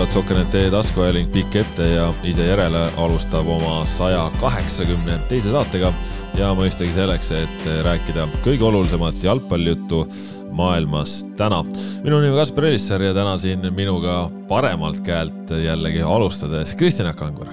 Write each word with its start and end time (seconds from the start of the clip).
tervitus, 0.00 0.08
head 0.08 0.08
jalgpallisõbrad, 0.08 0.12
Sokkernet.ee 0.12 0.70
taskuajaling 0.70 1.30
pikk 1.32 1.56
ette 1.60 1.86
ja 1.94 2.12
ise 2.24 2.46
järele 2.46 2.90
alustab 2.96 3.46
oma 3.48 3.84
saja 3.86 4.30
kaheksakümne 4.40 5.18
teise 5.28 5.50
saatega 5.50 5.92
ja 6.38 6.54
mõistagi 6.54 6.92
selleks, 6.94 7.30
et 7.32 7.66
rääkida 7.84 8.28
kõige 8.44 8.64
olulisemat 8.64 9.22
jalgpallijuttu 9.22 10.06
maailmas 10.52 11.24
täna. 11.36 11.62
minu 12.02 12.20
nimi 12.20 12.32
on 12.32 12.38
Kaspar 12.38 12.64
Elisser 12.64 13.02
ja 13.02 13.14
täna 13.14 13.36
siin 13.38 13.60
minuga 13.74 14.30
paremalt 14.48 15.02
käelt 15.04 15.50
jällegi 15.50 16.02
alustades 16.02 16.74
Kristjan 16.76 17.14
Kangur. 17.14 17.48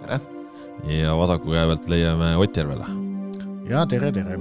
tere! 0.00 0.20
ja 0.88 1.16
vasaku 1.16 1.52
käe 1.52 1.66
pealt 1.66 1.88
leiame 1.88 2.36
Ott 2.36 2.56
Järvela. 2.56 2.86
ja 3.68 3.86
tere, 3.86 4.12
tere! 4.12 4.38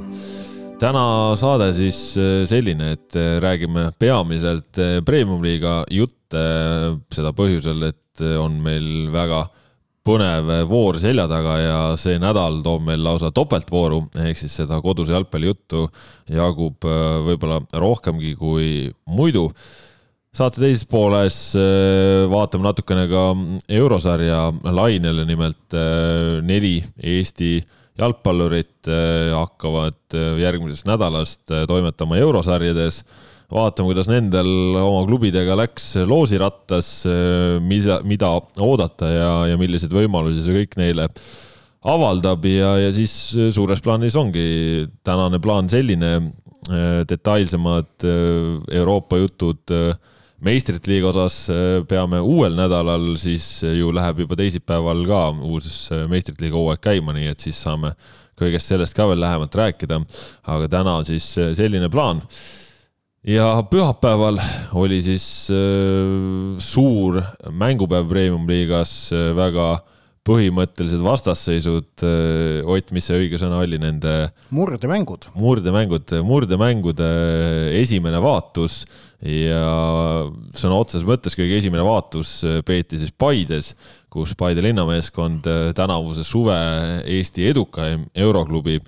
Täna 0.80 1.36
saade 1.40 1.70
siis 1.76 1.98
äh, 2.20 2.44
selline, 2.48 2.96
et 2.96 3.16
äh, 3.16 3.38
räägime 3.44 3.90
peamiselt 4.00 4.80
äh, 4.82 4.98
premium-liiga 5.06 5.84
jutte, 5.92 6.42
seda 7.14 7.32
põhjusel, 7.36 7.86
et 7.92 8.24
on 8.40 8.58
meil 8.64 9.10
väga 9.12 9.42
põnev 10.06 10.52
voor 10.70 11.00
selja 11.02 11.26
taga 11.28 11.56
ja 11.60 11.80
see 12.00 12.20
nädal 12.22 12.62
toob 12.64 12.86
meil 12.88 13.02
lausa 13.04 13.32
topeltvooru, 13.36 14.06
ehk 14.24 14.40
siis 14.40 14.56
seda 14.62 14.78
koduse 14.84 15.16
jalgpallijuttu 15.16 15.88
jagub 16.32 16.86
võib-olla 17.26 17.60
rohkemgi 17.74 18.36
kui 18.40 18.70
muidu. 19.10 19.50
saate 20.36 20.62
teises 20.62 20.86
pooles 20.86 21.40
vaatame 22.32 22.70
natukene 22.70 23.08
ka 23.12 23.26
eurosarja 23.82 24.40
lainele, 24.64 25.26
nimelt 25.28 25.76
neli 26.46 26.78
Eesti 27.04 27.58
jalgpallurid 28.00 28.90
äh, 28.92 29.32
hakkavad 29.36 30.16
äh, 30.16 30.36
järgmisest 30.44 30.88
nädalast 30.90 31.52
äh, 31.52 31.66
toimetama 31.70 32.20
eurosarjades. 32.20 33.04
vaatame, 33.52 33.92
kuidas 33.92 34.08
nendel 34.10 34.48
oma 34.82 35.04
klubidega 35.06 35.54
läks 35.56 35.92
loosirattas, 36.10 36.88
mida, 37.62 38.00
mida 38.02 38.32
oodata 38.58 39.06
ja, 39.06 39.28
ja 39.52 39.58
milliseid 39.62 39.94
võimalusi 39.94 40.42
see 40.42 40.56
kõik 40.64 40.74
neile 40.82 41.06
avaldab 41.86 42.48
ja, 42.50 42.72
ja 42.82 42.90
siis 42.92 43.14
suures 43.54 43.84
plaanis 43.86 44.18
ongi 44.18 44.88
tänane 45.06 45.38
plaan 45.40 45.70
selline, 45.70 46.34
detailsemad 47.06 48.08
Euroopa 48.74 49.22
jutud 49.22 49.76
meistrite 50.44 50.92
liiga 50.92 51.10
osas 51.12 51.38
äh, 51.50 51.80
peame 51.88 52.20
uuel 52.20 52.56
nädalal, 52.58 53.14
siis 53.20 53.64
äh, 53.64 53.78
ju 53.80 53.92
läheb 53.96 54.26
juba 54.26 54.38
teisipäeval 54.40 55.06
ka 55.08 55.22
uus 55.48 55.88
äh, 55.94 56.06
meistrite 56.12 56.44
liiga 56.44 56.60
hooaeg 56.60 56.84
käima, 56.84 57.16
nii 57.16 57.32
et 57.32 57.46
siis 57.46 57.60
saame 57.64 57.94
kõigest 58.36 58.74
sellest 58.74 58.96
ka 58.98 59.08
veel 59.08 59.22
lähemalt 59.24 59.56
rääkida. 59.56 60.02
aga 60.44 60.68
täna 60.68 60.98
on 61.00 61.06
siis 61.08 61.24
selline 61.56 61.90
plaan. 61.90 62.22
ja 63.24 63.64
pühapäeval 63.72 64.40
oli 64.74 65.02
siis 65.02 65.48
suur 66.60 67.22
mängupäev 67.50 68.10
Premium-liigas, 68.10 69.14
väga 69.36 69.80
põhimõttelised 70.26 71.04
vastasseisud. 71.06 72.04
Ott, 72.66 72.94
mis 72.96 73.06
see 73.06 73.20
õige 73.20 73.40
sõna 73.42 73.60
oli 73.62 73.78
nende? 73.82 74.14
murdemängud. 74.56 75.30
murdemängud, 75.38 76.16
murdemängude 76.26 77.10
esimene 77.82 78.22
vaatus 78.24 78.84
ja 79.26 79.66
sõna 80.56 80.80
otseses 80.80 81.06
mõttes 81.08 81.38
kõige 81.38 81.58
esimene 81.60 81.84
vaatus 81.86 82.38
äh, 82.46 82.60
peeti 82.66 83.00
siis 83.02 83.14
Paides, 83.18 83.74
kus 84.12 84.36
Paide 84.38 84.64
linnameeskond 84.66 85.48
äh, 85.50 85.70
tänavuse 85.78 86.26
suve 86.28 86.58
Eesti 87.18 87.48
edukaim 87.50 88.06
euroklubi 88.16 88.80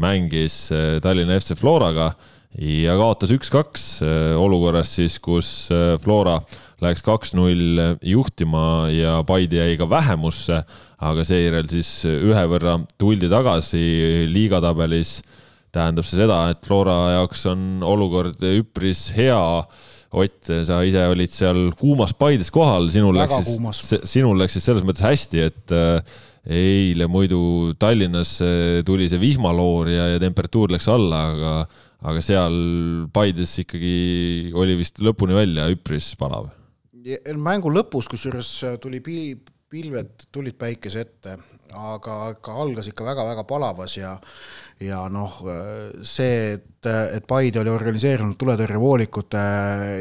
mängis 0.00 0.64
äh, 0.72 0.96
Tallinna 1.04 1.40
FC 1.40 1.58
Floraga 1.58 2.12
ja 2.60 2.96
kaotas 3.00 3.32
üks-kaks 3.32 3.84
olukorras 4.36 4.90
siis, 4.98 5.18
kus 5.22 5.70
Flora 6.02 6.38
läks 6.82 7.04
kaks-null 7.06 7.80
juhtima 8.04 8.90
ja 8.92 9.20
Paide 9.26 9.62
jäi 9.62 9.78
ka 9.80 9.88
vähemusse, 9.88 10.58
aga 11.00 11.24
seejärel 11.24 11.70
siis 11.70 12.02
ühe 12.04 12.42
võrra 12.50 12.76
tuldi 13.00 13.30
tagasi 13.32 14.26
liigatabelis 14.28 15.20
tähendab 15.72 16.06
see 16.06 16.20
seda, 16.20 16.44
et 16.52 16.60
Flora 16.66 16.98
jaoks 17.16 17.46
on 17.50 17.64
olukord 17.86 18.44
üpris 18.52 19.08
hea. 19.16 19.40
Ott, 20.12 20.50
sa 20.68 20.82
ise 20.84 21.06
olid 21.08 21.32
seal 21.32 21.70
kuumas 21.80 22.12
Paides 22.12 22.50
kohal, 22.52 22.90
sinul 22.92 23.16
Väga 23.16 23.38
läks 23.38 23.78
siis, 23.80 24.02
sinul 24.10 24.36
läks 24.36 24.58
siis 24.58 24.66
selles 24.68 24.84
mõttes 24.84 25.06
hästi, 25.06 25.46
et 25.46 25.72
äh, 25.72 26.18
eile 26.52 27.06
muidu 27.08 27.72
Tallinnas 27.80 28.34
äh, 28.44 28.82
tuli 28.84 29.08
see 29.08 29.22
vihmaloor 29.22 29.88
ja, 29.88 30.10
ja 30.12 30.20
temperatuur 30.20 30.74
läks 30.74 30.90
alla, 30.92 31.22
aga, 31.30 31.54
aga 32.02 32.24
seal 32.24 32.58
Paides 33.14 33.54
ikkagi 33.62 34.52
oli 34.58 34.76
vist 34.80 35.00
lõpuni 35.04 35.36
välja 35.36 35.68
üpris 35.72 36.12
palav. 36.18 36.50
mängu 37.36 37.72
lõpus, 37.72 38.10
kusjuures 38.10 38.50
tuli 38.82 39.00
pilved 39.02 40.26
tulid 40.32 40.58
päikese 40.60 41.06
ette, 41.06 41.38
aga, 41.72 42.18
aga 42.32 42.58
algas 42.64 42.90
ikka 42.90 43.06
väga-väga 43.06 43.46
palavas 43.48 43.96
ja 43.96 44.16
ja 44.82 45.02
noh, 45.12 45.38
see, 46.06 46.56
et, 46.56 46.88
et 47.16 47.26
Paide 47.28 47.60
oli 47.62 47.70
organiseerinud 47.72 48.36
tuletõrjevoolikute 48.40 49.42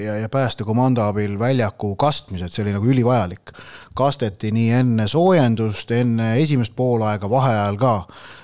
ja, 0.02 0.18
ja 0.24 0.30
päästekomando 0.32 1.04
abil 1.06 1.38
väljaku 1.40 1.94
kastmised, 2.00 2.54
see 2.54 2.66
oli 2.66 2.76
nagu 2.76 2.90
ülivajalik. 2.90 3.54
kasteti 3.96 4.52
nii 4.56 4.70
enne 4.82 5.08
soojendust, 5.12 5.92
enne 5.92 6.34
esimest 6.42 6.76
poolaega, 6.76 7.30
vaheajal 7.30 7.78
ka. 7.82 7.96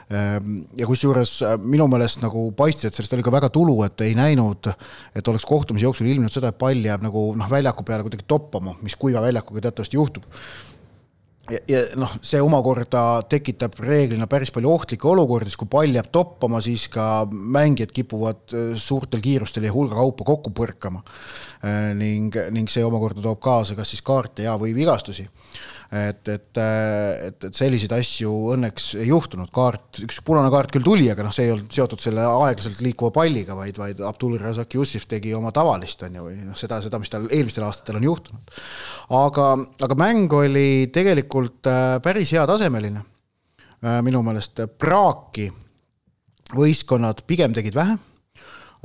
Ja 0.07 0.85
kusjuures 0.87 1.33
minu 1.59 1.83
meelest 1.91 2.21
nagu 2.23 2.45
paistis, 2.55 2.87
et 2.87 2.95
sellest 2.95 3.17
oli 3.17 3.25
ka 3.25 3.33
väga 3.33 3.49
tulu, 3.51 3.75
et 3.83 4.05
ei 4.05 4.13
näinud, 4.15 4.69
et 5.15 5.27
oleks 5.27 5.43
kohtumise 5.47 5.83
jooksul 5.83 6.07
ilmnenud 6.07 6.31
seda, 6.31 6.53
et 6.53 6.59
pall 6.59 6.79
jääb 6.79 7.03
nagu 7.03 7.25
noh, 7.35 7.49
väljaku 7.51 7.83
peale 7.83 8.05
kuidagi 8.07 8.23
toppama, 8.27 8.77
mis 8.85 8.95
kuiva 8.95 9.25
väljakuga 9.25 9.65
teatavasti 9.67 9.99
juhtub 9.99 10.29
ja, 11.51 11.59
ja 11.69 11.81
noh, 11.99 12.11
see 12.25 12.39
omakorda 12.43 13.03
tekitab 13.29 13.77
reeglina 13.83 14.27
päris 14.29 14.51
palju 14.53 14.71
ohtlikke 14.71 15.07
olukordi, 15.09 15.51
sest 15.51 15.61
kui 15.61 15.71
pall 15.71 15.95
jääb 15.95 16.09
toppama, 16.13 16.61
siis 16.63 16.87
ka 16.93 17.27
mängijad 17.31 17.93
kipuvad 17.95 18.43
äh, 18.55 18.73
suurtel 18.79 19.23
kiirustel 19.23 19.67
ja 19.67 19.73
hulga 19.75 19.97
kaupa 19.99 20.27
kokku 20.27 20.53
põrkama. 20.57 21.03
Äh, 21.63 21.93
ning, 21.97 22.35
ning 22.55 22.71
see 22.71 22.85
omakorda 22.85 23.23
toob 23.23 23.41
kaasa 23.43 23.77
kas 23.77 23.93
siis 23.93 24.03
kaarte 24.05 24.47
ja, 24.47 24.57
või 24.59 24.75
vigastusi 24.77 25.27
et, 25.91 26.27
et, 26.27 26.59
et, 26.59 27.45
et 27.47 27.55
selliseid 27.55 27.93
asju 27.95 28.31
õnneks 28.55 28.89
ei 28.99 29.07
juhtunud, 29.07 29.49
kaart, 29.55 30.01
üks 30.03 30.19
punane 30.25 30.49
kaart 30.51 30.73
küll 30.75 30.83
tuli, 30.83 31.07
aga 31.11 31.23
noh, 31.23 31.35
see 31.35 31.47
ei 31.47 31.53
olnud 31.53 31.71
seotud 31.73 32.03
selle 32.03 32.25
aeglaselt 32.27 32.81
liikuva 32.83 33.13
palliga, 33.15 33.55
vaid, 33.55 33.79
vaid 33.79 34.01
Abdul 34.03 34.35
Razak 34.41 34.75
Jussif 34.75 35.07
tegi 35.07 35.31
oma 35.37 35.53
tavalist, 35.55 36.03
on 36.07 36.19
ju, 36.19 36.25
või 36.27 36.41
noh, 36.41 36.57
seda, 36.59 36.81
seda, 36.83 36.99
mis 36.99 37.13
tal 37.13 37.29
eelmistel 37.31 37.67
aastatel 37.67 38.01
on 38.01 38.09
juhtunud. 38.09 38.57
aga, 39.21 39.47
aga 39.87 39.99
mäng 39.99 40.35
oli 40.35 40.67
tegelikult 40.93 41.71
äh, 41.71 41.95
päris 42.03 42.35
heatasemeline. 42.35 43.05
Äh, 43.77 44.01
minu 44.03 44.23
meelest 44.25 44.59
praaki 44.81 45.47
võistkonnad 46.57 47.23
pigem 47.27 47.55
tegid 47.55 47.75
vähe 47.77 47.95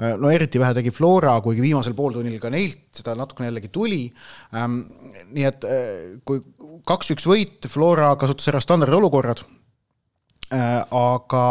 Äh, 0.00 0.14
no 0.16 0.30
eriti 0.32 0.60
vähe 0.60 0.72
tegi 0.76 0.92
Flora, 0.94 1.34
kuigi 1.44 1.62
viimasel 1.64 1.94
pooltunnil 1.96 2.40
ka 2.40 2.50
neilt 2.52 2.96
seda 2.96 3.14
natukene 3.18 3.50
jällegi 3.50 3.68
tuli. 3.72 4.02
Ähm, 4.56 4.80
nii 5.34 5.44
et 5.48 5.66
äh, 5.68 6.14
kui 6.24 6.40
kaks-üks 6.88 7.26
võit, 7.28 7.68
Flora 7.70 8.14
kasutas 8.20 8.48
ära 8.52 8.60
standardolukorrad. 8.62 9.44
Äh, 10.52 10.82
aga, 10.84 11.46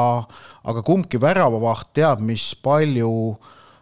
aga 0.68 0.85
kumbki 0.85 1.21
väravavaht 1.21 1.94
teab, 1.97 2.21
mis 2.25 2.51
palju 2.62 3.12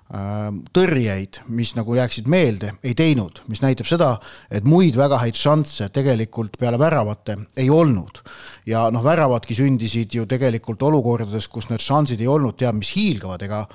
tõrjeid, 0.09 1.37
mis 1.53 1.75
nagu 1.77 1.93
jääksid 1.93 2.29
meelde, 2.33 2.71
ei 2.81 2.95
teinud, 2.97 3.43
mis 3.45 3.61
näitab 3.61 3.85
seda, 3.85 4.15
et 4.49 4.65
muid 4.65 4.95
väga 4.97 5.19
häid 5.21 5.37
šansse 5.37 5.91
tegelikult 5.93 6.57
peale 6.57 6.79
väravate 6.81 7.35
ei 7.55 7.69
olnud. 7.69 8.23
ja 8.65 8.89
noh, 8.89 9.03
väravadki 9.03 9.53
sündisid 9.53 10.13
ju 10.13 10.25
tegelikult 10.25 10.81
olukordades, 10.81 11.47
kus 11.47 11.69
need 11.69 11.81
šansid 11.81 12.21
ei 12.21 12.27
olnud 12.27 12.57
teab 12.57 12.75
mis 12.75 12.89
hiilgavad, 12.95 13.41
ega 13.45 13.67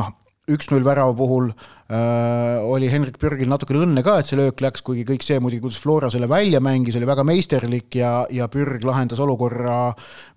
noh, 0.00 0.08
üks-null 0.50 0.82
värava 0.82 1.12
puhul 1.14 1.50
äh, 1.52 2.58
oli 2.66 2.88
Henrik 2.90 3.18
Pürgil 3.22 3.50
natukene 3.50 3.84
õnne 3.84 4.02
ka, 4.02 4.16
et 4.18 4.26
see 4.26 4.38
löök 4.40 4.62
läks, 4.64 4.82
kuigi 4.82 5.04
kõik 5.06 5.22
see 5.22 5.38
muidugi, 5.38 5.62
kuidas 5.62 5.78
Flora 5.78 6.10
selle 6.10 6.26
välja 6.30 6.58
mängis, 6.64 6.96
oli 6.98 7.06
väga 7.06 7.22
meisterlik 7.26 7.94
ja, 8.00 8.24
ja 8.32 8.48
Pürg 8.50 8.82
lahendas 8.86 9.22
olukorra 9.22 9.92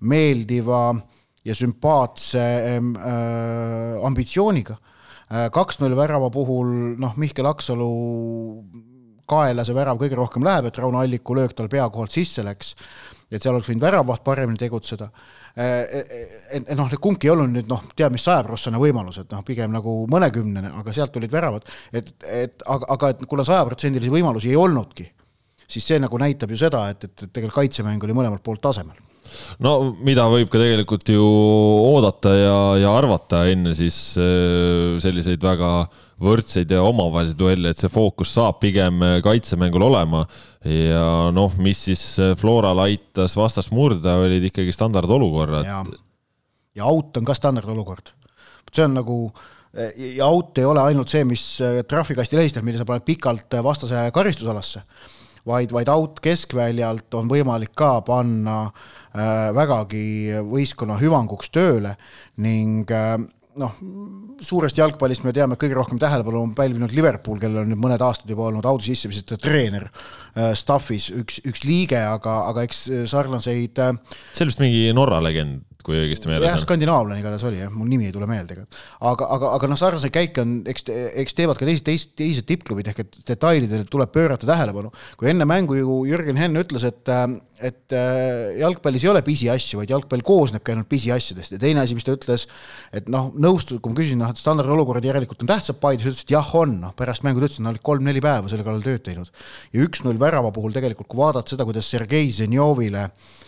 meeldiva 0.06 0.92
ja 1.46 1.56
sümpaatse 1.58 2.44
äh, 2.76 4.06
ambitsiooniga 4.06 4.78
äh,. 4.78 5.50
kaks-null 5.54 5.98
värava 5.98 6.30
puhul 6.34 7.00
noh, 7.02 7.18
Mihkel 7.18 7.50
Aksalu 7.50 7.90
kaela 9.26 9.66
see 9.66 9.74
värav 9.74 9.98
kõige 9.98 10.18
rohkem 10.20 10.46
läheb, 10.46 10.70
et 10.70 10.78
Rauno 10.78 11.02
Alliku 11.02 11.34
löök 11.34 11.58
tal 11.58 11.70
pea 11.72 11.88
kohalt 11.90 12.14
sisse 12.14 12.46
läks, 12.46 12.76
et 13.32 13.42
seal 13.42 13.56
oleks 13.56 13.70
võinud 13.72 13.86
väravaht 13.86 14.24
paremini 14.26 14.60
tegutseda. 14.60 15.10
Et 15.56 16.74
noh, 16.78 16.96
kumbki 17.02 17.30
ei 17.30 17.34
olnud 17.34 17.54
nüüd 17.56 17.70
noh, 17.72 17.86
teab 17.96 18.14
mis 18.16 18.26
sajaprotsene 18.28 18.82
võimalus, 18.82 19.22
et 19.24 19.32
noh, 19.32 19.44
pigem 19.48 19.72
nagu 19.74 20.02
mõnekümnene, 20.12 20.74
aga 20.82 20.96
sealt 20.96 21.14
tulid 21.16 21.34
väravad, 21.34 21.68
et, 21.96 22.12
et 22.28 22.66
aga, 22.68 22.92
aga 22.98 23.14
et 23.16 23.26
kuna 23.30 23.48
sajaprotsendilisi 23.48 24.14
võimalusi 24.14 24.52
ei 24.52 24.60
olnudki, 24.60 25.08
siis 25.66 25.88
see 25.88 26.02
nagu 26.02 26.20
näitab 26.22 26.52
ju 26.54 26.60
seda, 26.66 26.86
et, 26.94 27.08
et 27.08 27.28
tegelikult 27.30 27.64
kaitsemäng 27.64 28.04
oli 28.04 28.18
mõlemalt 28.18 28.44
poolt 28.46 28.64
tasemel 28.68 29.05
no 29.64 29.76
mida 30.06 30.26
võib 30.32 30.50
ka 30.52 30.62
tegelikult 30.62 31.10
ju 31.12 31.26
oodata 31.26 32.34
ja, 32.36 32.58
ja 32.82 32.92
arvata 32.96 33.46
enne 33.52 33.76
siis 33.78 33.98
äh, 34.22 34.98
selliseid 35.02 35.44
väga 35.44 35.72
võrdseid 36.22 36.72
ja 36.72 36.84
omavahelisi 36.88 37.36
duelle, 37.36 37.74
et 37.74 37.82
see 37.82 37.92
fookus 37.92 38.32
saab 38.38 38.62
pigem 38.62 39.02
kaitsemängul 39.24 39.84
olema. 39.84 40.24
ja 40.64 41.32
noh, 41.36 41.58
mis 41.60 41.82
siis 41.90 42.04
Floral 42.40 42.80
aitas 42.86 43.36
vastast 43.36 43.74
murda, 43.76 44.16
olid 44.24 44.48
ikkagi 44.48 44.72
standardolukorrad. 44.72 45.68
ja 46.76 46.88
out 46.88 47.18
on 47.20 47.28
ka 47.28 47.36
standardolukord. 47.36 48.14
see 48.72 48.88
on 48.88 48.96
nagu 48.96 49.20
ja 49.76 50.30
out 50.32 50.58
ei 50.58 50.66
ole 50.66 50.88
ainult 50.88 51.12
see, 51.12 51.28
mis 51.28 51.44
trahvikasti 51.88 52.40
lehistab, 52.40 52.64
mille 52.64 52.80
sa 52.80 52.88
paned 52.88 53.04
pikalt 53.04 53.60
vastase 53.64 54.08
karistusalasse 54.16 54.86
vaid, 55.46 55.74
vaid 55.74 55.90
out 55.92 56.20
keskväljalt 56.24 57.14
on 57.18 57.30
võimalik 57.32 57.74
ka 57.78 58.00
panna 58.06 58.66
äh, 58.66 58.94
vägagi 59.16 60.42
võistkonna 60.44 60.98
hüvanguks 61.00 61.52
tööle 61.56 61.96
ning 62.44 62.92
äh, 62.92 63.16
noh, 63.60 63.76
suurest 64.44 64.80
jalgpallist 64.80 65.24
me 65.26 65.34
teame, 65.36 65.58
kõige 65.60 65.78
rohkem 65.78 66.00
tähelepanu 66.02 66.42
on 66.44 66.56
pälvinud 66.58 66.96
Liverpool, 66.96 67.40
kellel 67.40 67.64
on 67.64 67.72
nüüd 67.72 67.82
mõned 67.82 68.04
aastad 68.04 68.32
juba 68.32 68.50
olnud 68.50 68.68
audi 68.68 68.92
sissemisete 68.92 69.40
treener 69.42 69.88
äh, 69.88 70.52
staff'is, 70.58 71.12
üks, 71.16 71.40
üks 71.48 71.64
liige, 71.68 72.02
aga, 72.02 72.42
aga 72.52 72.66
eks 72.68 72.88
sarnaseid 73.12 73.82
äh, 73.84 73.96
see 74.34 74.46
on 74.46 74.52
vist 74.52 74.64
mingi 74.64 74.90
Norra 74.96 75.22
legend 75.24 75.64
kui 75.86 75.98
õigesti 76.00 76.30
meeles 76.30 76.44
on. 76.44 76.50
jah, 76.50 76.62
skandinaavlane 76.62 77.20
igatahes 77.22 77.46
oli 77.48 77.60
jah, 77.62 77.72
mul 77.74 77.90
nimi 77.90 78.08
ei 78.10 78.14
tule 78.16 78.28
meelde, 78.30 78.58
aga, 79.06 79.28
aga, 79.36 79.52
aga 79.58 79.70
noh, 79.70 79.80
sarnaseid 79.80 80.14
käike 80.14 80.42
on, 80.42 80.56
eks, 80.72 80.88
eks 81.22 81.38
teevad 81.38 81.60
ka 81.60 81.68
teised, 81.68 81.86
teised, 81.88 82.14
teised 82.18 82.48
tippklubid 82.50 82.90
ehk 82.92 83.04
et 83.04 83.20
detailidele 83.30 83.88
tuleb 83.92 84.12
pöörata 84.16 84.50
tähelepanu. 84.50 84.92
kui 85.20 85.30
enne 85.32 85.48
mängu 85.50 85.78
ju 85.78 86.00
Jürgen 86.10 86.40
Henn 86.42 86.58
ütles, 86.62 86.86
et, 86.88 87.14
et 87.70 87.96
äh, 87.96 88.58
jalgpallis 88.62 89.06
ei 89.06 89.14
ole 89.14 89.22
pisiasju, 89.26 89.82
vaid 89.84 89.94
jalgpall 89.94 90.26
koosnebki 90.26 90.74
ainult 90.74 90.90
pisiasjadest 90.92 91.56
ja 91.56 91.62
teine 91.62 91.86
asi, 91.86 91.98
mis 91.98 92.08
ta 92.08 92.18
ütles, 92.18 92.48
et 92.96 93.10
noh, 93.12 93.32
nõustus, 93.38 93.80
kui 93.80 93.94
ma 93.94 94.02
küsisin, 94.02 94.22
noh, 94.24 94.34
et 94.34 94.42
standardolukorrad 94.42 95.06
järelikult 95.06 95.46
on 95.46 95.54
tähtsad 95.54 95.80
Paides, 95.82 96.10
ütles, 96.10 96.26
et 96.26 96.36
jah, 96.36 96.54
on, 96.58 96.80
noh, 96.82 96.98
pärast 96.98 97.26
mängu 97.28 97.44
ta 97.44 97.50
ütles, 97.50 97.62
et 97.62 97.68
nad 97.68 97.76
olid 97.76 97.86
kolm-neli 97.86 98.24
päeva 98.26 98.52
selle 98.52 98.66
kallal 98.66 98.86
tööd 98.86 99.06
teinud. 99.06 99.32
ja 99.76 99.86
üks-null 99.86 100.20
värava 100.20 100.52
puhul 100.56 100.74
tegelikult, 100.76 101.10
kui 101.12 101.22
vaadata 101.22 101.54
seda, 101.56 101.68
kuidas 101.68 101.90
Sergei 101.92 102.32
Zenjovile 102.34 103.06
Äh, 103.06 103.45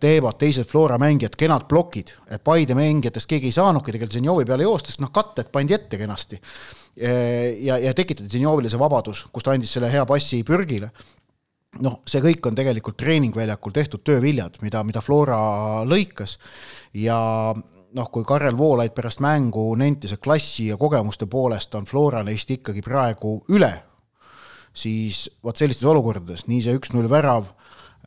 teevad 0.00 0.38
teised 0.40 0.64
Flora 0.64 0.96
mängijad 0.98 1.34
kenad 1.36 1.66
plokid, 1.68 2.14
Paide 2.44 2.74
mängijatest 2.74 3.28
keegi 3.28 3.50
ei 3.50 3.52
saanudki 3.52 3.92
tegelikult 3.92 4.16
Zenjovi 4.16 4.46
peale 4.48 4.64
joosta, 4.64 4.88
sest 4.88 5.02
noh, 5.04 5.10
katted 5.12 5.50
pandi 5.52 5.76
ette 5.76 5.98
kenasti. 6.00 6.38
Äh, 6.96 7.60
ja, 7.60 7.78
ja 7.78 7.94
tekitati 7.94 8.30
Zenjovile 8.32 8.70
see 8.72 8.80
vabadus, 8.80 9.26
kus 9.32 9.44
ta 9.44 9.52
andis 9.54 9.72
selle 9.76 9.90
hea 9.92 10.06
passi 10.08 10.42
pürgile. 10.46 10.90
noh, 11.80 12.00
see 12.08 12.18
kõik 12.18 12.48
on 12.48 12.56
tegelikult 12.58 12.96
treeningväljakul 12.98 13.70
tehtud 13.70 14.02
tööviljad, 14.02 14.56
mida, 14.60 14.80
mida 14.82 14.98
Flora 15.00 15.36
lõikas 15.86 16.34
ja 16.98 17.18
noh, 17.54 18.08
kui 18.10 18.24
Karel 18.26 18.56
Voolaid 18.58 18.90
pärast 18.96 19.22
mängu 19.22 19.68
nentis, 19.78 20.16
et 20.16 20.22
klassi 20.22 20.66
ja 20.72 20.78
kogemuste 20.80 21.28
poolest 21.30 21.74
on 21.78 21.86
Flora 21.86 22.24
neist 22.26 22.50
ikkagi 22.50 22.82
praegu 22.82 23.36
üle, 23.54 23.70
siis 24.74 25.28
vot 25.44 25.56
sellistes 25.56 25.86
olukordades, 25.86 26.48
nii 26.50 26.58
see 26.66 26.74
üks-null 26.74 27.06
värav 27.10 27.46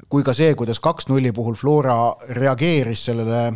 kui 0.09 0.23
ka 0.23 0.33
see, 0.33 0.55
kuidas 0.55 0.79
kaks-nulli 0.83 1.31
puhul 1.33 1.55
Flora 1.55 2.13
reageeris 2.35 3.05
sellele 3.09 3.53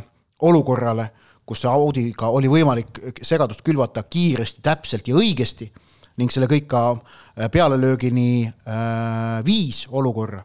olukorrale, 0.47 1.09
kus 1.47 1.65
Audiga 1.65 2.29
oli 2.35 2.49
võimalik 2.51 2.99
segadust 3.23 3.63
külvata 3.65 4.03
kiiresti, 4.03 4.61
täpselt 4.63 5.07
ja 5.07 5.15
õigesti 5.15 5.69
ning 6.17 6.33
selle 6.33 6.49
kõik 6.49 6.67
ka 6.71 6.83
äh, 6.91 7.49
pealelöögini 7.51 8.47
äh, 8.47 9.45
viis 9.45 9.85
olukorra. 9.89 10.43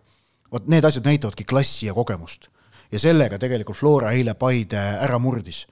vot 0.52 0.66
need 0.69 0.84
asjad 0.84 1.06
näitavadki 1.08 1.44
klassi 1.44 1.87
ja 1.87 1.94
kogemust. 1.94 2.48
ja 2.93 2.98
sellega 2.98 3.38
tegelikult 3.38 3.76
Flora 3.76 4.12
eile 4.12 4.34
Paide 4.34 4.78
ära 4.78 5.19
murdis 5.19 5.66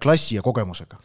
klassi 0.00 0.38
ja 0.38 0.42
kogemusega. 0.42 0.96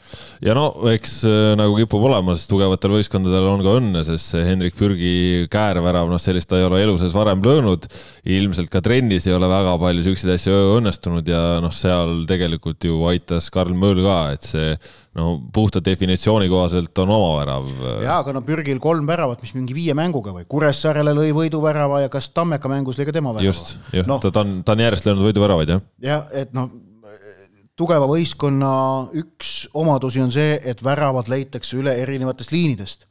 ja 0.43 0.53
no 0.55 0.69
eks 0.87 1.17
äh, 1.27 1.53
nagu 1.59 1.75
kipub 1.75 2.05
olema, 2.07 2.35
sest 2.37 2.47
tugevatel 2.51 2.93
võistkondadel 2.95 3.49
on 3.51 3.63
ka 3.65 3.73
õnne, 3.81 4.03
sest 4.07 4.31
see 4.31 4.45
Hendrik 4.47 4.77
Pürgi 4.79 5.47
käärvärav, 5.51 6.07
noh, 6.07 6.21
sellist 6.21 6.47
ta 6.51 6.59
ei 6.61 6.67
ole 6.67 6.79
elu 6.85 6.95
sees 7.01 7.15
varem 7.15 7.43
löönud. 7.43 7.89
ilmselt 8.23 8.71
ka 8.71 8.79
trennis 8.85 9.27
ei 9.27 9.35
ole 9.35 9.49
väga 9.51 9.75
palju 9.81 10.05
siukseid 10.05 10.37
asju 10.37 10.61
õnnestunud 10.77 11.27
ja 11.27 11.41
noh, 11.63 11.73
seal 11.75 12.23
tegelikult 12.29 12.87
ju 12.87 13.01
aitas 13.11 13.51
Karl 13.51 13.75
Möll 13.75 13.99
ka, 14.05 14.19
et 14.37 14.47
see 14.47 14.71
no 15.19 15.35
puhta 15.53 15.83
definitsiooni 15.83 16.47
kohaselt 16.51 17.03
on 17.03 17.11
oma 17.11 17.35
värav. 17.41 17.69
jaa, 18.07 18.17
aga 18.21 18.37
no 18.39 18.45
Pürgil 18.47 18.79
kolm 18.83 19.07
väravat, 19.07 19.43
mis 19.43 19.55
mingi 19.57 19.75
viie 19.75 19.95
mänguga 19.97 20.31
või 20.35 20.47
Kuressaarele 20.47 21.15
lõi 21.17 21.35
võiduvärava 21.35 22.05
ja 22.05 22.13
kas 22.13 22.31
Tammeka 22.31 22.71
mängus 22.71 22.99
lõi 22.99 23.11
ka 23.11 23.19
tema 23.19 23.35
värava? 23.35 23.47
just, 23.51 23.77
just 23.91 24.07
no., 24.07 24.21
ta, 24.23 24.31
ta 24.31 24.47
on, 24.47 24.61
ta 24.63 24.75
on 24.75 24.87
järjest 24.87 25.11
löönud 25.11 25.27
võiduväravaid, 25.27 25.75
jah. 25.75 25.87
jah, 26.03 26.27
et 26.31 26.55
noh 26.55 26.71
tugeva 27.79 28.07
võistkonna 28.09 28.71
üks 29.21 29.65
omadusi 29.75 30.23
on 30.23 30.31
see, 30.33 30.55
et 30.63 30.83
väravad 30.83 31.29
leitakse 31.31 31.77
üle 31.79 31.95
erinevatest 32.01 32.53
liinidest. 32.55 33.05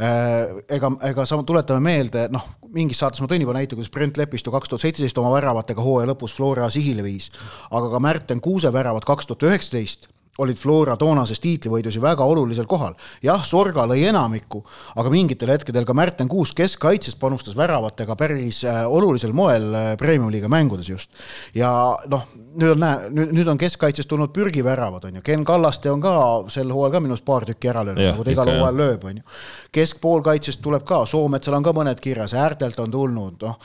Äh, 0.00 0.60
ega, 0.76 0.90
ega 1.10 1.26
sa 1.28 1.38
tuletame 1.46 1.80
meelde, 1.84 2.26
noh, 2.32 2.44
mingis 2.74 3.00
saates 3.00 3.20
ma 3.22 3.28
tõin 3.30 3.44
juba 3.44 3.56
näite, 3.56 3.76
kuidas 3.76 3.92
Brent 3.92 4.20
Lepistu 4.20 4.52
kaks 4.52 4.70
tuhat 4.70 4.84
seitseteist 4.84 5.18
oma 5.20 5.32
väravatega 5.34 5.84
hooaja 5.84 6.08
lõpus 6.12 6.34
Flora 6.36 6.70
sihile 6.72 7.04
viis, 7.04 7.28
aga 7.70 7.90
ka 7.92 8.00
Märten 8.02 8.40
Kuuse 8.44 8.72
väravad 8.72 9.04
kaks 9.08 9.28
tuhat 9.28 9.48
üheksateist 9.50 10.08
olid 10.38 10.58
Flora 10.58 10.96
toonases 10.96 11.40
tiitlivõidus 11.42 11.96
ju 11.96 12.02
väga 12.02 12.24
olulisel 12.24 12.66
kohal. 12.70 12.94
jah, 13.22 13.42
Sorga 13.44 13.86
lõi 13.88 14.04
enamikku, 14.08 14.62
aga 14.96 15.10
mingitel 15.10 15.50
hetkedel 15.50 15.84
ka 15.84 15.94
Märten 15.96 16.28
Kuusk 16.28 16.56
keskkaitsest 16.60 17.18
panustas 17.20 17.56
väravatega 17.56 18.16
päris 18.16 18.62
äh, 18.64 18.84
olulisel 18.86 19.32
moel 19.32 19.74
äh, 19.74 19.90
Premium-liiga 19.98 20.48
mängudes 20.48 20.88
just. 20.88 21.10
ja 21.54 21.72
noh, 22.08 22.26
nüüd 22.54 22.74
on 22.76 22.82
näe, 22.84 23.10
nüüd, 23.10 23.34
nüüd 23.40 23.52
on 23.52 23.60
keskkaitsest 23.60 24.08
tulnud 24.08 24.32
pürgiväravad, 24.36 25.10
on 25.10 25.20
ju, 25.20 25.22
Ken 25.26 25.44
Kallaste 25.44 25.90
on 25.90 26.00
ka 26.00 26.16
sel 26.48 26.72
hooajal 26.72 26.96
ka 26.96 27.04
minu 27.04 27.16
arust 27.16 27.26
paar 27.26 27.46
tükki 27.48 27.72
ära 27.72 27.84
löönud, 27.84 28.06
nagu 28.12 28.24
ta 28.24 28.34
igal 28.34 28.54
hooajal 28.54 28.82
lööb, 28.84 29.06
on 29.10 29.22
ju. 29.22 29.38
keskpoolkaitsest 29.76 30.62
tuleb 30.62 30.86
ka, 30.88 31.04
Soometsal 31.10 31.58
on 31.58 31.66
ka 31.66 31.74
mõned 31.76 32.00
kirjas, 32.00 32.36
äärtelt 32.38 32.78
on 32.80 32.94
tulnud, 32.94 33.42
noh 33.42 33.58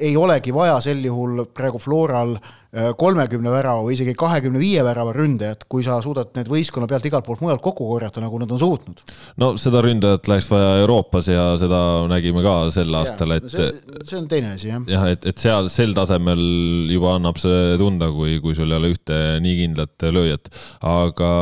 ei 0.00 0.16
olegi 0.16 0.54
vaja 0.54 0.80
sel 0.82 1.04
juhul 1.04 1.44
praegu 1.54 1.78
Floral 1.78 2.36
Äh, 2.74 2.88
kolmekümne 2.98 3.52
värava 3.54 3.84
või 3.86 3.94
isegi 3.94 4.16
kahekümne 4.18 4.58
viie 4.58 4.82
värava 4.82 5.12
ründajat, 5.14 5.60
kui 5.70 5.84
sa 5.86 6.00
suudad 6.02 6.32
need 6.34 6.48
võistkonna 6.50 6.88
pealt 6.90 7.04
igalt 7.06 7.22
poolt 7.22 7.44
mujalt 7.44 7.62
kokku 7.62 7.86
korjata, 7.86 8.18
nagu 8.24 8.40
nad 8.42 8.50
on 8.50 8.58
suutnud. 8.58 9.02
no 9.38 9.52
seda 9.62 9.78
ründajat 9.84 10.26
läks 10.32 10.48
vaja 10.50 10.80
Euroopas 10.80 11.28
ja 11.30 11.44
seda 11.60 11.78
nägime 12.10 12.42
ka 12.42 12.56
sel 12.74 12.90
aastal, 12.98 13.36
et 13.36 13.46
see, 13.52 13.68
see 14.02 14.18
on 14.18 14.26
teine 14.32 14.56
asi, 14.56 14.72
jah. 14.72 14.82
jah, 14.90 15.06
et, 15.14 15.22
et 15.22 15.38
seal 15.38 15.70
sel 15.70 15.94
tasemel 15.94 16.42
juba 16.90 17.14
annab 17.20 17.38
see 17.38 17.78
tunda, 17.78 18.10
kui, 18.10 18.40
kui 18.42 18.58
sul 18.58 18.74
ei 18.74 18.80
ole 18.80 18.90
ühte 18.96 19.22
nii 19.46 19.56
kindlat 19.62 20.08
lööjat. 20.18 20.50
aga 20.82 21.32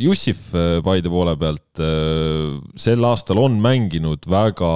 Jussif 0.00 0.48
Paide 0.54 1.12
poole 1.12 1.36
pealt 1.36 1.84
äh, 1.84 2.56
sel 2.80 3.04
aastal 3.04 3.44
on 3.44 3.60
mänginud 3.60 4.24
väga 4.24 4.72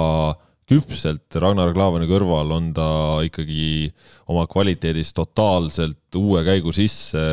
küpselt 0.73 1.37
Ragnar 1.41 1.73
Klavani 1.75 2.07
kõrval 2.09 2.51
on 2.55 2.71
ta 2.75 2.87
ikkagi 3.25 3.91
oma 4.31 4.45
kvaliteedis 4.49 5.13
totaalselt 5.15 6.17
uue 6.19 6.43
käigu 6.45 6.73
sisse 6.75 7.23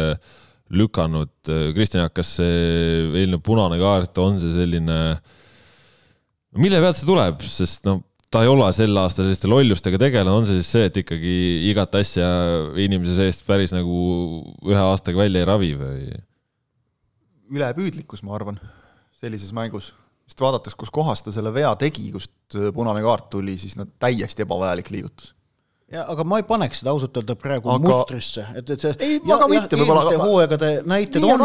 lükanud. 0.70 1.32
Kristjan, 1.74 2.10
kas 2.14 2.36
see 2.38 3.08
eilne 3.22 3.40
punane 3.42 3.80
kaart 3.80 4.20
on 4.22 4.38
see 4.42 4.52
selline, 4.54 4.98
mille 6.60 6.80
pealt 6.82 7.00
see 7.00 7.08
tuleb, 7.08 7.42
sest 7.42 7.88
noh, 7.88 8.02
ta 8.30 8.44
ei 8.44 8.50
ole 8.50 8.68
sel 8.76 8.94
aastal 9.02 9.26
selliste 9.26 9.50
lollustega 9.50 9.98
tegelenud, 9.98 10.42
on 10.42 10.46
see 10.46 10.60
siis 10.60 10.70
see, 10.76 10.90
et 10.90 11.00
ikkagi 11.02 11.36
igat 11.72 11.96
asja 11.98 12.28
inimese 12.78 13.16
seest 13.18 13.42
päris 13.48 13.74
nagu 13.74 13.96
ühe 14.68 14.84
aastaga 14.84 15.24
välja 15.24 15.42
ei 15.42 15.48
ravi 15.50 15.72
või? 15.78 16.12
ülepüüdlikkus, 17.50 18.22
ma 18.22 18.36
arvan, 18.36 18.60
sellises 19.18 19.50
mängus 19.56 19.90
sest 20.30 20.44
vaadates, 20.44 20.78
kus 20.78 20.94
kohas 20.94 21.24
ta 21.26 21.34
selle 21.34 21.52
vea 21.54 21.74
tegi, 21.78 22.08
kust 22.14 22.58
punane 22.74 23.02
kaart 23.02 23.28
tuli, 23.34 23.58
siis 23.58 23.76
no 23.78 23.88
täiesti 23.98 24.46
ebavajalik 24.46 24.92
liigutus 24.94 25.34
ja 25.90 26.06
aga 26.10 26.24
ma 26.26 26.38
ei 26.40 26.46
paneks 26.46 26.82
seda 26.82 26.94
ausalt 26.94 27.18
öelda 27.18 27.36
praegu 27.38 27.70
aga... 27.72 27.82
mustrisse, 27.82 28.46
et, 28.58 28.72
et 28.74 28.86
see 28.86 28.96
ei, 29.02 29.20
aga 29.34 29.46
mitte 29.50 29.78
võib-olla 29.78 30.06
aga... 30.06 30.18
hooaegade 30.22 30.70
näited 30.88 31.24
on. 31.26 31.42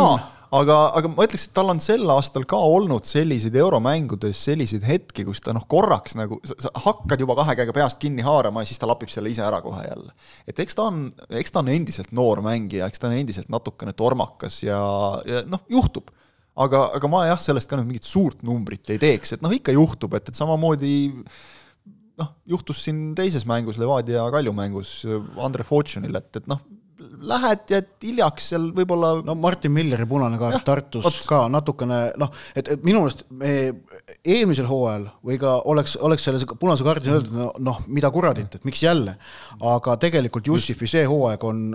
aga, 0.60 0.78
aga 1.00 1.12
ma 1.12 1.26
ütleks, 1.26 1.48
et 1.48 1.56
tal 1.58 1.72
on 1.74 1.82
sel 1.84 2.06
aastal 2.14 2.46
ka 2.50 2.60
olnud 2.62 3.08
selliseid 3.10 3.58
euromängudes 3.62 4.44
selliseid 4.50 4.86
hetki, 4.86 5.26
kus 5.28 5.42
ta 5.46 5.56
noh, 5.56 5.66
korraks 5.70 6.18
nagu 6.20 6.38
sa 6.46 6.70
hakkad 6.86 7.26
juba 7.26 7.38
kahe 7.42 7.58
käega 7.58 7.74
peast 7.76 8.02
kinni 8.04 8.26
haarama 8.26 8.64
ja 8.64 8.70
siis 8.70 8.82
ta 8.82 8.90
lapib 8.90 9.10
selle 9.14 9.34
ise 9.34 9.46
ära 9.46 9.64
kohe 9.66 9.88
jälle. 9.88 10.14
et 10.46 10.62
eks 10.62 10.78
ta 10.78 10.90
on, 10.92 11.08
eks 11.42 11.56
ta 11.56 11.64
on 11.66 11.74
endiselt 11.74 12.14
noor 12.16 12.44
mängija, 12.46 12.90
eks 12.92 13.02
ta 13.02 13.10
on 13.10 13.18
endiselt 13.18 13.50
natukene 13.54 13.98
tormakas 13.98 14.62
ja, 14.68 14.78
ja 15.26 15.42
noh, 15.50 15.66
juhtub 15.74 16.14
aga, 16.56 16.86
aga 16.98 17.12
ma 17.12 17.26
jah, 17.30 17.42
sellest 17.42 17.70
ka 17.70 17.80
nüüd 17.80 17.92
mingit 17.92 18.08
suurt 18.08 18.46
numbrit 18.48 18.94
ei 18.94 19.02
teeks, 19.02 19.36
et 19.36 19.46
noh, 19.46 19.54
ikka 19.54 19.76
juhtub, 19.76 20.16
et, 20.18 20.32
et 20.32 20.38
samamoodi 20.40 20.96
noh, 22.22 22.32
juhtus 22.48 22.86
siin 22.86 23.10
teises 23.18 23.46
mängus, 23.50 23.80
Levadia 23.82 24.24
Kalju 24.32 24.56
mängus 24.56 24.98
Andre 25.42 25.66
Fortune'il, 25.68 26.16
et, 26.16 26.32
et 26.40 26.48
noh, 26.52 26.62
lähed, 27.28 27.66
jääd 27.70 27.90
hiljaks 28.04 28.52
seal 28.52 28.70
võib-olla 28.76 29.12
no 29.26 29.36
Martin 29.40 29.74
Milleri 29.76 30.06
punane 30.08 30.38
kaart 30.40 30.64
Tartus 30.68 31.04
vot. 31.06 31.18
ka 31.28 31.42
natukene 31.52 32.00
noh, 32.22 32.32
et, 32.56 32.70
et 32.72 32.86
minu 32.88 33.04
meelest 33.04 33.26
me 33.36 33.52
eelmisel 34.24 34.68
hooajal 34.70 35.10
või 35.26 35.40
ka 35.42 35.58
oleks, 35.72 35.98
oleks 36.00 36.28
selle 36.28 36.58
punase 36.60 36.88
kaardi 36.88 37.12
öeldud, 37.12 37.36
no, 37.36 37.50
noh, 37.68 37.82
mida 37.92 38.12
kuradit, 38.16 38.56
et 38.56 38.68
miks 38.68 38.84
jälle. 38.86 39.18
aga 39.76 39.98
tegelikult 40.02 40.48
Jussifi 40.48 40.88
see 40.90 41.06
hooaeg 41.10 41.44
on 41.48 41.68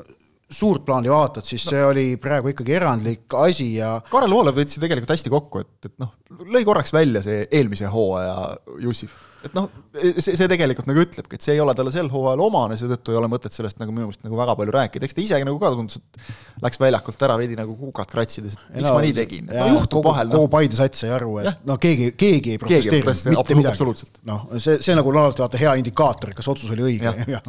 suurt 0.51 0.85
plaani 0.87 1.11
vaatad, 1.11 1.47
siis 1.47 1.65
see 1.71 1.83
oli 1.85 2.05
praegu 2.23 2.51
ikkagi 2.51 2.75
erandlik 2.75 3.35
asi 3.39 3.69
ja 3.77 3.95
Karel 4.11 4.35
Voolav 4.35 4.57
võttis 4.59 4.79
ju 4.79 4.83
tegelikult 4.83 5.15
hästi 5.15 5.33
kokku, 5.33 5.63
et, 5.63 5.91
et 5.91 5.95
noh, 6.03 6.13
lõi 6.51 6.65
korraks 6.67 6.95
välja 6.95 7.23
see 7.25 7.45
eelmise 7.47 7.91
hooaja 7.93 8.35
Jussif. 8.83 9.15
Et 9.45 9.55
noh, 9.57 9.69
see, 9.97 10.35
see 10.37 10.49
tegelikult 10.51 10.89
nagu 10.91 11.01
ütlebki, 11.01 11.39
et 11.39 11.45
see 11.45 11.55
ei 11.57 11.61
ole 11.63 11.73
talle 11.77 11.93
sel 11.95 12.11
hooajal 12.13 12.43
omane, 12.45 12.77
seetõttu 12.77 13.15
ei 13.15 13.19
ole 13.21 13.29
mõtet 13.33 13.55
sellest 13.55 13.79
nagu 13.81 13.93
minu 13.95 14.09
meelest 14.09 14.27
nagu 14.27 14.37
väga 14.37 14.57
palju 14.59 14.75
rääkida, 14.77 15.07
eks 15.09 15.17
ta 15.17 15.23
ise 15.23 15.39
nagu 15.47 15.61
ka 15.63 15.71
tundus, 15.73 16.01
et 16.01 16.65
läks 16.65 16.81
väljakult 16.83 17.25
ära 17.27 17.37
veidi 17.41 17.57
nagu 17.59 17.77
kukad 17.79 18.11
kratsides, 18.13 18.59
et 18.59 18.75
miks 18.77 18.89
no, 18.89 18.95
ma 18.99 19.05
nii 19.05 19.15
tegin, 19.17 19.47
no 19.49 19.69
juhtub 19.75 20.05
vahel 20.11 20.33
kogu 20.33 20.45
noh. 20.45 20.53
Paide 20.53 20.77
sats 20.77 21.05
sai 21.05 21.13
aru, 21.15 21.39
et 21.41 21.49
Jah. 21.49 21.57
no 21.71 21.77
keegi, 21.81 22.11
keegi 22.21 22.55
ei 22.57 22.61
protesteerinud 22.61 23.07
protesteeri- 23.07 23.39
mitte 23.39 23.57
midagi. 23.57 24.11
noh, 24.29 24.45
see, 24.59 24.77
see 24.85 24.97
nagu 24.99 25.15
alati 25.15 25.45
vaata 25.45 25.61
hea 25.61 25.73
indikaator, 25.81 26.35
kas 26.37 26.51
otsus 26.53 26.75
oli 26.77 26.85
õige. 26.91 27.15
Jah. 27.35 27.49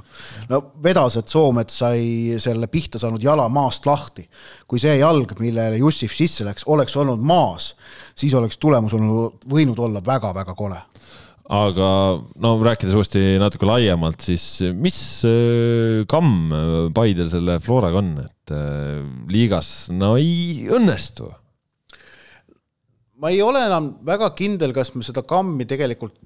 no 0.51 0.61
vedas, 0.83 1.17
et 1.19 1.31
Soomet 1.31 1.73
sai 1.73 2.37
selle 2.41 2.69
pihta 2.71 3.01
saanud 3.01 3.23
jala 3.23 3.49
maast 3.51 3.85
lahti. 3.89 4.27
kui 4.67 4.79
see 4.79 4.93
jalg, 5.01 5.33
millele 5.39 5.81
Jussif 5.81 6.13
sisse 6.15 6.45
läks, 6.47 6.63
oleks 6.71 6.95
olnud 6.95 7.19
maas, 7.19 7.73
siis 8.15 8.33
oleks 8.37 8.55
tulemus 8.61 8.93
olnud, 8.95 9.43
võinud 9.51 9.79
olla 9.83 9.99
väga-väga 10.05 10.55
kole 10.55 10.79
aga 11.49 11.89
no 12.43 12.51
rääkides 12.63 12.95
uuesti 12.97 13.23
natuke 13.41 13.67
laiemalt, 13.69 14.21
siis 14.23 14.45
mis 14.77 14.97
äh, 15.27 16.03
kamm 16.11 16.53
Paidel 16.95 17.31
selle 17.31 17.59
Floraga 17.63 18.01
on, 18.01 18.13
et 18.25 18.55
liigas 19.31 19.89
no 19.95 20.15
ei 20.19 20.67
õnnestu? 20.71 21.31
ma 23.21 23.29
ei 23.29 23.41
ole 23.45 23.61
enam 23.67 23.93
väga 24.05 24.31
kindel, 24.33 24.73
kas 24.73 24.95
me 24.95 25.05
seda 25.05 25.21
kammi 25.27 25.67
tegelikult, 25.69 26.17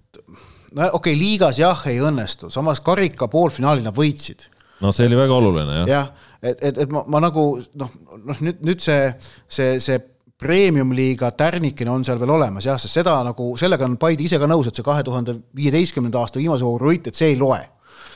no 0.75 0.87
okei 0.87 0.91
okay,, 0.99 1.15
liigas 1.19 1.59
jah, 1.59 1.81
ei 1.91 1.99
õnnestu, 1.99 2.51
samas 2.53 2.79
karika 2.83 3.27
poolfinaali 3.31 3.83
nad 3.83 3.95
võitsid 3.95 4.47
no 4.83 4.91
see 4.95 5.07
oli 5.09 5.19
väga 5.19 5.35
oluline 5.35 5.77
jah 5.81 5.87
ja. 5.89 6.01
jah, 6.01 6.31
et, 6.41 6.59
et, 6.59 6.81
et 6.85 6.91
ma, 6.91 7.03
ma 7.11 7.21
nagu 7.23 7.45
noh, 7.79 7.95
noh 8.25 8.43
nüüd, 8.43 8.61
nüüd 8.65 8.83
see, 8.83 9.09
see, 9.47 9.77
see 9.83 9.99
premium-liiga 10.41 11.31
tärnikene 11.37 11.91
on 11.91 12.03
seal 12.03 12.19
veel 12.19 12.33
olemas 12.35 12.67
jah, 12.67 12.79
sest 12.81 12.99
seda 12.99 13.15
nagu, 13.23 13.53
sellega 13.59 13.87
on 13.87 13.95
Paide 14.01 14.25
ise 14.25 14.39
ka 14.41 14.49
nõus, 14.51 14.67
et 14.67 14.75
see 14.75 14.85
kahe 14.85 15.05
tuhande 15.07 15.37
viieteistkümnenda 15.55 16.19
aasta 16.19 16.41
viimase 16.41 16.67
vooru 16.67 16.91
võit, 16.91 17.07
et 17.07 17.15
see 17.15 17.31
ei 17.33 17.39
loe. 17.39 17.61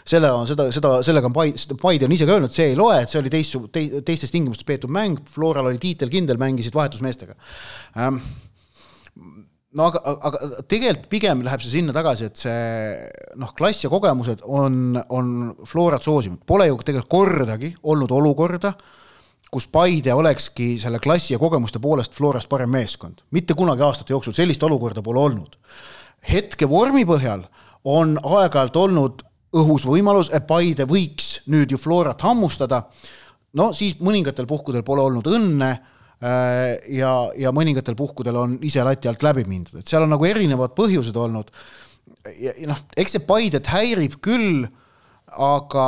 selle 0.10 0.32
on 0.34 0.48
seda, 0.48 0.66
seda, 0.74 0.92
sellega 1.06 1.30
on 1.30 1.36
Paide, 1.36 1.78
Paide 1.80 2.08
on 2.08 2.16
ise 2.16 2.28
ka 2.28 2.36
öelnud, 2.36 2.52
see 2.56 2.72
ei 2.72 2.76
loe, 2.76 2.98
et 3.04 3.12
see 3.12 3.22
oli 3.22 3.32
teist, 3.32 3.56
teistes 4.06 4.32
tingimustes 4.36 4.68
peetud 4.68 4.92
mäng, 4.92 5.22
Floral 5.32 5.72
oli 5.72 5.80
tiitel 5.80 6.12
kindel, 6.12 6.40
mängisid 6.42 6.76
vahetusmeestega 6.76 7.38
ähm, 8.00 8.20
no 9.78 9.90
aga, 9.90 10.02
aga 10.28 10.64
tegelikult 10.70 11.10
pigem 11.12 11.44
läheb 11.46 11.64
see 11.64 11.78
sinna 11.78 11.94
tagasi, 11.96 12.30
et 12.30 12.42
see 12.42 13.36
noh, 13.40 13.52
klass 13.58 13.86
ja 13.86 13.92
kogemused 13.92 14.44
on, 14.44 14.98
on 15.14 15.36
Florat 15.70 16.06
soosinud, 16.06 16.42
pole 16.48 16.68
ju 16.70 16.80
tegelikult 16.84 17.12
kordagi 17.14 17.74
olnud 17.92 18.12
olukorda, 18.20 18.74
kus 19.52 19.68
Paide 19.68 20.14
olekski 20.14 20.76
selle 20.82 21.00
klassi 21.00 21.34
ja 21.34 21.40
kogemuste 21.40 21.80
poolest 21.82 22.14
Florast 22.14 22.50
parem 22.50 22.70
meeskond. 22.70 23.24
mitte 23.32 23.54
kunagi 23.54 23.82
aastate 23.82 24.14
jooksul 24.14 24.34
sellist 24.34 24.64
olukorda 24.64 25.02
pole 25.02 25.20
olnud. 25.20 25.58
hetke 26.32 26.70
vormi 26.70 27.06
põhjal 27.06 27.46
on 27.84 28.18
aeg-ajalt 28.24 28.76
olnud 28.76 29.24
õhus 29.56 29.86
võimalus, 29.86 30.30
et 30.34 30.46
Paide 30.48 30.86
võiks 30.86 31.40
nüüd 31.50 31.72
ju 31.72 31.78
Florat 31.82 32.22
hammustada, 32.22 32.84
no 33.54 33.72
siis 33.74 33.98
mõningatel 34.00 34.46
puhkudel 34.46 34.84
pole 34.86 35.02
olnud 35.02 35.26
õnne 35.26 35.70
äh, 35.72 36.78
ja, 36.94 37.14
ja 37.38 37.54
mõningatel 37.56 37.98
puhkudel 37.98 38.38
on 38.38 38.58
ise 38.62 38.84
lati 38.86 39.10
alt 39.10 39.24
läbi 39.26 39.48
mindud, 39.50 39.80
et 39.80 39.90
seal 39.90 40.06
on 40.06 40.14
nagu 40.14 40.26
erinevad 40.30 40.76
põhjused 40.78 41.18
olnud. 41.18 41.50
ja, 42.38 42.54
ja 42.54 42.70
noh, 42.70 42.84
eks 42.98 43.18
see 43.18 43.26
Paidet 43.26 43.72
häirib 43.74 44.20
küll, 44.22 44.68
aga 45.34 45.86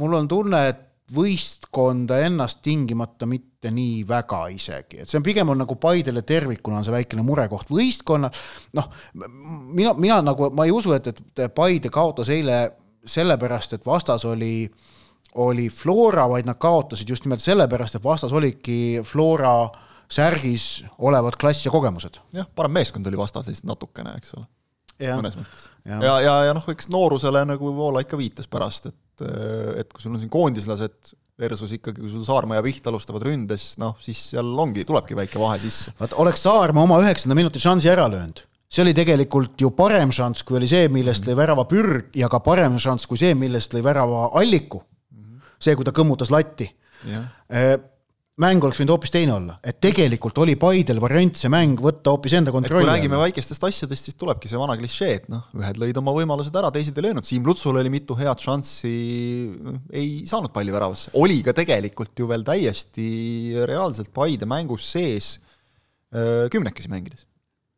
mul 0.00 0.18
on 0.18 0.28
tunne, 0.28 0.66
et 0.68 0.83
võistkonda 1.12 2.18
ennast 2.24 2.62
tingimata 2.64 3.26
mitte 3.28 3.70
nii 3.74 4.04
väga 4.08 4.46
isegi, 4.54 5.02
et 5.02 5.10
see 5.10 5.18
on 5.20 5.26
pigem 5.26 5.52
on 5.52 5.60
nagu 5.60 5.76
Paidele 5.80 6.22
tervikuna 6.24 6.80
on 6.80 6.86
see 6.86 6.94
väikene 6.94 7.24
murekoht, 7.26 7.68
võistkonna 7.72 8.30
noh, 8.78 8.88
mina, 9.76 9.92
mina 10.00 10.22
nagu, 10.24 10.48
ma 10.56 10.64
ei 10.64 10.72
usu, 10.72 10.94
et, 10.96 11.12
et 11.12 11.44
Paide 11.54 11.92
kaotas 11.92 12.32
eile 12.32 12.64
sellepärast, 13.04 13.76
et 13.76 13.86
vastas 13.86 14.24
oli 14.24 14.68
oli 15.34 15.68
Flora, 15.68 16.28
vaid 16.30 16.46
nad 16.46 16.58
kaotasid 16.62 17.08
just 17.10 17.24
nimelt 17.26 17.42
sellepärast, 17.42 17.98
et 17.98 18.04
vastas 18.04 18.32
olidki 18.32 19.02
Flora 19.04 19.66
särgis 20.10 20.84
olevad 20.98 21.36
klass 21.40 21.64
ja 21.66 21.72
kogemused. 21.74 22.20
jah, 22.32 22.46
parem 22.54 22.72
meeskond 22.78 23.06
oli 23.06 23.18
vastas 23.18 23.48
lihtsalt 23.50 23.72
natukene, 23.72 24.14
eks 24.20 24.34
ole. 24.38 24.46
Mõnes 25.00 25.36
mõttes. 25.38 25.68
Ja. 25.84 25.98
ja, 26.00 26.14
ja, 26.24 26.34
ja 26.48 26.54
noh, 26.56 26.64
eks 26.72 26.88
noorusele 26.92 27.44
nagu 27.48 27.74
Voola 27.76 28.04
ikka 28.04 28.18
viitas 28.20 28.48
pärast, 28.50 28.88
et, 28.88 29.26
et 29.82 29.92
kui 29.92 30.02
sul 30.02 30.14
on 30.14 30.22
siin 30.22 30.32
koondislased 30.32 31.14
versus 31.40 31.74
ikkagi, 31.74 32.00
kui 32.00 32.10
sul 32.12 32.24
Saarma 32.26 32.58
ja 32.58 32.64
Piht 32.64 32.86
alustavad 32.86 33.24
ründes, 33.26 33.72
noh 33.82 33.96
siis 34.02 34.20
seal 34.32 34.52
ongi, 34.62 34.84
tulebki 34.86 35.16
väike 35.18 35.40
vahe 35.42 35.58
sisse. 35.62 35.94
vaat 35.98 36.14
oleks 36.22 36.44
Saarma 36.46 36.84
oma 36.86 37.00
üheksanda 37.02 37.36
minuti 37.36 37.62
šansi 37.62 37.90
ära 37.90 38.06
löönud, 38.10 38.44
see 38.70 38.84
oli 38.84 38.94
tegelikult 38.96 39.60
ju 39.60 39.72
parem 39.76 40.12
šanss, 40.14 40.46
kui 40.46 40.60
oli 40.60 40.70
see, 40.70 40.86
millest 40.94 41.26
lõi 41.26 41.36
värava 41.38 41.66
Pürg 41.70 42.14
ja 42.18 42.30
ka 42.30 42.40
parem 42.44 42.78
šanss 42.80 43.10
kui 43.10 43.18
see, 43.20 43.34
millest 43.38 43.74
lõi 43.74 43.82
värava 43.86 44.28
Alliku. 44.40 44.84
see, 45.58 45.74
kui 45.74 45.86
ta 45.86 45.94
kõmmutas 45.96 46.30
latti. 46.30 46.68
Mäng 48.42 48.64
oleks 48.66 48.80
võinud 48.80 48.94
hoopis 48.96 49.12
teine 49.14 49.34
olla, 49.36 49.54
et 49.62 49.76
tegelikult 49.82 50.38
oli 50.42 50.56
Paidel 50.58 50.98
variant 51.02 51.38
see 51.38 51.50
mäng 51.52 51.78
võtta 51.82 52.14
hoopis 52.14 52.34
enda 52.34 52.50
et 52.50 52.56
kui 52.56 52.64
kontrolli 52.64 52.88
räägime 52.88 53.20
väikestest 53.20 53.66
asjadest, 53.68 54.08
siis 54.08 54.18
tulebki 54.18 54.50
see 54.50 54.58
vana 54.58 54.74
klišee, 54.78 55.10
et 55.20 55.28
noh, 55.30 55.44
ühed 55.60 55.78
lõid 55.78 56.00
oma 56.00 56.14
võimalused 56.16 56.56
ära, 56.58 56.72
teised 56.74 56.98
ei 56.98 57.06
löönud, 57.06 57.26
Siim 57.28 57.46
Lutsul 57.46 57.78
oli 57.78 57.92
mitu 57.94 58.16
head 58.18 58.42
šanssi, 58.42 58.94
ei 59.94 60.08
saanud 60.26 60.54
palli 60.54 60.74
väravasse, 60.74 61.14
oli 61.20 61.38
ka 61.46 61.54
tegelikult 61.54 62.18
ju 62.18 62.26
veel 62.30 62.46
täiesti 62.46 63.06
reaalselt 63.70 64.10
Paide 64.14 64.50
mängus 64.50 64.88
sees 64.96 65.36
öö, 66.14 66.50
kümnekesi 66.50 66.90
mängides. 66.90 67.28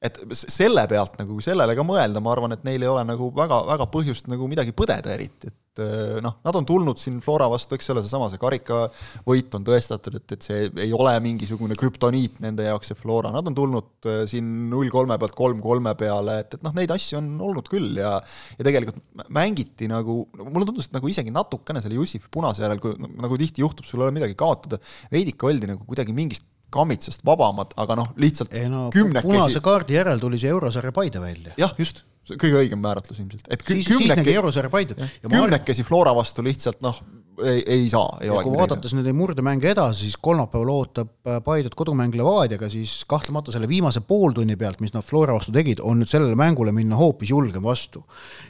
Et 0.05 0.19
selle 0.37 0.85
pealt 0.91 1.15
nagu 1.21 1.39
sellele 1.45 1.77
ka 1.77 1.85
mõelda, 1.87 2.21
ma 2.21 2.35
arvan, 2.35 2.53
et 2.53 2.65
neil 2.69 2.83
ei 2.85 2.91
ole 2.91 3.05
nagu 3.09 3.31
väga, 3.37 3.63
väga 3.71 3.87
põhjust 3.93 4.27
nagu 4.29 4.49
midagi 4.51 4.75
põdeda 4.77 5.15
eriti, 5.15 5.49
et 5.49 5.81
öö, 5.81 6.19
noh, 6.25 6.35
nad 6.45 6.59
on 6.59 6.67
tulnud 6.69 7.01
siin 7.01 7.17
Flora 7.25 7.47
vastu, 7.49 7.79
eks 7.79 7.89
ole, 7.95 8.03
seesama 8.05 8.29
see 8.29 8.41
karikavõit 8.43 9.57
on 9.57 9.65
tõestatud, 9.65 10.19
et, 10.21 10.35
et 10.37 10.49
see 10.49 10.67
ei 10.85 10.93
ole 10.97 11.15
mingisugune 11.25 11.79
krüptoniit 11.81 12.43
nende 12.45 12.67
jaoks, 12.69 12.93
see 12.93 13.01
Flora, 13.01 13.33
nad 13.33 13.49
on 13.49 13.57
tulnud 13.57 14.09
öö, 14.09 14.27
siin 14.29 14.51
null 14.73 14.93
kolme 14.93 15.17
pealt 15.21 15.37
kolm 15.39 15.63
kolme 15.65 15.95
peale, 15.97 16.43
et, 16.45 16.59
et 16.59 16.67
noh, 16.67 16.77
neid 16.77 16.93
asju 16.93 17.21
on 17.23 17.33
olnud 17.49 17.73
küll 17.73 17.97
ja 17.97 18.19
ja 18.21 18.67
tegelikult 18.69 19.01
mängiti 19.33 19.89
nagu, 19.89 20.27
mulle 20.43 20.69
tundus, 20.69 20.91
et 20.91 20.99
nagu 20.99 21.09
isegi 21.09 21.33
natukene 21.33 21.81
selle 21.85 21.97
Jussifi 21.97 22.29
punase 22.33 22.67
järel, 22.67 22.83
kui 22.85 23.01
nagu 23.01 23.41
tihti 23.41 23.65
juhtub, 23.65 23.89
sul 23.89 24.05
ei 24.05 24.11
ole 24.11 24.19
midagi 24.21 24.37
kaotada, 24.37 24.81
veidike 25.13 25.49
oldi 25.49 25.73
nagu 25.73 25.89
kuidagi 25.89 26.13
mingist 26.17 26.45
kammitsast 26.77 27.25
vabamad, 27.27 27.73
aga 27.83 27.97
noh, 28.03 28.13
lihtsalt 28.21 28.55
ei 28.57 28.69
no 28.73 28.89
kümnekesi 28.95 29.33
punase 29.33 29.65
kaardi 29.65 29.99
järel 29.99 30.23
tuli 30.23 30.41
see 30.43 30.53
eurosarja 30.53 30.93
Paide 30.97 31.23
välja. 31.23 31.57
jah, 31.61 31.75
just, 31.79 32.05
see 32.27 32.39
kõige 32.41 32.63
õigem 32.65 32.83
määratlus 32.83 33.21
ilmselt, 33.23 33.47
et 33.51 33.63
siis, 33.63 33.87
siis 33.87 34.01
kümneke, 34.01 34.71
Paidet. 34.73 34.99
ja 34.99 35.31
ma 35.31 35.39
kümnekesi 35.39 35.87
Flora 35.87 36.15
vastu 36.17 36.45
lihtsalt 36.47 36.83
noh, 36.85 36.99
ei, 37.45 37.63
ei 37.77 37.87
saa, 37.93 38.19
ja 38.25 38.41
kui 38.43 38.57
vaadates 38.57 38.95
nüüd 38.97 39.07
neid 39.07 39.19
murdemänge 39.19 39.71
edasi, 39.71 40.07
siis 40.07 40.19
kolmapäeval 40.23 40.73
ootab 40.75 41.13
äh, 41.29 41.39
Paidet 41.45 41.77
kodumäng 41.79 42.15
Levadiaga, 42.17 42.71
siis 42.73 42.99
kahtlemata 43.09 43.55
selle 43.55 43.69
viimase 43.71 44.03
pooltunni 44.07 44.59
pealt, 44.59 44.83
mis 44.85 44.95
nad 44.97 45.07
Flora 45.07 45.37
vastu 45.37 45.55
tegid, 45.55 45.83
on 45.85 46.03
nüüd 46.03 46.11
sellele 46.11 46.39
mängule 46.39 46.75
minna 46.75 46.99
hoopis 46.99 47.31
julgem 47.35 47.65
vastu. 47.67 48.05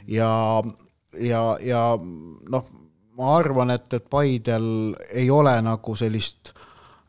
ja, 0.09 0.31
ja, 1.21 1.43
ja 1.61 1.83
noh, 1.97 2.69
ma 3.17 3.33
arvan, 3.37 3.73
et, 3.75 3.89
et 3.93 4.09
Paidel 4.09 4.95
ei 5.11 5.29
ole 5.33 5.53
nagu 5.65 5.95
sellist 5.97 6.53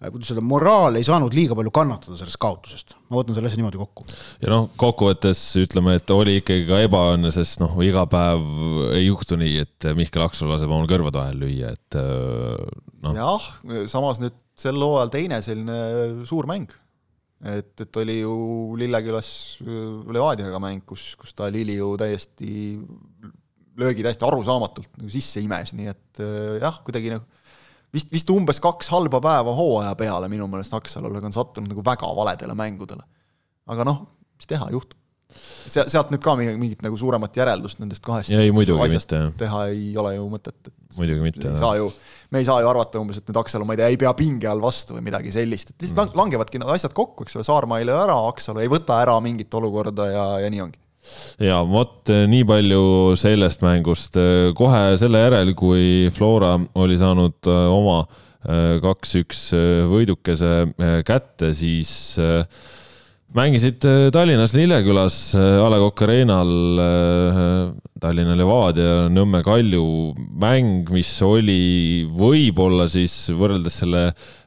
kuidas 0.07 0.31
öelda, 0.31 0.45
moraal 0.47 0.99
ei 0.99 1.07
saanud 1.07 1.35
liiga 1.35 1.57
palju 1.59 1.73
kannatada 1.75 2.17
sellest 2.19 2.39
kaotusest. 2.41 2.95
ma 3.11 3.19
võtan 3.19 3.35
selle 3.37 3.51
asja 3.51 3.59
niimoodi 3.59 3.81
kokku. 3.81 4.05
ja 4.45 4.53
noh, 4.53 4.69
kokkuvõttes 4.79 5.41
ütleme, 5.59 5.97
et 5.99 6.13
oli 6.15 6.39
ikkagi 6.39 6.67
ka 6.69 6.83
ebaõnne, 6.87 7.33
sest 7.35 7.59
noh, 7.63 7.75
iga 7.85 8.05
päev 8.11 8.45
ei 8.95 9.09
juhtu 9.09 9.39
nii, 9.41 9.65
et 9.67 9.89
Mihkel 9.99 10.23
Aksalu 10.23 10.55
laseb 10.55 10.71
omal 10.71 10.87
kõrvad 10.91 11.19
vahel 11.19 11.41
lüüa, 11.43 11.73
et 11.75 11.99
noh. 11.99 13.17
jah, 13.17 13.49
samas 13.91 14.23
nüüd 14.23 14.37
sel 14.59 14.79
hooajal 14.83 15.11
teine 15.15 15.41
selline 15.43 15.81
suur 16.29 16.47
mäng. 16.51 16.71
et, 17.43 17.75
et 17.83 18.01
oli 18.03 18.21
ju 18.21 18.39
Lillekülas 18.79 19.33
Levadiaga 19.67 20.63
mäng, 20.63 20.87
kus, 20.87 21.11
kus 21.19 21.35
ta 21.35 21.51
Lili 21.51 21.79
ju 21.79 21.93
täiesti 21.99 22.79
löögi 23.79 24.03
täiesti 24.03 24.27
arusaamatult 24.27 24.97
nagu 24.99 25.11
sisse 25.11 25.43
imes, 25.43 25.75
nii 25.79 25.91
et 25.91 26.23
jah, 26.63 26.81
kuidagi 26.87 27.15
nagu 27.15 27.38
vist, 27.95 28.13
vist 28.13 28.31
umbes 28.35 28.61
kaks 28.65 28.91
halba 28.95 29.21
päeva 29.25 29.55
hooaja 29.57 29.95
peale 29.99 30.31
minu 30.33 30.49
meelest 30.51 30.75
Aksalule 30.79 31.23
on 31.25 31.35
sattunud 31.35 31.73
nagu 31.73 31.85
väga 31.85 32.13
valedele 32.17 32.57
mängudele. 32.59 33.05
aga 33.69 33.85
noh, 33.85 34.07
mis 34.39 34.49
teha, 34.49 34.71
juhtub. 34.73 34.97
se-, 35.69 35.85
sealt 35.93 36.13
nüüd 36.13 36.23
ka 36.25 36.35
mingit, 36.39 36.57
mingit 36.61 36.85
nagu 36.85 36.97
suuremat 36.97 37.37
järeldust 37.37 37.83
nendest 37.83 38.05
kahest 38.05 38.33
ei, 38.33 38.53
muidugi 38.55 38.89
mitte. 38.95 39.21
teha 39.41 39.67
ei 39.73 39.91
ole 40.01 40.15
ju 40.17 40.29
mõtet, 40.33 40.57
et 40.71 40.97
muidugi 40.97 41.25
mitte. 41.25 41.53
ei 41.53 41.61
saa 41.61 41.77
ju, 41.81 41.91
me 42.33 42.43
ei 42.43 42.49
saa 42.49 42.63
ju 42.65 42.71
arvata 42.71 43.01
umbes, 43.03 43.21
et 43.21 43.29
nüüd 43.29 43.41
Aksalu, 43.43 43.69
ma 43.69 43.77
ei 43.77 43.83
tea, 43.83 43.93
ei 43.93 44.01
pea 44.01 44.15
pinge 44.17 44.49
all 44.49 44.65
vastu 44.65 44.97
või 44.97 45.05
midagi 45.11 45.33
sellist, 45.35 45.75
et 45.75 45.87
lihtsalt 45.87 46.15
mm. 46.15 46.23
langevadki 46.23 46.61
need 46.63 46.73
asjad 46.77 46.97
kokku, 46.97 47.29
eks 47.29 47.37
ole, 47.37 47.49
Saarma 47.49 47.81
ei 47.81 47.89
löö 47.89 48.01
ära, 48.01 48.17
Aksalu 48.33 48.65
ei 48.65 48.73
võta 48.73 49.03
ära 49.05 49.19
mingit 49.25 49.53
olukorda 49.61 50.09
ja, 50.13 50.29
ja 50.45 50.53
nii 50.53 50.65
ongi 50.65 50.81
ja 51.43 51.61
vot 51.67 52.11
eh, 52.13 52.25
nii 52.31 52.47
palju 52.49 52.83
sellest 53.19 53.63
mängust. 53.65 54.19
Eh, 54.19 54.51
kohe 54.59 54.97
selle 55.01 55.23
järel, 55.27 55.55
kui 55.59 56.09
Flora 56.15 56.57
oli 56.79 56.99
saanud 57.01 57.51
eh, 57.51 57.69
oma 57.75 58.03
kaks-üks 58.49 59.49
võidukese 59.91 60.71
kätte, 61.05 61.49
siis 61.59 61.91
mängisid 63.35 63.83
Tallinnas 64.15 64.55
Lillekülas 64.55 65.17
A 65.37 65.67
Le 65.69 65.81
Coq 65.83 66.05
Arena'l 66.07 66.55
Tallinna 67.99 68.37
Levadia, 68.39 69.09
Nõmme 69.11 69.43
Kalju 69.45 69.83
mäng, 70.39 70.87
mis 70.95 71.11
oli 71.27 72.07
võib-olla 72.15 72.87
siis 72.89 73.27
võrreldes 73.35 73.83
selle 73.83 74.05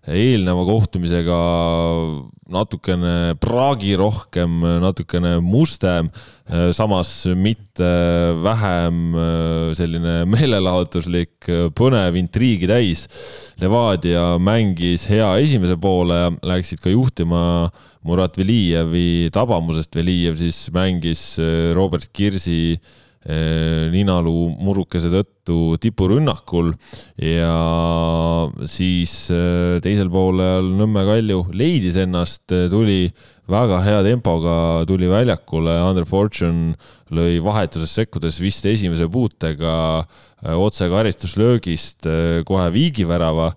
eelneva 0.10 0.64
kohtumisega 0.66 1.40
natukene 2.52 3.36
praagirohkem, 3.40 4.58
natukene 4.82 5.36
mustem, 5.46 6.10
samas 6.76 7.12
mitte 7.38 7.92
vähem 8.44 9.14
selline 9.78 10.16
meelelahutuslik, 10.34 11.52
põnev, 11.78 12.18
intriigi 12.20 12.70
täis. 12.72 13.06
Levadia 13.62 14.36
mängis 14.42 15.06
hea 15.12 15.30
esimese 15.44 15.78
poole, 15.80 16.24
läksid 16.42 16.82
ka 16.84 16.92
juhtima 16.92 17.44
Murat 18.08 18.40
Velijevi 18.42 19.30
tabamusest, 19.34 19.94
Velijev 19.96 20.40
siis 20.42 20.66
mängis 20.74 21.36
Robert 21.78 22.10
Kirsi 22.12 22.80
ninaluu 23.22 24.48
murukese 24.58 25.12
tõttu 25.14 25.78
tipurünnakul 25.82 26.72
ja 27.22 28.41
siis 28.70 29.14
eh, 29.34 29.80
teisel 29.84 30.10
poolel 30.12 30.72
Nõmme 30.78 31.04
Kalju 31.08 31.46
leidis 31.58 31.98
ennast, 32.02 32.44
eh, 32.54 32.68
tuli 32.72 33.06
väga 33.52 33.82
hea 33.84 34.02
tempoga, 34.06 34.56
tuli 34.88 35.10
väljakule, 35.12 35.74
Andre 35.84 36.06
Fortune 36.08 36.76
lõi 37.12 37.40
vahetuses 37.44 37.94
sekkudes 37.98 38.40
vist 38.40 38.66
esimese 38.70 39.10
puutega 39.12 39.74
otse 40.56 40.88
karistuslöögist 40.90 42.08
kohe 42.48 42.68
viigivärava 42.72 43.50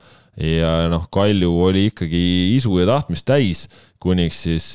ja 0.43 0.73
noh, 0.91 1.05
Kalju 1.15 1.53
oli 1.69 1.85
ikkagi 1.93 2.25
isu 2.57 2.81
ja 2.81 2.89
tahtmist 2.91 3.29
täis, 3.29 3.69
kuniks 4.03 4.41
siis 4.49 4.67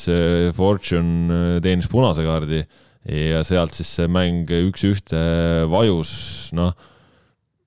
Fortune 0.55 1.59
teenis 1.65 1.91
punase 1.91 2.23
kaardi 2.23 2.63
ja 3.03 3.43
sealt 3.43 3.75
siis 3.75 3.91
see 3.99 4.07
mäng 4.11 4.47
üks-ühte 4.69 5.19
vajus, 5.71 6.13
noh. 6.55 6.71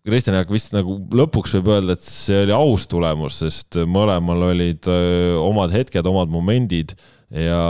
Kristjan 0.03 0.35
Jaak 0.35 0.51
vist 0.51 0.73
nagu 0.75 0.97
lõpuks 1.15 1.53
võib 1.59 1.69
öelda, 1.77 1.95
et 1.95 2.07
see 2.07 2.41
oli 2.43 2.55
aus 2.57 2.89
tulemus, 2.91 3.37
sest 3.45 3.79
mõlemal 3.87 4.49
olid 4.49 4.89
omad 5.39 5.75
hetked, 5.75 6.09
omad 6.11 6.33
momendid 6.33 6.97
ja, 7.31 7.61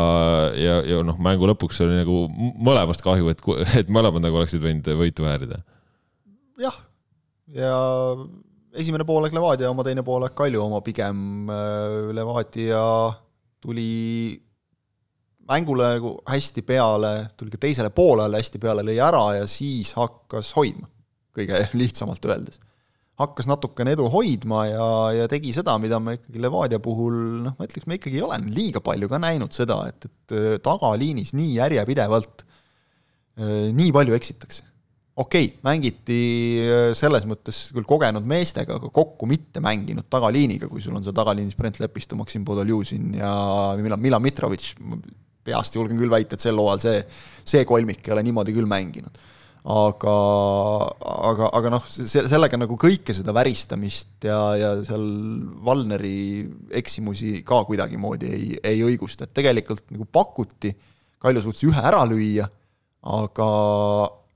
ja, 0.56 0.78
ja 0.88 1.02
noh, 1.06 1.18
mängu 1.22 1.46
lõpuks 1.50 1.82
oli 1.84 1.98
nagu 2.00 2.22
mõlemast 2.32 3.04
kahju, 3.04 3.28
et, 3.32 3.42
et 3.82 3.92
mõlemad 3.92 4.24
nagu 4.24 4.40
oleksid 4.40 4.62
võinud 4.64 4.88
võitu 4.98 5.26
väärida. 5.26 5.60
jah, 6.62 6.78
ja 7.52 7.74
esimene 8.80 9.04
poolek 9.08 9.34
Levadia 9.36 9.70
oma, 9.70 9.84
teine 9.86 10.04
poolek 10.06 10.34
Kalju 10.36 10.62
oma 10.64 10.80
pigem. 10.84 11.50
Levadia 12.16 12.82
tuli 13.62 14.40
mängule 15.48 15.94
nagu 15.96 16.14
hästi 16.28 16.64
peale, 16.66 17.12
tuli 17.36 17.52
ka 17.52 17.60
teisele 17.60 17.90
poolele 17.94 18.40
hästi 18.40 18.60
peale, 18.62 18.84
lõi 18.86 18.98
ära 19.02 19.24
ja 19.40 19.46
siis 19.50 19.92
hakkas 19.98 20.52
hoidma, 20.56 20.88
kõige 21.36 21.64
lihtsamalt 21.80 22.28
öeldes. 22.28 22.60
hakkas 23.22 23.46
natukene 23.46 23.92
edu 23.94 24.08
hoidma 24.10 24.64
ja, 24.66 24.86
ja 25.20 25.28
tegi 25.30 25.52
seda, 25.54 25.76
mida 25.78 26.00
me 26.02 26.16
ikkagi 26.16 26.40
Levadia 26.42 26.80
puhul 26.82 27.14
noh, 27.44 27.54
ma 27.58 27.68
ütleks, 27.68 27.86
me 27.86 27.98
ikkagi 27.98 28.18
ei 28.18 28.26
ole 28.26 28.40
liiga 28.48 28.82
palju 28.82 29.08
ka 29.10 29.20
näinud 29.22 29.54
seda, 29.54 29.82
et, 29.90 30.08
et 30.08 30.36
äh, 30.36 30.58
tagaliinis 30.64 31.34
nii 31.36 31.56
järjepidevalt 31.60 32.44
äh, 32.44 33.72
nii 33.76 33.92
palju 33.94 34.16
eksitakse. 34.16 34.64
okei 35.22 35.50
okay,, 35.50 35.58
mängiti 35.68 36.20
äh, 36.64 36.86
selles 36.98 37.28
mõttes 37.28 37.66
küll 37.76 37.86
kogenud 37.88 38.26
meestega, 38.26 38.80
aga 38.80 38.90
kokku 38.90 39.28
mitte 39.30 39.60
mänginud 39.62 40.08
tagaliiniga, 40.10 40.70
kui 40.72 40.82
sul 40.82 40.96
on 40.96 41.04
seal 41.04 41.16
tagaliinis 41.16 41.58
Brent 41.58 41.82
Lepistu, 41.84 42.18
Maksim 42.18 42.48
Podoljuzin 42.48 43.12
ja 43.20 43.34
Milan, 43.78 44.00
Milan 44.00 44.24
Mitrovitš, 44.24 44.72
peast 45.44 45.76
julgen 45.76 46.00
küll 46.00 46.12
väita, 46.12 46.36
et 46.36 46.44
sel 46.44 46.58
hooajal 46.58 46.82
see, 46.82 47.04
see 47.54 47.68
kolmik 47.68 48.06
ei 48.06 48.14
ole 48.16 48.24
niimoodi 48.26 48.54
küll 48.56 48.68
mänginud. 48.70 49.20
Aga, 49.62 50.14
aga, 51.30 51.50
aga 51.54 51.70
noh, 51.76 51.84
sellega 51.86 52.58
nagu 52.58 52.74
kõike 52.80 53.14
seda 53.14 53.34
väristamist 53.36 54.26
ja, 54.26 54.38
ja 54.58 54.72
seal 54.86 55.04
Valneri 55.62 56.42
eksimusi 56.82 57.44
ka 57.46 57.62
kuidagimoodi 57.68 58.32
ei, 58.32 58.48
ei 58.58 58.82
õigusta, 58.86 59.28
et 59.28 59.36
tegelikult 59.38 59.86
nagu 59.94 60.08
pakuti, 60.10 60.74
Kalju 61.22 61.44
suutis 61.44 61.68
ühe 61.68 61.78
ära 61.86 62.00
lüüa, 62.10 62.48
aga, 63.06 63.46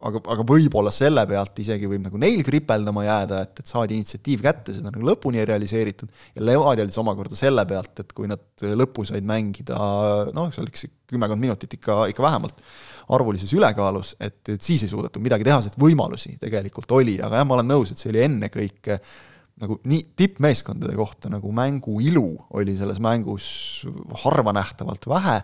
aga, 0.06 0.20
aga 0.36 0.44
võib-olla 0.46 0.92
selle 0.94 1.24
pealt 1.26 1.58
isegi 1.58 1.88
võib 1.90 2.04
nagu 2.04 2.20
neil 2.22 2.44
kripeldama 2.46 3.02
jääda, 3.08 3.40
et, 3.42 3.58
et 3.58 3.72
saadi 3.72 3.98
initsiatiiv 3.98 4.44
kätte, 4.44 4.76
seda 4.76 4.92
nagu 4.92 5.02
lõpuni 5.08 5.42
ei 5.42 5.48
realiseeritud. 5.50 6.12
Ja 6.38 6.46
Levadial 6.46 6.86
siis 6.92 7.02
omakorda 7.02 7.34
selle 7.34 7.66
pealt, 7.66 8.04
et 8.04 8.14
kui 8.14 8.30
nad 8.30 8.46
lõppu 8.62 9.02
said 9.10 9.26
mängida 9.26 9.74
noh, 10.30 10.54
seal 10.54 10.70
üks 10.70 10.86
kümmekond 11.10 11.42
minutit 11.42 11.74
ikka, 11.74 12.04
ikka 12.14 12.22
vähemalt 12.22 12.62
arvulises 13.14 13.52
ülekaalus, 13.54 14.14
et, 14.20 14.40
et 14.54 14.62
siis 14.62 14.82
ei 14.82 14.90
suudetud 14.90 15.22
midagi 15.22 15.46
teha, 15.46 15.60
sest 15.64 15.78
võimalusi 15.80 16.36
tegelikult 16.42 16.96
oli, 16.98 17.16
aga 17.22 17.40
jah, 17.40 17.48
ma 17.48 17.58
olen 17.58 17.70
nõus, 17.70 17.92
et 17.92 18.02
see 18.02 18.10
oli 18.12 18.24
ennekõike 18.26 18.98
nagu 19.62 19.78
nii 19.88 20.02
tippmeeskondade 20.18 20.92
kohta 20.98 21.30
nagu 21.32 21.48
mängu 21.54 21.96
ilu 22.04 22.28
oli 22.58 22.74
selles 22.76 22.98
mängus 23.00 23.46
harvanähtavalt 24.24 25.08
vähe 25.08 25.38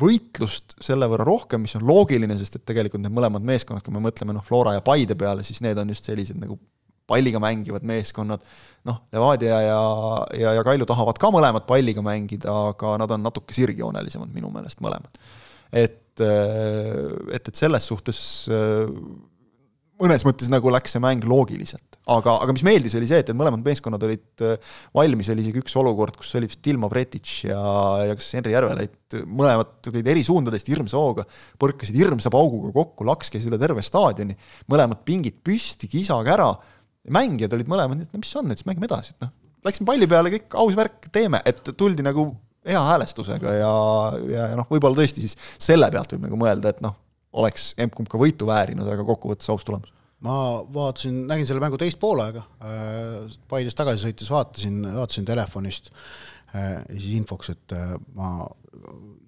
võitlust 0.00 0.76
selle 0.82 1.06
võrra 1.10 1.26
rohkem, 1.26 1.64
mis 1.64 1.74
on 1.78 1.86
loogiline, 1.86 2.36
sest 2.38 2.58
et 2.58 2.66
tegelikult 2.66 3.02
need 3.02 3.14
mõlemad 3.14 3.42
meeskonnad, 3.46 3.82
kui 3.86 3.94
me 3.94 4.02
mõtleme 4.04 4.34
noh, 4.36 4.44
Flora 4.46 4.76
ja 4.76 4.84
Paide 4.86 5.16
peale, 5.18 5.42
siis 5.46 5.62
need 5.64 5.78
on 5.82 5.90
just 5.90 6.06
sellised 6.06 6.38
nagu 6.38 6.58
palliga 7.10 7.40
mängivad 7.42 7.86
meeskonnad, 7.86 8.44
noh, 8.86 9.00
Levadia 9.10 9.56
ja, 9.64 9.80
ja, 10.38 10.52
ja 10.60 10.66
Kalju 10.66 10.86
tahavad 10.86 11.18
ka 11.18 11.32
mõlemad 11.34 11.66
palliga 11.66 12.04
mängida, 12.06 12.54
aga 12.70 12.94
nad 13.02 13.16
on 13.16 13.24
natuke 13.26 13.56
sirgjoonelisemad 13.56 14.30
minu 14.34 14.52
meelest 14.54 14.82
mõlemad. 14.84 15.18
et, 15.72 15.99
et, 16.18 17.50
et 17.50 17.54
selles 17.56 17.86
suhtes 17.86 18.22
mõnes 20.00 20.22
mõttes 20.24 20.48
nagu 20.50 20.72
läks 20.72 20.94
see 20.94 21.02
mäng 21.02 21.24
loogiliselt, 21.28 21.98
aga, 22.10 22.38
aga 22.44 22.54
mis 22.56 22.64
meeldis, 22.66 22.94
oli 22.96 23.08
see, 23.08 23.20
et, 23.20 23.30
et 23.30 23.36
mõlemad 23.36 23.62
meeskonnad 23.64 24.04
olid 24.06 24.44
äh, 24.46 24.72
valmis, 24.96 25.28
oli 25.32 25.44
isegi 25.44 25.60
üks 25.60 25.76
olukord, 25.80 26.16
kus 26.18 26.32
oli 26.38 26.48
vist 26.48 26.62
Dilma 26.64 26.88
Vretic 26.92 27.34
ja, 27.50 27.60
ja 28.08 28.16
kas 28.16 28.30
Henri 28.38 28.54
Järvelait, 28.54 29.18
mõlemad 29.28 29.76
tulid 29.84 30.08
eri 30.10 30.24
suundadest 30.26 30.70
hirmsa 30.72 31.00
hooga, 31.00 31.26
põrkasid 31.60 31.98
hirmsa 32.00 32.32
pauguga 32.32 32.72
kokku, 32.76 33.06
laks 33.08 33.32
käis 33.34 33.48
üle 33.50 33.60
terve 33.60 33.84
staadioni, 33.84 34.36
mõlemad 34.72 35.04
pingid 35.08 35.42
püsti, 35.44 35.90
kisage 35.92 36.32
ära, 36.32 36.48
mängijad 37.12 37.56
olid 37.56 37.70
mõlemad, 37.70 38.04
et 38.04 38.14
no 38.14 38.22
mis 38.22 38.32
on, 38.40 38.52
et 38.52 38.60
siis 38.60 38.68
mängime 38.70 38.88
edasi, 38.88 39.16
et 39.16 39.26
noh, 39.26 39.34
läksime 39.66 39.92
palli 39.92 40.08
peale, 40.08 40.32
kõik 40.32 40.60
aus 40.62 40.78
värk, 40.78 41.10
teeme, 41.12 41.42
et 41.48 41.74
tuldi 41.76 42.06
nagu 42.06 42.30
hea 42.66 42.80
häälestusega 42.84 43.54
ja, 43.56 43.70
ja, 44.28 44.48
ja 44.52 44.58
noh, 44.58 44.68
võib-olla 44.70 45.00
tõesti 45.00 45.24
siis 45.24 45.36
selle 45.60 45.88
pealt 45.92 46.12
võib 46.14 46.26
nagu 46.26 46.40
mõelda, 46.40 46.74
et 46.74 46.82
noh, 46.84 46.96
oleks 47.40 47.72
emb-kumb 47.80 48.10
ka 48.10 48.20
võitu 48.20 48.48
väärinud, 48.48 48.88
aga 48.90 49.06
kokkuvõttes 49.06 49.50
aus 49.52 49.64
tulemus. 49.66 49.92
ma 50.20 50.34
vaatasin, 50.74 51.22
nägin 51.30 51.46
selle 51.48 51.62
mängu 51.62 51.78
teist 51.80 52.00
poolega, 52.00 52.42
äh, 52.60 53.30
Paides 53.48 53.78
tagasi 53.78 54.04
sõites 54.08 54.30
vaatasin, 54.30 54.82
vaatasin 54.98 55.28
telefonist 55.28 55.90
äh, 56.54 56.82
ja 56.82 56.98
siis 56.98 57.16
infoks, 57.16 57.54
et 57.54 57.76
äh, 57.76 57.96
ma 58.18 58.44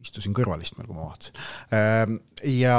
istusin 0.02 0.34
kõrvalistmel, 0.34 0.86
kui 0.88 0.96
ma 0.96 1.06
vaatasin. 1.06 2.16
ja 2.58 2.78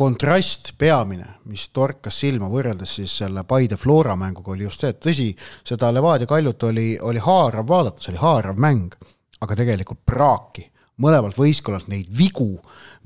kontrast 0.00 0.74
peamine, 0.80 1.26
mis 1.48 1.66
torkas 1.76 2.20
silma 2.22 2.48
võrreldes 2.52 2.92
siis 3.00 3.14
selle 3.22 3.44
Paide 3.48 3.76
Flora 3.80 4.14
mänguga, 4.16 4.52
oli 4.54 4.64
just 4.64 4.84
see, 4.84 4.92
et 4.92 5.00
tõsi, 5.00 5.26
seda 5.66 5.90
Levadia 5.92 6.28
Kaljut 6.28 6.68
oli, 6.68 6.90
oli 7.04 7.20
haarav 7.24 7.66
vaadata, 7.68 8.04
see 8.04 8.14
oli 8.14 8.22
haarav 8.22 8.60
mäng, 8.60 8.96
aga 9.40 9.56
tegelikult 9.56 10.02
praaki 10.06 10.66
mõlemalt 11.00 11.38
võistkonnalt 11.38 11.88
neid 11.88 12.08
vigu, 12.12 12.58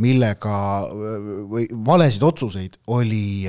millega 0.02 0.54
või 1.50 1.68
valesid 1.86 2.24
otsuseid 2.26 2.80
oli 2.90 3.46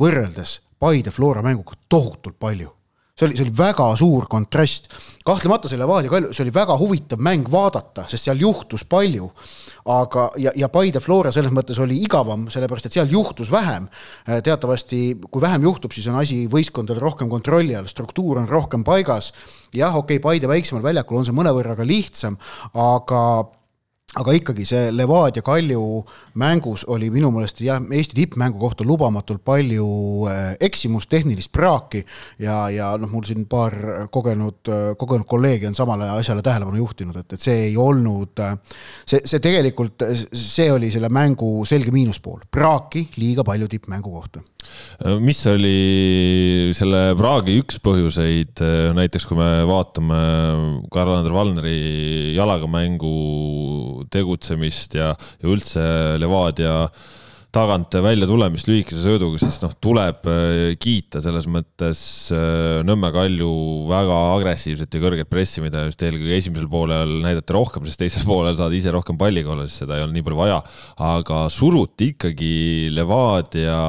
võrreldes 0.00 0.60
Paide 0.78 1.12
Flora 1.14 1.40
mänguga 1.44 1.78
tohutult 1.88 2.36
palju 2.38 2.72
see 3.16 3.26
oli, 3.26 3.36
see 3.36 3.46
oli 3.46 3.54
väga 3.56 3.86
suur 3.96 4.26
kontrast. 4.28 4.90
kahtlemata 5.24 5.68
selle 5.68 5.86
Levadia 5.86 6.10
Kalju, 6.12 6.34
see 6.36 6.44
oli 6.44 6.52
väga 6.52 6.76
huvitav 6.76 7.22
mäng 7.24 7.48
vaadata, 7.50 8.04
sest 8.10 8.28
seal 8.28 8.40
juhtus 8.40 8.84
palju. 8.84 9.30
aga, 9.86 10.30
ja, 10.36 10.50
ja 10.56 10.68
Paide 10.68 11.00
Flora 11.00 11.30
selles 11.32 11.52
mõttes 11.54 11.78
oli 11.80 11.96
igavam, 12.02 12.48
sellepärast 12.50 12.86
et 12.86 12.98
seal 12.98 13.08
juhtus 13.08 13.50
vähem. 13.50 13.88
teatavasti, 14.26 15.18
kui 15.30 15.42
vähem 15.42 15.62
juhtub, 15.62 15.92
siis 15.92 16.06
on 16.12 16.20
asi 16.20 16.44
võistkondadel 16.52 17.00
rohkem 17.00 17.30
kontrolli 17.32 17.76
all, 17.76 17.88
struktuur 17.88 18.42
on 18.42 18.48
rohkem 18.48 18.84
paigas. 18.84 19.32
jah, 19.72 19.96
okei 19.96 20.18
okay,, 20.18 20.22
Paide 20.22 20.48
väiksemal 20.48 20.82
väljakul 20.82 21.22
on 21.22 21.24
see 21.24 21.36
mõnevõrra 21.36 21.76
ka 21.76 21.88
lihtsam, 21.88 22.36
aga 22.74 23.22
aga 24.16 24.34
ikkagi 24.36 24.64
see 24.68 24.90
Levadia 24.94 25.44
Kalju 25.44 25.82
mängus 26.40 26.84
oli 26.92 27.10
minu 27.12 27.30
meelest 27.34 27.60
jah, 27.64 27.82
Eesti 27.92 28.16
tippmängu 28.16 28.58
kohta 28.60 28.84
lubamatult 28.84 29.44
palju 29.44 29.86
äh, 30.30 30.56
eksimust, 30.60 31.10
tehnilist 31.12 31.52
praaki 31.52 32.02
ja, 32.42 32.66
ja 32.72 32.92
noh, 33.00 33.10
mul 33.12 33.26
siin 33.28 33.46
paar 33.50 34.08
kogenud, 34.12 34.72
kogenud 34.98 35.28
kolleegi 35.28 35.68
on 35.68 35.78
samale 35.78 36.08
asjale 36.16 36.44
tähelepanu 36.44 36.80
juhtinud, 36.80 37.20
et, 37.20 37.36
et 37.36 37.46
see 37.48 37.68
ei 37.68 37.76
olnud, 37.80 38.42
see, 39.04 39.20
see 39.24 39.42
tegelikult, 39.44 40.06
see 40.32 40.70
oli 40.72 40.90
selle 40.94 41.12
mängu 41.12 41.50
selge 41.68 41.94
miinuspool, 41.94 42.46
praaki 42.50 43.08
liiga 43.20 43.44
palju 43.46 43.68
tippmängu 43.76 44.12
kohta 44.12 44.44
mis 45.20 45.42
oli 45.50 46.72
selle 46.76 47.02
praagi 47.18 47.58
üks 47.60 47.80
põhjuseid, 47.84 48.62
näiteks 48.96 49.28
kui 49.28 49.38
me 49.38 49.50
vaatame 49.68 50.20
Karl-Ander 50.92 51.34
Valneri 51.36 52.32
jalaga 52.36 52.70
mängu 52.70 54.06
tegutsemist 54.12 54.96
ja, 54.96 55.12
ja 55.12 55.52
üldse 55.52 55.84
Levadia 56.22 56.86
tagant 57.56 57.94
välja 58.04 58.26
tulemist 58.28 58.68
lühikese 58.68 59.00
sööduga, 59.00 59.38
siis 59.40 59.58
noh, 59.62 59.72
tuleb 59.82 60.26
äh, 60.28 60.74
kiita 60.80 61.22
selles 61.24 61.46
mõttes 61.48 62.00
äh, 62.34 62.82
Nõmme 62.86 63.10
Kalju 63.14 63.52
väga 63.88 64.18
agressiivset 64.34 64.92
ja 64.92 65.02
kõrget 65.02 65.30
pressi, 65.30 65.62
mida 65.64 65.86
just 65.86 66.02
eelkõige 66.04 66.36
esimesel 66.36 66.68
poolel 66.72 67.16
näidati 67.24 67.56
rohkem, 67.56 67.86
sest 67.88 68.02
teisel 68.02 68.26
poolel 68.30 68.58
saad 68.58 68.76
ise 68.76 68.92
rohkem 68.94 69.18
palliga 69.20 69.54
olla, 69.54 69.68
sest 69.68 69.84
seda 69.84 69.96
ei 69.96 70.04
olnud 70.04 70.18
nii 70.18 70.26
palju 70.26 70.42
vaja. 70.42 70.60
aga 71.14 71.46
suruti 71.52 72.12
ikkagi 72.14 72.52
Levadia 72.92 73.80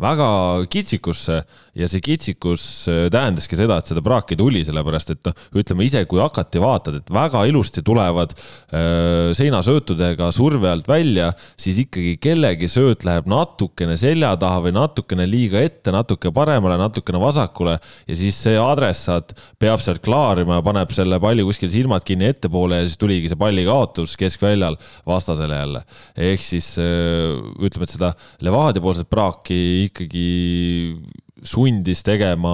väga 0.00 0.28
kitsikusse 0.70 1.42
ja 1.76 1.88
see 1.90 2.02
kitsikus 2.04 2.64
äh, 2.90 3.06
tähendaski 3.12 3.58
seda, 3.58 3.78
et 3.80 3.90
seda 3.90 4.02
praaki 4.04 4.36
tuli, 4.38 4.62
sellepärast 4.66 5.12
et 5.14 5.28
noh, 5.28 5.44
ütleme 5.60 5.86
ise, 5.86 6.02
kui 6.10 6.20
hakati 6.22 6.62
vaatad, 6.62 7.00
et 7.00 7.12
väga 7.14 7.44
ilusti 7.50 7.84
tulevad 7.86 8.34
äh, 8.34 9.30
seinasöötudega 9.36 10.30
surve 10.34 10.70
alt 10.72 10.88
välja, 10.90 11.30
siis 11.60 11.82
ikkagi 11.84 12.16
kellegi 12.22 12.68
sööt 12.70 13.04
läheb 13.08 13.28
natukene 13.30 13.96
selja 14.00 14.32
taha 14.40 14.64
või 14.66 14.74
natukene 14.76 15.26
liiga 15.28 15.62
ette, 15.62 15.92
natuke 15.94 16.32
paremale, 16.34 16.78
natukene 16.80 17.20
vasakule 17.22 17.76
ja 17.78 18.18
siis 18.18 18.38
see 18.46 18.58
adressaat 18.60 19.34
peab 19.60 19.82
sealt 19.84 20.02
klaarima 20.04 20.58
ja 20.58 20.66
paneb 20.66 20.94
selle 20.96 21.20
palli 21.22 21.44
kuskil 21.46 21.72
silmad 21.72 22.06
kinni 22.06 22.30
ettepoole 22.30 22.80
ja 22.80 22.88
siis 22.88 22.98
tuligi 23.00 23.30
see 23.30 23.40
palli 23.40 23.66
kaotus 23.68 24.16
keskväljal 24.20 24.78
vastasele 25.08 25.60
jälle. 25.62 25.84
ehk 26.16 26.42
siis 26.44 26.72
äh, 26.80 27.38
ütleme, 27.60 27.86
et 27.86 27.96
seda 27.96 28.12
Levadia 28.40 28.82
poolset 28.82 29.08
praaki 29.10 29.89
ikkagi 29.90 30.28
sundis 31.46 32.04
tegema 32.04 32.52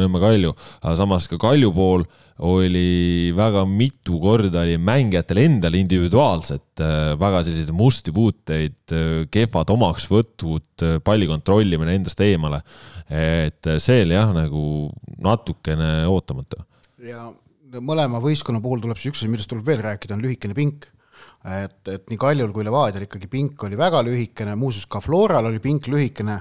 Nõmme 0.00 0.20
Kalju, 0.22 0.52
aga 0.82 0.94
samas 0.98 1.26
ka 1.30 1.38
Kalju 1.40 1.72
pool 1.74 2.04
oli 2.42 3.30
väga 3.36 3.62
mitu 3.68 4.18
korda 4.18 4.64
oli 4.64 4.74
mängijatel 4.82 5.38
endal 5.44 5.76
individuaalselt 5.78 6.82
äh, 6.82 7.12
väga 7.18 7.44
selliseid 7.46 7.70
musti 7.76 8.14
puuteid, 8.14 8.80
äh, 8.90 9.12
kehvad 9.30 9.70
omaksvõtud, 9.70 10.66
äh, 10.82 10.96
palli 11.04 11.28
kontrollimine 11.30 11.94
endast 11.94 12.20
eemale. 12.26 12.62
et 13.04 13.66
see 13.84 14.00
oli 14.00 14.14
jah, 14.16 14.30
nagu 14.32 14.88
natukene 15.22 16.06
ootamatu. 16.08 16.62
ja 17.04 17.28
mõlema 17.84 18.18
võistkonna 18.22 18.62
puhul 18.64 18.80
tuleb 18.80 18.96
siis 18.98 19.12
üks 19.12 19.20
asi, 19.20 19.28
millest 19.30 19.50
tuleb 19.52 19.66
veel 19.66 19.82
rääkida, 19.84 20.16
on 20.16 20.24
lühikene 20.24 20.56
pink 20.56 20.88
et, 21.44 21.80
et 21.92 22.08
nii 22.10 22.18
Kaljul 22.18 22.52
kui 22.54 22.64
Levadial 22.64 23.04
ikkagi 23.04 23.28
pink 23.30 23.62
oli 23.68 23.78
väga 23.78 24.00
lühikene, 24.06 24.56
muuseas 24.58 24.88
ka 24.90 25.04
Floral 25.04 25.52
oli 25.52 25.60
pink 25.62 25.86
lühikene 25.92 26.40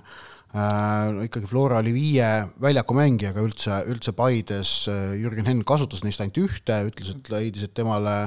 äh,. 0.53 1.23
ikkagi 1.27 1.49
Flora 1.49 1.79
oli 1.81 1.93
viie 1.95 2.29
väljakumängijaga 2.61 3.43
üldse, 3.43 3.79
üldse 3.89 4.13
Paides, 4.17 4.73
äh, 4.91 5.15
Jürgen 5.19 5.49
Henn 5.49 5.65
kasutas 5.67 6.03
neist 6.05 6.21
ainult 6.21 6.41
ühte, 6.43 6.79
ütles, 6.89 7.13
et 7.15 7.31
leidis, 7.33 7.67
et 7.67 7.73
temale, 7.77 8.17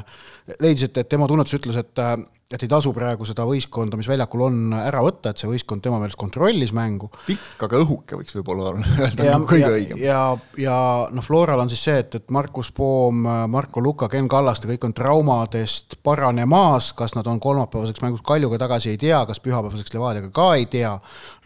leidis, 0.60 0.88
et, 0.88 0.98
et 1.02 1.10
tema 1.10 1.28
tunnetus 1.30 1.58
ütles, 1.60 1.78
et 1.80 2.02
äh, 2.02 2.16
et 2.46 2.62
ei 2.62 2.70
tasu 2.70 2.92
praegu 2.94 3.26
seda 3.26 3.42
võistkonda, 3.46 3.98
mis 3.98 4.06
väljakul 4.06 4.44
on, 4.46 4.58
ära 4.78 5.00
võtta, 5.02 5.32
et 5.32 5.40
see 5.40 5.48
võistkond 5.50 5.82
tema 5.82 5.98
meelest 5.98 6.18
kontrollis 6.20 6.70
mängu. 6.76 7.08
pikk, 7.26 7.64
aga 7.66 7.80
õhuke 7.82 8.18
võiks 8.20 8.36
võib-olla 8.36 8.70
öelda 9.02 9.26
nagu 9.32 9.48
kõige 9.50 9.72
õigem. 9.80 9.98
ja, 9.98 10.20
ja, 10.30 10.60
ja 10.62 10.76
noh, 11.10 11.26
Floral 11.26 11.64
on 11.64 11.72
siis 11.72 11.82
see, 11.88 11.96
et, 12.04 12.14
et 12.20 12.30
Markus 12.30 12.70
Poom, 12.76 13.26
Marko 13.50 13.82
Luka, 13.82 14.10
Ken 14.12 14.30
Kallaste, 14.30 14.70
kõik 14.70 14.86
on 14.86 14.94
traumadest 14.94 15.98
paranemas, 16.06 16.92
kas 16.94 17.16
nad 17.18 17.26
on 17.26 17.42
kolmapäevaseks 17.42 18.04
mänguks 18.04 18.26
Kaljuga 18.26 18.62
tagasi, 18.62 18.94
ei 18.94 19.02
tea, 19.08 19.24
kas 19.26 19.42
pühapäevaseks 19.42 19.98
Levadiaga 19.98 20.30
ka 20.34 20.52
ei 20.54 20.70
tea, 20.70 20.94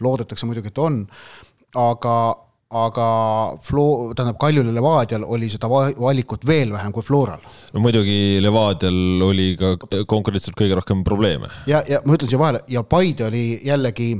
loodetakse 0.05 0.45
muidugi, 0.45 0.69
et 0.69 0.85
on, 0.85 1.01
aga 1.81 2.15
aga 2.71 3.07
Flo-, 3.63 4.13
tähendab 4.15 4.39
Kaljul 4.39 4.69
ja 4.69 4.75
Levadial 4.75 5.25
oli 5.27 5.49
seda 5.51 5.69
valikut 5.69 6.45
veel 6.47 6.71
vähem 6.71 6.91
kui 6.95 7.03
Floral. 7.03 7.39
no 7.73 7.83
muidugi 7.83 8.39
Levadial 8.43 9.21
oli 9.27 9.55
ka 9.59 9.75
konkreetselt 10.07 10.55
kõige 10.59 10.77
rohkem 10.79 11.03
probleeme. 11.03 11.51
ja, 11.67 11.83
ja 11.89 12.01
ma 12.05 12.15
ütlen 12.15 12.31
siia 12.31 12.39
vahele 12.39 12.63
ja 12.71 12.83
Paide 12.83 13.27
oli 13.27 13.45
jällegi 13.65 14.13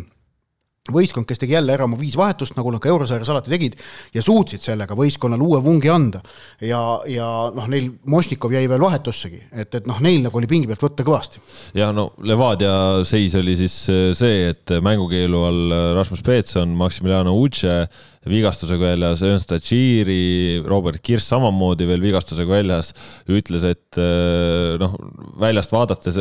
võistkond, 0.89 1.27
kes 1.29 1.37
tegi 1.37 1.53
jälle 1.53 1.75
ära 1.75 1.85
oma 1.85 1.97
viis 1.99 2.15
vahetust, 2.17 2.55
nagu 2.57 2.71
nad 2.73 2.81
ka 2.81 2.89
eurosarjas 2.89 3.29
alati 3.29 3.51
tegid, 3.53 3.75
ja 4.15 4.23
suutsid 4.25 4.63
sellega 4.63 4.95
võistkonnale 4.97 5.45
uue 5.45 5.59
vungi 5.61 5.91
anda. 5.93 6.23
ja, 6.57 6.79
ja 7.05 7.27
noh, 7.53 7.67
neil 7.69 7.91
Mošnikov 8.09 8.55
jäi 8.55 8.65
veel 8.69 8.81
vahetussegi, 8.81 9.43
et, 9.51 9.75
et 9.77 9.89
noh, 9.89 9.99
neil 10.01 10.23
nagu 10.25 10.41
oli 10.41 10.49
pingi 10.49 10.69
pealt 10.69 10.81
võtta 10.81 11.05
kõvasti. 11.05 11.43
ja 11.77 11.91
no 11.93 12.07
Levadia 12.25 13.05
seis 13.05 13.37
oli 13.37 13.53
siis 13.59 13.75
äh, 13.93 14.09
see, 14.17 14.49
et 14.55 14.73
mängukeelu 14.81 15.43
all 15.45 15.77
äh, 15.77 15.85
Rasmus 15.99 16.25
Peetson, 16.25 16.73
Maximiliano 16.73 17.37
Uche 17.37 17.85
vigastusega 18.25 18.91
väljas, 18.95 19.21
Ernst 19.25 19.53
Tširi, 19.53 20.61
Robert 20.65 21.01
Kirss 21.05 21.29
samamoodi 21.29 21.85
veel 21.89 22.01
vigastusega 22.01 22.57
väljas, 22.57 22.95
ütles, 23.29 23.69
et 23.69 24.01
äh, 24.01 24.81
noh, 24.81 24.97
väljast 25.41 25.77
vaadates 25.77 26.17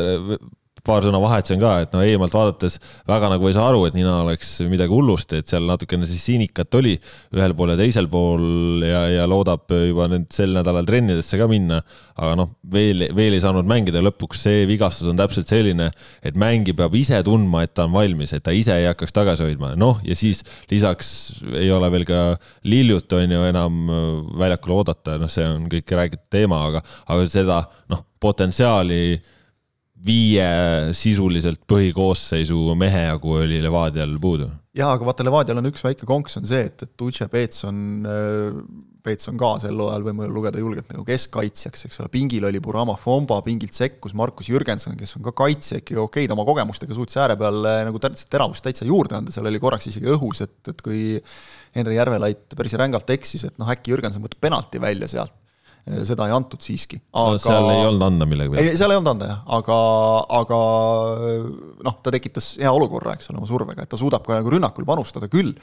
paar 0.87 1.05
sõna 1.05 1.21
vahetasin 1.23 1.61
ka, 1.61 1.73
et 1.85 1.95
no 1.95 2.03
eemalt 2.05 2.35
vaadates 2.35 2.79
väga 3.09 3.31
nagu 3.33 3.49
ei 3.49 3.57
saa 3.57 3.69
aru, 3.71 3.85
et 3.89 3.97
nina 3.97 4.21
oleks 4.25 4.53
midagi 4.71 4.95
hullusti, 4.95 5.41
et 5.41 5.51
seal 5.51 5.67
natukene 5.69 6.09
siis 6.09 6.23
siinikat 6.29 6.75
oli 6.81 6.95
ühel 7.37 7.55
pool 7.57 7.75
ja 7.75 7.79
teisel 7.81 8.09
pool 8.13 8.85
ja, 8.87 9.05
ja 9.13 9.27
loodab 9.31 9.71
juba 9.71 10.09
nüüd 10.11 10.29
sel 10.35 10.55
nädalal 10.57 10.89
trennidesse 10.89 11.41
ka 11.41 11.49
minna. 11.51 11.81
aga 12.21 12.35
noh, 12.37 12.51
veel, 12.73 13.07
veel 13.17 13.33
ei 13.37 13.41
saanud 13.41 13.69
mängida, 13.69 14.03
lõpuks 14.05 14.43
see 14.45 14.65
vigastus 14.69 15.09
on 15.09 15.17
täpselt 15.17 15.49
selline, 15.49 15.89
et 16.27 16.37
mängija 16.37 16.77
peab 16.77 16.95
ise 16.99 17.17
tundma, 17.25 17.63
et 17.65 17.73
ta 17.73 17.87
on 17.89 17.95
valmis, 17.95 18.35
et 18.37 18.45
ta 18.45 18.53
ise 18.53 18.77
ei 18.77 18.89
hakkaks 18.91 19.17
tagasi 19.17 19.47
hoidma, 19.47 19.73
noh, 19.81 20.03
ja 20.05 20.17
siis 20.19 20.43
lisaks 20.71 21.41
ei 21.57 21.71
ole 21.73 21.89
veel 21.95 22.05
ka 22.09 22.21
Liljut 22.69 23.13
on 23.17 23.33
ju 23.33 23.43
enam 23.49 23.81
väljakule 24.39 24.81
oodata, 24.83 25.17
noh, 25.21 25.33
see 25.33 25.47
on 25.49 25.65
kõik 25.73 25.97
räägitud 25.97 26.29
teema, 26.33 26.61
aga, 26.69 26.85
aga 27.09 27.29
seda 27.31 27.63
noh, 27.93 28.05
potentsiaali 28.21 29.01
viie 30.07 30.47
sisuliselt 30.97 31.63
põhikoosseisu 31.69 32.75
mehe 32.79 33.07
jagu 33.11 33.37
oli 33.43 33.61
Levadial 33.63 34.17
puudu. 34.21 34.49
jaa, 34.77 34.95
aga 34.95 35.05
vaata, 35.05 35.27
Levadial 35.27 35.61
on 35.61 35.69
üks 35.69 35.83
väike 35.85 36.07
konks, 36.09 36.39
on 36.41 36.47
see, 36.49 36.63
et, 36.71 36.87
et 36.87 37.05
Uche 37.05 37.27
Peetson, 37.29 37.81
äh, 38.09 38.61
Peetson 39.05 39.37
ka 39.41 39.51
sel 39.61 39.81
ajal 39.85 40.07
võime 40.07 40.29
lugeda 40.31 40.61
julgelt 40.63 40.89
nagu 40.95 41.05
keskkaitsjaks, 41.09 41.85
eks 41.89 42.01
ole, 42.01 42.13
pingil 42.13 42.47
oli 42.49 42.63
Burama 42.65 42.95
Fomba, 43.01 43.41
pingilt 43.45 43.77
sekkus 43.77 44.15
Markus 44.17 44.49
Jürgenson, 44.53 44.97
kes 45.01 45.17
on 45.19 45.27
ka 45.27 45.35
kaitsja, 45.43 45.83
ikkagi 45.83 46.01
okei, 46.01 46.31
ta 46.31 46.37
oma 46.39 46.47
kogemustega 46.49 46.97
suutis 46.97 47.19
ääre 47.21 47.37
peal 47.41 47.61
nagu 47.91 48.01
teravust 48.01 48.65
täitsa 48.65 48.89
juurde 48.89 49.19
anda, 49.19 49.35
seal 49.35 49.51
oli 49.51 49.61
korraks 49.61 49.91
isegi 49.91 50.09
õhus, 50.15 50.45
et, 50.47 50.59
et 50.73 50.87
kui 50.87 51.05
Henri 51.77 51.99
Järvelait 51.99 52.57
päris 52.57 52.79
rängalt 52.81 53.13
eksis, 53.17 53.49
et 53.51 53.61
noh, 53.61 53.69
äkki 53.69 53.93
Jürgenson 53.93 54.25
võtab 54.25 54.49
penalti 54.49 54.81
välja 54.81 55.11
sealt 55.11 55.37
seda 55.87 56.27
ei 56.29 56.35
antud 56.35 56.63
siiski. 56.65 57.01
aga 57.11 57.37
no, 57.37 57.41
seal 57.43 57.71
ei 57.73 57.87
olnud 57.89 58.05
anda 58.05 58.29
millegi 58.29 58.53
peale? 58.53 58.67
ei, 58.69 58.77
seal 58.79 58.93
ei 58.93 59.01
olnud 59.01 59.13
anda 59.15 59.31
jah, 59.31 59.41
aga, 59.57 59.79
aga 60.41 60.59
noh, 61.87 61.97
ta 62.05 62.13
tekitas 62.15 62.53
hea 62.61 62.73
olukorra, 62.75 63.17
eks 63.17 63.33
ole, 63.33 63.41
oma 63.41 63.49
survega, 63.49 63.87
et 63.87 63.91
ta 63.91 64.01
suudab 64.01 64.27
ka 64.27 64.39
nagu 64.39 64.53
rünnakul 64.53 64.87
panustada 64.89 65.31
küll, 65.33 65.55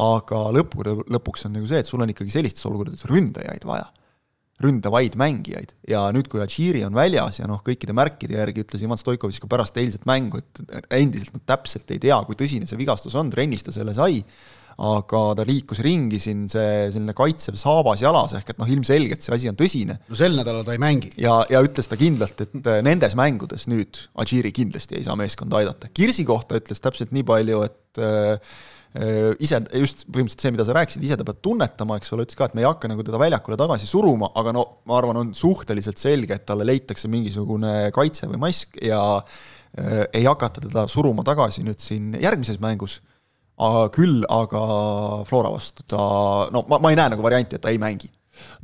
aga 0.00 0.42
lõpuks, 0.56 1.06
lõpuks 1.12 1.46
on 1.48 1.56
nagu 1.58 1.70
see, 1.70 1.84
et 1.84 1.90
sul 1.90 2.02
on 2.04 2.12
ikkagi 2.12 2.34
sellistes 2.38 2.66
olukordades 2.68 3.06
ründajaid 3.10 3.68
vaja. 3.68 3.88
Ründavaid 4.64 5.18
mängijaid. 5.20 5.74
Ja 5.84 6.06
nüüd, 6.16 6.30
kui 6.32 6.40
Adžiri 6.40 6.80
on 6.86 6.94
väljas 6.96 7.42
ja 7.42 7.44
noh, 7.44 7.58
kõikide 7.60 7.92
märkide 7.92 8.38
järgi 8.38 8.62
ütles 8.64 8.86
Ivan 8.86 8.96
Stoikovitš 8.96 9.42
ka 9.42 9.50
pärast 9.52 9.76
eilset 9.76 10.06
mängu, 10.08 10.40
et 10.40 10.86
endiselt 10.96 11.34
nad 11.36 11.44
täpselt 11.52 11.92
ei 11.92 12.00
tea, 12.00 12.16
kui 12.24 12.38
tõsine 12.40 12.64
see 12.64 12.80
vigastus 12.80 13.18
on, 13.20 13.28
trennis 13.34 13.66
ta 13.66 13.74
selle 13.74 13.92
sai 13.92 14.22
aga 14.76 15.20
ta 15.38 15.44
liikus 15.48 15.80
ringi 15.84 16.18
siin 16.20 16.44
see 16.52 16.90
selline 16.92 17.14
kaitsev 17.16 17.56
saabas 17.56 18.02
jalas, 18.04 18.34
ehk 18.36 18.52
et 18.52 18.60
noh, 18.60 18.68
ilmselgelt 18.68 19.24
see 19.24 19.32
asi 19.32 19.48
on 19.48 19.56
tõsine. 19.56 19.96
no 20.04 20.18
sel 20.18 20.36
nädalal 20.36 20.66
ta 20.66 20.74
ei 20.76 20.82
mängi. 20.82 21.14
ja, 21.20 21.38
ja 21.52 21.62
ütles 21.64 21.88
ta 21.88 21.96
kindlalt, 22.00 22.44
et 22.44 22.56
äh, 22.60 22.82
nendes 22.84 23.16
mängudes 23.16 23.66
nüüd 23.72 24.04
Adžiri 24.20 24.52
kindlasti 24.52 24.98
ei 24.98 25.06
saa 25.06 25.16
meeskonda 25.16 25.62
aidata. 25.62 25.88
Kirsi 25.96 26.26
kohta 26.28 26.60
ütles 26.60 26.82
täpselt 26.84 27.14
nii 27.16 27.24
palju, 27.26 27.62
et 27.64 28.02
äh, 28.04 28.52
äh, 29.00 29.32
ise, 29.40 29.62
just 29.80 30.04
põhimõtteliselt 30.10 30.44
see, 30.44 30.54
mida 30.58 30.68
sa 30.68 30.76
rääkisid, 30.76 31.08
ise 31.08 31.16
ta 31.16 31.24
peab 31.24 31.40
tunnetama, 31.44 31.96
eks 31.96 32.12
ole, 32.12 32.28
ütles 32.28 32.36
ka, 32.36 32.50
et 32.50 32.56
me 32.58 32.64
ei 32.64 32.68
hakka 32.68 32.92
nagu 32.92 33.04
teda 33.06 33.20
väljakule 33.22 33.56
tagasi 33.60 33.88
suruma, 33.88 34.34
aga 34.36 34.52
no 34.56 34.68
ma 34.88 35.00
arvan, 35.00 35.24
on 35.24 35.34
suhteliselt 35.36 36.00
selge, 36.02 36.36
et 36.36 36.44
talle 36.48 36.68
leitakse 36.68 37.08
mingisugune 37.12 37.92
kaitse 37.96 38.28
või 38.28 38.44
mask 38.44 38.76
ja 38.84 39.00
äh, 39.16 40.04
ei 40.12 40.28
hakata 40.28 40.68
teda 40.68 40.84
suruma 40.90 41.24
tagasi 41.24 41.64
nüüd 41.64 41.80
siin 41.80 42.12
järgmises 42.20 42.60
mängus 42.60 43.00
küll 43.94 44.24
aga 44.28 44.62
Flora 45.28 45.52
vastu 45.54 45.86
ta, 45.88 46.02
no 46.52 46.66
ma, 46.68 46.80
ma 46.82 46.92
ei 46.92 46.98
näe 46.98 47.14
nagu 47.14 47.24
varianti, 47.24 47.56
et 47.56 47.64
ta 47.64 47.72
ei 47.72 47.80
mängi 47.80 48.10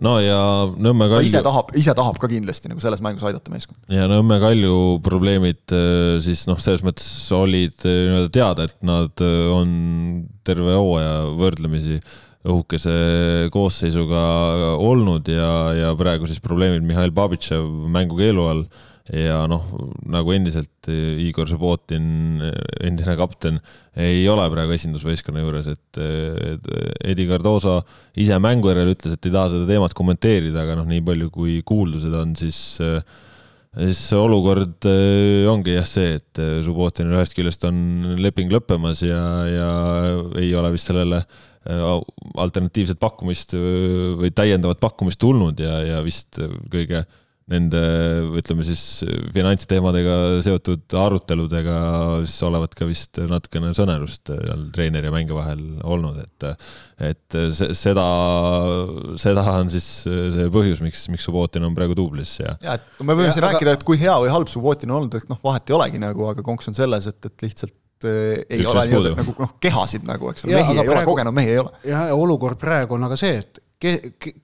no 0.02 0.16
ja 0.22 0.38
Nõmme 0.72 1.08
ta 1.10 1.20
ise 1.24 1.38
Kalju 1.38 1.46
tahab, 1.46 1.72
ise 1.78 1.94
tahab 1.96 2.18
ka 2.20 2.30
kindlasti 2.30 2.70
nagu 2.70 2.82
selles 2.82 3.02
mängus 3.04 3.24
aidata 3.28 3.52
meeskonda. 3.52 3.82
ja 3.92 4.08
Nõmme 4.10 4.38
Kalju 4.42 4.98
probleemid 5.04 5.74
äh, 5.76 6.18
siis 6.24 6.44
noh, 6.50 6.60
selles 6.62 6.84
mõttes 6.86 7.08
olid 7.36 7.86
äh, 7.86 8.02
nii-öelda 8.10 8.34
teada, 8.34 8.68
et 8.68 8.76
nad 8.86 9.24
äh, 9.24 9.48
on 9.52 9.72
terve 10.46 10.76
hooaja 10.76 11.32
võrdlemisi 11.38 12.00
õhukese 12.42 12.94
koosseisuga 13.54 14.22
olnud 14.82 15.28
ja, 15.30 15.50
ja 15.78 15.92
praegu 15.98 16.26
siis 16.26 16.42
probleemid 16.42 16.82
Mihhail 16.86 17.14
Babitšev 17.14 17.68
mängukeelu 17.94 18.48
all 18.50 18.64
ja 19.10 19.40
noh, 19.50 19.64
nagu 20.12 20.34
endiselt 20.34 20.86
äh, 20.90 21.18
Igor 21.24 21.48
Subbotin, 21.50 22.42
endine 22.84 23.16
kapten, 23.18 23.58
ei 23.98 24.22
ole 24.30 24.46
praegu 24.52 24.76
esindusvõistkonna 24.76 25.42
juures, 25.42 25.72
et 25.72 26.00
et 26.02 26.70
Edi 27.12 27.26
Cardoso 27.28 27.80
ise 28.22 28.38
mängu 28.42 28.70
järel 28.70 28.92
ütles, 28.94 29.16
et 29.16 29.26
ei 29.28 29.34
taha 29.34 29.50
seda 29.52 29.68
teemat 29.68 29.96
kommenteerida, 29.98 30.62
aga 30.62 30.78
noh, 30.78 30.88
nii 30.88 31.02
palju 31.04 31.30
kui 31.34 31.58
kuuldused 31.66 32.14
on, 32.16 32.36
siis 32.38 32.78
siis 33.72 34.00
see 34.10 34.18
olukord 34.20 34.84
ongi 35.48 35.78
jah 35.78 35.86
see, 35.88 36.18
et 36.20 36.40
Subbotinil 36.64 37.16
ühest 37.16 37.34
küljest 37.36 37.64
on 37.64 38.18
leping 38.20 38.52
lõppemas 38.52 39.00
ja, 39.04 39.22
ja 39.48 39.70
ei 40.40 40.52
ole 40.54 40.74
vist 40.74 40.90
sellele 40.90 41.22
alternatiivset 42.42 42.98
pakkumist 43.00 43.54
või 43.56 44.32
täiendavat 44.34 44.80
pakkumist 44.82 45.20
tulnud 45.22 45.60
ja, 45.62 45.78
ja 45.88 46.00
vist 46.04 46.40
kõige 46.72 47.04
nende, 47.52 47.80
ütleme 48.40 48.64
siis 48.66 48.80
finantsteemadega 49.34 50.14
seotud 50.44 50.96
aruteludega 50.98 51.76
siis 52.24 52.38
olevat 52.48 52.74
ka 52.78 52.88
vist 52.88 53.20
natukene 53.28 53.74
sõnerust 53.76 54.32
seal 54.32 54.64
treeneri 54.74 55.10
ja 55.10 55.14
mängija 55.14 55.36
vahel 55.38 55.62
olnud, 55.84 56.18
et 56.24 56.48
et 57.02 57.36
se- 57.54 57.72
seda, 57.74 58.04
seda 59.20 59.42
on 59.58 59.70
siis 59.72 59.86
see 60.06 60.48
põhjus, 60.54 60.82
miks, 60.84 61.04
miks 61.12 61.24
Subbotin 61.28 61.64
on 61.66 61.74
praegu 61.76 61.96
duublis 61.98 62.36
ja 62.40 62.56
ja, 62.62 62.76
et 62.78 63.02
me 63.02 63.14
võime 63.16 63.30
Ja, 63.30 63.36
siin 63.36 63.44
aga- 63.44 63.52
rääkida, 63.56 63.76
et 63.78 63.86
kui 63.88 63.98
hea 64.00 64.14
või 64.22 64.30
halb 64.32 64.50
Subbotin 64.52 64.90
on 64.92 65.02
olnud, 65.02 65.16
et 65.18 65.28
noh, 65.30 65.40
vahet 65.44 65.70
ei 65.70 65.76
olegi 65.78 66.00
nagu, 66.02 66.26
aga 66.30 66.44
konks 66.46 66.70
on 66.72 66.76
selles, 66.78 67.08
et, 67.10 67.18
et 67.30 67.46
lihtsalt 67.48 68.06
äh, 68.06 68.44
ei 68.48 68.62
Üks 68.62 68.70
ole 68.72 68.86
nii-öelda 68.90 69.16
nagu 69.22 69.34
noh, 69.42 69.52
kehasid 69.62 70.06
nagu, 70.08 70.30
eks 70.32 70.46
ole, 70.46 70.54
mehi 70.56 70.70
aga 70.70 70.78
ei 70.78 70.86
ole, 70.86 70.94
praegu- 70.96 71.12
kogenud 71.12 71.36
mehi 71.40 71.52
ei 71.56 71.60
ole. 71.64 71.74
ja 71.90 72.04
olukord 72.16 72.60
praegu 72.62 72.98
on 72.98 73.08
aga 73.10 73.18
see, 73.20 73.36
et 73.42 73.62
ke, 73.82 73.96
ke, 74.22 74.36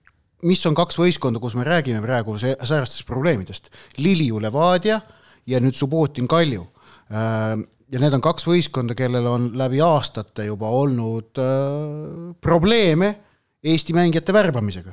mis 0.46 0.64
on 0.68 0.76
kaks 0.78 0.98
võistkonda, 0.98 1.40
kus 1.42 1.56
me 1.58 1.66
räägime 1.66 2.02
praegu 2.04 2.36
säärastest 2.38 3.06
probleemidest. 3.08 3.70
Liliu 3.98 4.40
Levadia 4.42 5.00
ja 5.48 5.60
nüüd 5.62 5.74
Subbotin 5.74 6.28
Kalju. 6.28 6.66
ja 7.88 8.00
need 8.02 8.14
on 8.14 8.20
kaks 8.20 8.44
võistkonda, 8.46 8.94
kellel 8.94 9.26
on 9.26 9.50
läbi 9.56 9.80
aastate 9.80 10.44
juba 10.44 10.68
olnud 10.68 11.40
äh, 11.40 12.34
probleeme 12.40 13.14
Eesti 13.64 13.92
mängijate 13.92 14.32
värbamisega. 14.32 14.92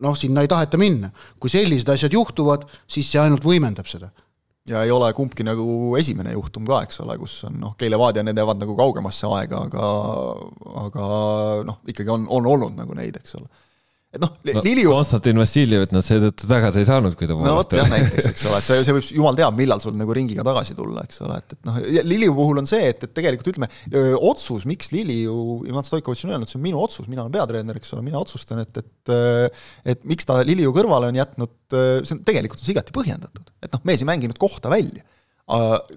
noh, 0.00 0.16
sinna 0.16 0.40
ei 0.40 0.48
taheta 0.48 0.78
minna. 0.78 1.10
kui 1.40 1.50
sellised 1.50 1.88
asjad 1.88 2.12
juhtuvad, 2.12 2.64
siis 2.88 3.10
see 3.10 3.20
ainult 3.20 3.44
võimendab 3.44 3.86
seda. 3.86 4.10
ja 4.66 4.82
ei 4.82 4.90
ole 4.90 5.12
kumbki 5.12 5.44
nagu 5.44 5.96
esimene 5.98 6.32
juhtum 6.32 6.66
ka, 6.66 6.82
eks 6.82 7.00
ole, 7.04 7.18
kus 7.18 7.44
on 7.44 7.60
noh, 7.60 7.76
Keile 7.76 7.98
Vaad 7.98 8.16
ja 8.16 8.24
need 8.24 8.38
jäävad 8.38 8.64
nagu 8.64 8.76
kaugemasse 8.76 9.28
aega, 9.36 9.62
aga 9.68 9.90
aga 10.86 11.10
noh, 11.68 11.82
ikkagi 11.86 12.10
on, 12.10 12.26
on 12.28 12.46
olnud 12.46 12.76
nagu 12.80 12.96
neid, 12.96 13.20
eks 13.20 13.36
ole. 13.38 13.46
Et 14.10 14.18
noh 14.18 14.30
no,, 14.34 14.62
Liliu 14.66 14.90
Konstantin 14.90 15.38
Vassiljevit 15.38 15.92
nad 15.94 16.02
seetõttu 16.02 16.48
tagasi 16.50 16.80
ei 16.82 16.86
saanud, 16.88 17.14
kui 17.18 17.28
ta 17.30 17.36
no 17.36 17.52
vot 17.60 17.74
jah, 17.76 17.86
näiteks, 17.92 18.30
eks 18.32 18.46
ole, 18.48 18.58
et 18.58 18.66
see, 18.66 18.80
see 18.86 18.96
võib, 18.96 19.06
jumal 19.20 19.38
teab, 19.38 19.54
millal 19.58 19.82
sul 19.82 19.94
nagu 19.98 20.16
ringiga 20.16 20.42
tagasi 20.46 20.74
tulla, 20.78 21.04
eks 21.06 21.22
ole, 21.26 21.36
et, 21.38 21.54
et 21.54 21.68
noh, 21.68 21.78
Liliu 22.08 22.34
puhul 22.34 22.58
on 22.62 22.66
see, 22.70 22.90
et, 22.90 23.06
et 23.06 23.14
tegelikult 23.14 23.52
ütleme, 23.52 23.70
otsus, 24.18 24.66
miks 24.70 24.90
Liliu, 24.94 25.60
Ivan 25.70 25.86
Stoikovitš 25.86 26.26
on 26.26 26.34
öelnud, 26.34 26.50
see 26.50 26.58
on 26.58 26.66
minu 26.66 26.82
otsus, 26.82 27.06
mina 27.10 27.22
olen 27.22 27.36
peatreener, 27.38 27.78
eks 27.78 27.94
ole, 27.94 28.04
mina 28.08 28.18
otsustan, 28.18 28.64
et, 28.64 28.82
et 28.82 29.14
et 29.94 30.04
miks 30.10 30.26
ta 30.26 30.40
Liliu 30.46 30.74
kõrvale 30.74 31.12
on 31.12 31.22
jätnud, 31.22 31.54
see 31.70 32.16
on 32.16 32.26
tegelikult 32.26 32.60
on 32.62 32.66
see 32.66 32.74
igati 32.74 32.94
põhjendatud, 32.96 33.54
et 33.62 33.70
noh, 33.70 33.86
mees 33.86 34.02
ei 34.02 34.10
mänginud 34.10 34.42
kohta 34.42 34.72
välja 34.72 35.06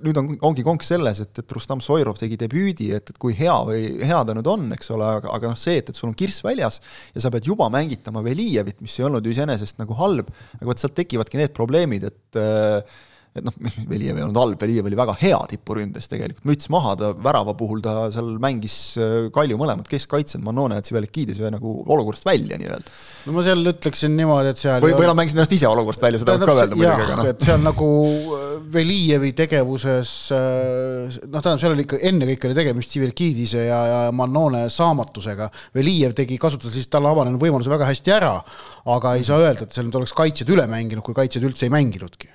nüüd 0.04 0.18
on, 0.20 0.32
ongi 0.50 0.66
konks 0.66 0.90
selles, 0.94 1.22
et, 1.24 1.40
et 1.40 1.56
Rustam 1.56 1.82
Soirov 1.84 2.18
tegi 2.20 2.38
debüüdi, 2.40 2.90
et, 2.98 3.14
et 3.14 3.20
kui 3.22 3.36
hea 3.38 3.56
või 3.68 3.84
hea 4.02 4.22
ta 4.26 4.36
nüüd 4.36 4.50
on, 4.50 4.68
eks 4.76 4.92
ole, 4.96 5.10
aga, 5.20 5.32
aga 5.36 5.54
noh, 5.54 5.60
see, 5.60 5.78
et, 5.82 5.92
et 5.92 6.00
sul 6.00 6.10
on 6.10 6.18
kirss 6.18 6.44
väljas 6.46 6.80
ja 7.14 7.24
sa 7.24 7.32
pead 7.34 7.48
juba 7.50 7.70
mängitama 7.74 8.24
Velijevit, 8.26 8.82
mis 8.84 8.98
ei 9.00 9.08
olnud 9.08 9.26
ju 9.26 9.34
iseenesest 9.36 9.82
nagu 9.82 9.98
halb, 10.00 10.30
aga 10.60 10.70
vot 10.70 10.82
sealt 10.82 10.98
tekivadki 10.98 11.42
need 11.42 11.56
probleemid, 11.58 12.10
et 12.10 12.42
et 13.34 13.46
noh, 13.46 13.56
Velijev 13.92 14.20
ei 14.20 14.26
olnud 14.26 14.38
halb, 14.38 14.62
Velijev 14.62 14.90
oli 14.90 14.98
väga 15.00 15.16
hea 15.22 15.40
tipuründes 15.54 16.10
tegelikult, 16.12 16.46
müts 16.50 16.70
maha, 16.74 16.94
ta 17.00 17.12
värava 17.18 17.56
puhul 17.58 17.82
ta 17.84 18.08
seal 18.14 18.36
mängis 18.44 18.78
äh, 19.02 19.30
Kalju 19.34 19.58
mõlemad 19.60 19.90
keskkaitsjad, 19.90 20.44
Manone 20.46 20.78
ja 20.78 20.86
Tsivelikidis 20.86 21.42
ühe 21.42 21.50
nagu 21.54 21.76
olukorrast 21.84 22.28
välja 22.28 22.60
nii-öelda. 22.62 22.94
no 23.26 23.38
ma 23.38 23.46
seal 23.46 23.74
ütleksin 23.74 24.14
niimoodi, 24.20 24.54
et 24.54 24.62
seal 24.62 24.84
või, 24.84 24.94
või 25.00 25.10
nad 25.10 25.18
mängisid 25.18 25.40
ennast 25.40 25.56
ise 25.58 25.70
olukorrast 25.70 26.06
välja, 26.06 26.22
seda 26.22 26.38
võib 26.38 26.46
ka 26.46 26.58
öelda 26.60 26.78
muidugi, 26.78 27.08
aga 27.08 27.18
noh. 27.20 27.32
et 27.34 27.48
seal 27.50 27.66
nagu 27.66 27.90
äh, 28.38 28.54
Velijevi 28.74 29.34
tegevuses 29.38 30.14
äh, 30.36 31.18
noh, 31.26 31.40
tähendab, 31.40 31.62
seal 31.64 31.74
oli 31.74 31.88
ikka 31.88 32.02
ennekõike 32.12 32.50
oli 32.50 32.60
tegemist 32.60 32.94
Tsivilkidise 32.94 33.66
ja, 33.66 33.80
ja 33.90 34.00
Mannone 34.14 34.68
saamatusega. 34.74 35.50
Velijev 35.76 36.14
tegi, 36.18 36.38
kasutas 36.42 36.76
lihtsalt 36.76 36.94
talle 36.98 37.10
avanenud 37.10 37.42
võimaluse 37.42 37.72
väga 37.74 37.90
hästi 37.90 38.14
ära, 38.14 38.36
aga 38.94 39.18
ei 39.18 39.26
saa 39.26 39.42
öelda, 39.42 39.66
et 39.66 39.76
seal 39.76 39.90
nüüd 39.90 40.00
oleks 40.02 40.14
kaitsjad 40.18 40.54
üle 40.54 40.68
mänginud, 40.70 41.06
kui 41.06 41.18
kaitsjad 41.18 41.46
üldse 41.48 41.68
ei 41.68 41.74
mänginudki. 41.74 42.30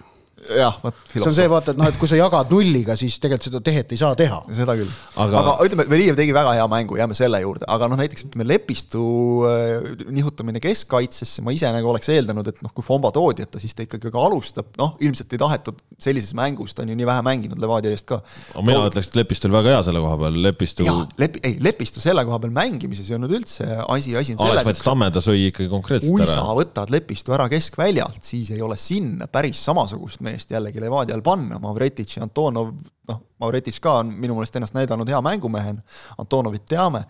jah, 0.56 0.78
vot 0.82 0.96
see 1.12 1.22
on 1.24 1.34
see, 1.34 1.48
vaata, 1.50 1.74
et 1.74 1.80
noh, 1.80 1.88
et 1.90 1.98
kui 2.00 2.10
sa 2.10 2.18
jagad 2.18 2.52
nulliga, 2.52 2.96
siis 2.98 3.18
tegelikult 3.22 3.48
seda 3.50 3.60
tehet 3.64 3.92
ei 3.94 4.00
saa 4.00 4.16
teha. 4.18 4.40
seda 4.56 4.76
küll. 4.78 4.90
Aga- 5.14 5.26
aga, 5.40 5.54
aga 5.54 5.66
ütleme, 5.68 5.86
Velijev 5.90 6.18
tegi 6.18 6.34
väga 6.36 6.54
hea 6.58 6.66
mängu, 6.70 6.98
jääme 7.00 7.16
selle 7.18 7.40
juurde, 7.42 7.66
aga 7.68 7.88
noh, 7.90 8.00
näiteks 8.00 8.28
ütleme 8.28 8.46
Lepistu 8.48 9.04
äh, 9.48 9.90
nihutamine 10.14 10.62
keskkaitsesse, 10.64 11.44
ma 11.46 11.54
ise 11.56 11.70
nagu 11.74 11.90
oleks 11.92 12.10
eeldanud, 12.14 12.48
et 12.52 12.62
noh, 12.64 12.72
kui 12.74 12.86
Fomba 12.86 13.12
toodi, 13.14 13.44
et 13.44 13.52
ta 13.52 13.62
siis 13.62 13.76
ta 13.76 13.84
ikkagi 13.86 14.12
ka 14.14 14.24
alustab, 14.28 14.70
noh, 14.80 14.94
ilmselt 15.04 15.34
ei 15.36 15.42
tahetud 15.42 15.82
sellises 16.00 16.34
mängus, 16.38 16.74
ta 16.76 16.84
on 16.84 16.92
ju 16.92 16.98
nii 16.98 17.08
vähe 17.08 17.24
mänginud 17.26 17.60
Levadia 17.62 17.92
eest 17.94 18.08
ka. 18.08 18.20
mina 18.62 18.86
ütleks, 18.88 19.10
et 19.10 19.18
Lepistu 19.18 19.48
oli 19.50 19.58
väga 19.58 19.76
hea 19.76 19.82
selle 19.88 20.02
koha 20.04 20.18
peal, 20.24 20.40
Lepistu 20.46 20.86
jaa, 20.86 21.04
Lepi-, 21.20 21.42
ei 21.46 21.58
Lepistu 21.64 22.02
selle 22.02 22.24
koha 22.28 22.38
peal 22.42 22.54
mängimises 22.54 23.10
ei 23.10 23.18
olnud 23.18 23.34
üldse 23.40 23.66
asi, 23.88 24.14
asi 24.16 24.36
on 24.36 24.42
selles, 24.44 24.64
Alex 24.64 24.84
Tammeda 24.86 25.22
sõi 25.24 25.48
ikkagi 25.48 25.68
konkreetselt 25.72 26.14
kui 26.14 26.22
ära 26.24 26.38
sa. 26.38 26.46
võtad 26.56 26.92
Lepistu 26.94 27.34
ära 27.36 27.48
keskväljalt, 27.50 28.22
siis 28.24 28.52
ei 28.54 28.62
ole 28.64 28.78
sinna 28.80 29.26
päris 29.30 29.60
samasugust 29.64 30.22
meest 30.24 30.37
jällegi 30.50 30.82
Levadial 30.82 31.22
panna, 31.26 31.58
Mavretitš 31.62 32.18
ja 32.18 32.26
Antonov, 32.26 32.70
noh, 33.08 33.22
Mavretitš 33.42 33.80
ka 33.84 33.98
on 34.02 34.12
minu 34.14 34.36
meelest 34.36 34.56
ennast 34.60 34.76
näidanud 34.76 35.08
hea 35.10 35.20
mängumehena, 35.24 35.82
Antonovit 36.18 36.66
teame, 36.68 37.02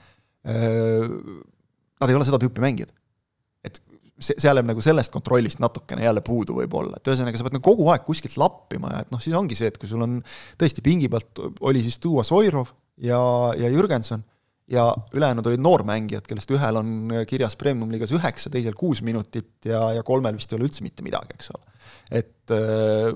nad 0.48 2.08
ei 2.08 2.16
ole 2.16 2.26
seda 2.26 2.40
tüüpi 2.40 2.62
mängijad. 2.64 2.94
et 3.64 3.80
see, 4.18 4.38
seal 4.38 4.58
jääb 4.58 4.68
nagu 4.70 4.82
sellest 4.82 5.12
kontrollist 5.14 5.60
natukene 5.62 6.04
jälle 6.06 6.22
puudu 6.24 6.56
võib-olla, 6.58 6.98
et 6.98 7.10
ühesõnaga 7.10 7.38
sa 7.38 7.46
pead 7.46 7.58
nagu 7.58 7.66
kogu 7.66 7.88
aeg 7.92 8.06
kuskilt 8.06 8.38
lappima 8.40 8.92
ja 8.94 9.04
et 9.04 9.12
noh, 9.14 9.22
siis 9.22 9.36
ongi 9.38 9.58
see, 9.58 9.70
et 9.70 9.78
kui 9.80 9.90
sul 9.90 10.02
on 10.04 10.18
tõesti 10.60 10.84
pingi 10.84 11.10
pealt 11.12 11.42
oli 11.66 11.82
siis 11.84 11.98
tuua 12.02 12.24
Soirov 12.26 12.72
ja, 13.02 13.18
ja 13.58 13.70
Jürgenson 13.72 14.24
ja 14.68 14.84
ülejäänud 15.16 15.46
olid 15.48 15.62
noormängijad, 15.64 16.26
kellest 16.28 16.50
ühel 16.52 16.80
on 16.80 17.12
kirjas 17.28 17.56
Premium-liigas 17.60 18.12
üheksa, 18.16 18.50
teisel 18.52 18.76
kuus 18.76 19.02
minutit 19.06 19.68
ja, 19.68 19.80
ja 19.96 20.04
kolmel 20.06 20.36
vist 20.36 20.52
ei 20.52 20.58
ole 20.58 20.68
üldse 20.68 20.84
mitte 20.84 21.04
midagi, 21.06 21.38
eks 21.38 21.52
ole. 21.54 21.78
et 22.20 22.54
äh, 22.54 23.14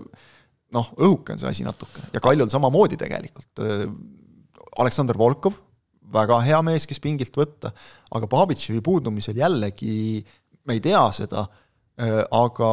noh, 0.72 0.94
õhuke 0.96 1.34
on 1.34 1.42
see 1.42 1.50
asi 1.50 1.66
natukene 1.66 2.12
ja 2.14 2.22
Kaljul 2.24 2.50
samamoodi 2.52 2.98
tegelikult. 3.00 3.60
Aleksandr 4.80 5.18
Volkov, 5.20 5.58
väga 6.12 6.38
hea 6.44 6.60
mees, 6.64 6.86
kes 6.88 7.00
pingilt 7.02 7.36
võtta, 7.36 7.72
aga 8.16 8.28
Babitševi 8.30 8.80
puudumisel 8.84 9.36
jällegi 9.40 10.22
me 10.68 10.76
ei 10.76 10.82
tea 10.84 11.02
seda, 11.14 11.44
aga 12.00 12.68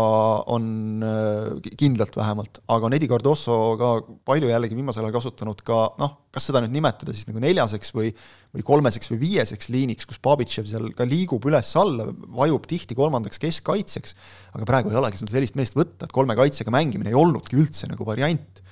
on 0.48 1.04
äh, 1.04 1.72
kindlalt 1.76 2.16
vähemalt, 2.16 2.62
aga 2.72 2.88
on 2.88 2.94
Edi 2.96 3.08
Cardoso 3.12 3.58
ka 3.80 3.90
palju 4.26 4.48
jällegi 4.48 4.78
viimasel 4.78 5.04
ajal 5.04 5.18
kasutanud 5.18 5.60
ka 5.68 5.82
noh, 6.00 6.14
kas 6.32 6.48
seda 6.48 6.62
nüüd 6.64 6.72
nimetada 6.78 7.12
siis 7.12 7.28
nagu 7.28 7.42
neljaseks 7.44 7.92
või 7.98 8.14
või 8.56 8.64
kolmeseks 8.66 9.12
või 9.12 9.20
viieseks 9.26 9.70
liiniks, 9.74 10.08
kus 10.10 10.22
Babitšev 10.24 10.70
seal 10.72 10.88
ka 10.98 11.06
liigub 11.06 11.44
üles-alla, 11.52 12.08
vajub 12.40 12.66
tihti 12.72 12.98
kolmandaks 12.98 13.42
keskkaitseks, 13.44 14.16
aga 14.56 14.70
praegu 14.70 14.94
ei 14.94 15.02
olegi 15.02 15.20
sul 15.20 15.30
sellist 15.30 15.60
meest 15.60 15.76
võtta, 15.78 16.08
et 16.08 16.16
kolme 16.16 16.38
kaitsega 16.40 16.74
mängimine 16.74 17.12
ei 17.12 17.20
olnudki 17.20 17.60
üldse 17.60 17.92
nagu 17.92 18.08
variant. 18.08 18.64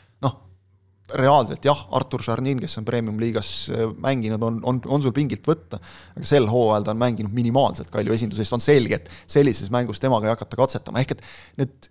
Reaalselt 1.16 1.64
jah, 1.66 1.80
Artur 1.96 2.24
Šarnin, 2.24 2.60
kes 2.60 2.80
on 2.82 2.86
premium-liigas 2.88 3.52
äh, 3.72 3.84
mänginud, 4.04 4.44
on, 4.44 4.60
on, 4.68 4.82
on 4.92 5.04
sul 5.04 5.14
pingilt 5.16 5.46
võtta, 5.48 5.80
aga 6.16 6.28
sel 6.28 6.50
hooajal 6.52 6.88
ta 6.88 6.96
on 6.96 7.02
mänginud 7.02 7.36
minimaalselt 7.36 7.92
Kalju 7.94 8.16
esindusest, 8.16 8.56
on 8.58 8.64
selge, 8.64 9.00
et 9.00 9.12
sellises 9.30 9.72
mängus 9.74 10.02
temaga 10.04 10.28
ei 10.28 10.34
hakata 10.36 10.60
katsetama, 10.60 11.04
ehk 11.04 11.16
et 11.16 11.24
need 11.62 11.90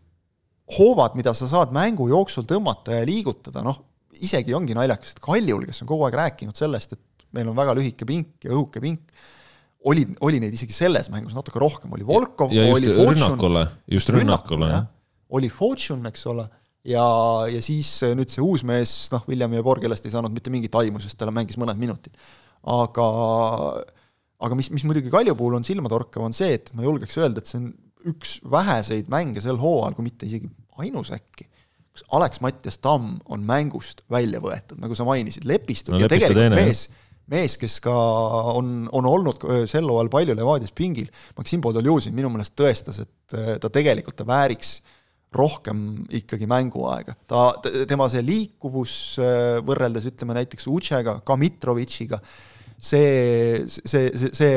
hoovad, 0.77 1.17
mida 1.19 1.33
sa 1.37 1.49
saad 1.49 1.73
mängu 1.75 2.11
jooksul 2.11 2.47
tõmmata 2.49 2.99
ja 2.99 3.07
liigutada, 3.09 3.63
noh, 3.65 3.81
isegi 4.21 4.55
ongi 4.57 4.77
naljakas, 4.77 5.15
et 5.15 5.23
Kaljul, 5.25 5.65
kes 5.69 5.85
on 5.85 5.91
kogu 5.91 6.07
aeg 6.09 6.19
rääkinud 6.21 6.59
sellest, 6.59 6.97
et 6.97 7.27
meil 7.37 7.49
on 7.51 7.57
väga 7.57 7.75
lühike 7.77 8.09
pink 8.09 8.47
ja 8.47 8.53
õhuke 8.55 8.83
pink, 8.85 9.09
oli, 9.87 10.05
oli 10.27 10.41
neid 10.43 10.55
isegi 10.57 10.75
selles 10.75 11.09
mängus 11.13 11.37
natuke 11.37 11.61
rohkem, 11.63 11.93
oli 11.95 12.07
Volkov, 12.07 12.53
just 12.53 12.75
oli 12.75 12.91
Fortune. 12.91 13.13
rünnakule, 13.15 13.67
just 13.97 14.11
rünnakule, 14.13 14.71
jah. 14.73 14.87
oli 15.39 15.51
Fortune, 15.53 16.09
eks 16.11 16.27
ole, 16.33 16.49
ja, 16.87 17.07
ja 17.51 17.61
siis 17.65 17.91
nüüd 18.17 18.33
see 18.33 18.45
uus 18.45 18.65
mees, 18.67 18.95
noh, 19.15 19.25
William 19.31 19.53
Jebor, 19.57 19.81
kellest 19.83 20.07
ei 20.07 20.15
saanud 20.15 20.35
mitte 20.35 20.53
mingit 20.55 20.75
aimu, 20.79 21.03
sest 21.03 21.19
ta 21.19 21.29
mängis 21.35 21.59
mõned 21.61 21.79
minutid. 21.81 22.17
aga 22.67 23.07
aga 24.43 24.59
mis, 24.59 24.69
mis 24.75 24.85
muidugi 24.85 25.13
Kalju 25.13 25.35
puhul 25.39 25.59
on 25.59 25.67
silmatorkav, 25.67 26.27
on 26.27 26.37
see, 26.37 26.57
et 26.59 26.73
ma 26.77 26.85
julgeks 26.85 27.17
öelda, 27.21 27.43
et 27.43 27.51
see 27.51 27.61
on 27.63 27.71
üks 28.13 28.37
väheseid 28.53 29.09
mänge 29.13 29.43
sel 29.43 29.59
hooajal, 29.61 29.97
kui 29.97 30.07
mitte 30.07 30.29
isegi 30.29 30.51
ainus 30.83 31.11
äkki, 31.17 31.49
kus 31.97 32.05
Alex 32.17 32.43
Mattias 32.45 32.79
Tamm 32.85 33.17
on 33.33 33.47
mängust 33.49 34.05
välja 34.13 34.43
võetud, 34.45 34.79
nagu 34.83 34.99
sa 34.99 35.07
mainisid, 35.09 35.47
Lepistu 35.49 35.95
no, 35.95 36.03
ja 36.03 36.11
tegelikult 36.13 36.43
teine, 36.43 36.59
mees, 36.61 36.85
mees, 37.33 37.57
kes 37.61 37.79
ka 37.85 37.95
on, 38.53 38.85
on 38.95 39.09
olnud 39.09 39.49
sel 39.71 39.89
hooajal 39.89 40.13
palju 40.13 40.37
Levadias 40.37 40.75
pingil, 40.77 41.09
Maksim 41.39 41.65
Podoljuzin 41.65 42.15
minu 42.17 42.31
meelest 42.35 42.55
tõestas, 42.59 43.01
et 43.07 43.39
ta 43.63 43.73
tegelikult, 43.73 44.19
ta 44.21 44.29
vääriks 44.29 44.77
rohkem 45.39 45.81
ikkagi 46.21 46.49
mänguaega. 46.51 47.17
ta, 47.29 47.47
tema 47.89 48.09
see 48.13 48.25
liikuvus 48.25 48.95
võrreldes 49.67 50.09
ütleme 50.13 50.39
näiteks 50.41 50.69
Utšega, 50.73 51.21
ka 51.27 51.37
Mitrovitšiga, 51.41 52.21
see, 52.79 53.65
see, 53.69 54.09
see, 54.17 54.33
see 54.33 54.55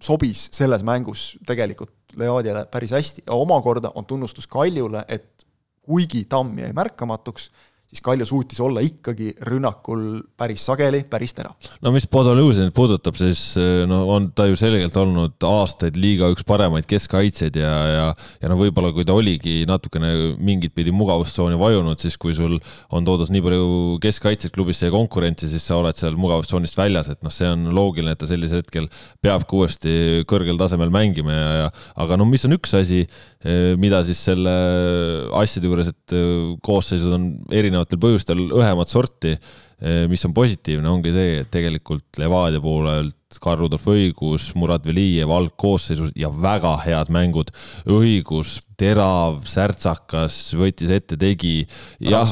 sobis 0.00 0.48
selles 0.56 0.84
mängus 0.86 1.34
tegelikult 1.46 2.16
Leadiale 2.18 2.64
päris 2.72 2.90
hästi 2.96 3.22
ja 3.26 3.36
omakorda 3.38 3.92
on 3.94 4.06
tunnustus 4.08 4.48
Kaljule, 4.50 5.04
et 5.08 5.44
kuigi 5.86 6.24
Tamm 6.30 6.58
jäi 6.58 6.72
märkamatuks, 6.76 7.50
siis 7.90 8.02
Kalju 8.04 8.26
suutis 8.26 8.60
olla 8.62 8.82
ikkagi 8.84 9.32
rünnakul 9.48 10.20
päris 10.38 10.62
sageli, 10.68 11.02
päris 11.10 11.34
terav. 11.34 11.56
no 11.82 11.90
mis 11.94 12.06
Podolõusenit 12.10 12.74
puudutab, 12.74 13.18
siis 13.18 13.40
eh, 13.58 13.82
no 13.90 14.04
on 14.14 14.30
ta 14.36 14.46
ju 14.46 14.58
selgelt 14.58 14.96
olnud 14.96 15.42
aastaid 15.46 15.98
liiga 15.98 16.30
üks 16.30 16.46
paremaid 16.46 16.86
keskkaitsjaid 16.90 17.58
ja, 17.58 17.72
ja, 17.90 18.06
ja 18.42 18.50
no 18.50 18.58
võib-olla 18.60 18.92
kui 18.94 19.06
ta 19.06 19.16
oligi 19.18 19.64
natukene 19.68 20.12
mingit 20.38 20.74
pidi 20.76 20.94
mugavustsooni 20.94 21.58
vajunud, 21.60 21.98
siis 22.02 22.18
kui 22.20 22.34
sul 22.36 22.58
on 22.94 23.06
toodud 23.06 23.32
nii 23.34 23.44
palju 23.46 23.66
keskkaitsjaid 24.04 24.54
klubisse 24.54 24.86
ja 24.86 24.94
konkurentsi, 24.94 25.50
siis 25.50 25.66
sa 25.66 25.80
oled 25.80 25.98
seal 25.98 26.18
mugavustsoonist 26.20 26.78
väljas, 26.78 27.10
et 27.10 27.26
noh, 27.26 27.34
see 27.34 27.50
on 27.50 27.72
loogiline, 27.74 28.14
et 28.14 28.22
ta 28.22 28.30
sellisel 28.30 28.62
hetkel 28.62 28.86
peabki 29.24 29.58
uuesti 29.58 29.96
kõrgel 30.30 30.60
tasemel 30.60 30.94
mängima 30.94 31.34
ja, 31.34 31.50
ja 31.64 31.68
aga 32.04 32.18
no 32.20 32.28
mis 32.28 32.46
on 32.46 32.54
üks 32.54 32.76
asi, 32.78 33.02
eh, 33.42 33.74
mida 33.80 34.04
siis 34.06 34.22
selle 34.30 34.54
asjade 35.42 35.66
juures, 35.66 35.90
et 35.90 36.14
eh, 36.14 36.54
koosseisud 36.62 37.18
on 37.18 37.28
erinevad 37.50 37.79
erinevatel 37.80 38.00
põhjustel 38.00 38.42
õhemat 38.52 38.90
sorti, 38.90 39.34
eh, 39.80 40.06
mis 40.08 40.24
on 40.24 40.34
positiivne, 40.34 40.88
ongi 40.88 41.12
see, 41.12 41.40
et 41.40 41.50
tegelikult 41.50 42.18
Levadia 42.18 42.60
poolelt 42.60 43.16
Karl-Rudolf 43.40 43.86
Õigus, 43.86 44.54
Murat 44.54 44.84
Velijev 44.84 45.30
algkoosseisus 45.30 46.12
ja 46.16 46.30
väga 46.30 46.76
head 46.84 47.10
mängud. 47.10 47.50
õigus, 47.86 48.60
terav, 48.76 49.44
särtsakas, 49.44 50.54
võttis 50.54 50.90
ette, 50.90 51.16
tegi. 51.16 51.66
jah, 52.00 52.26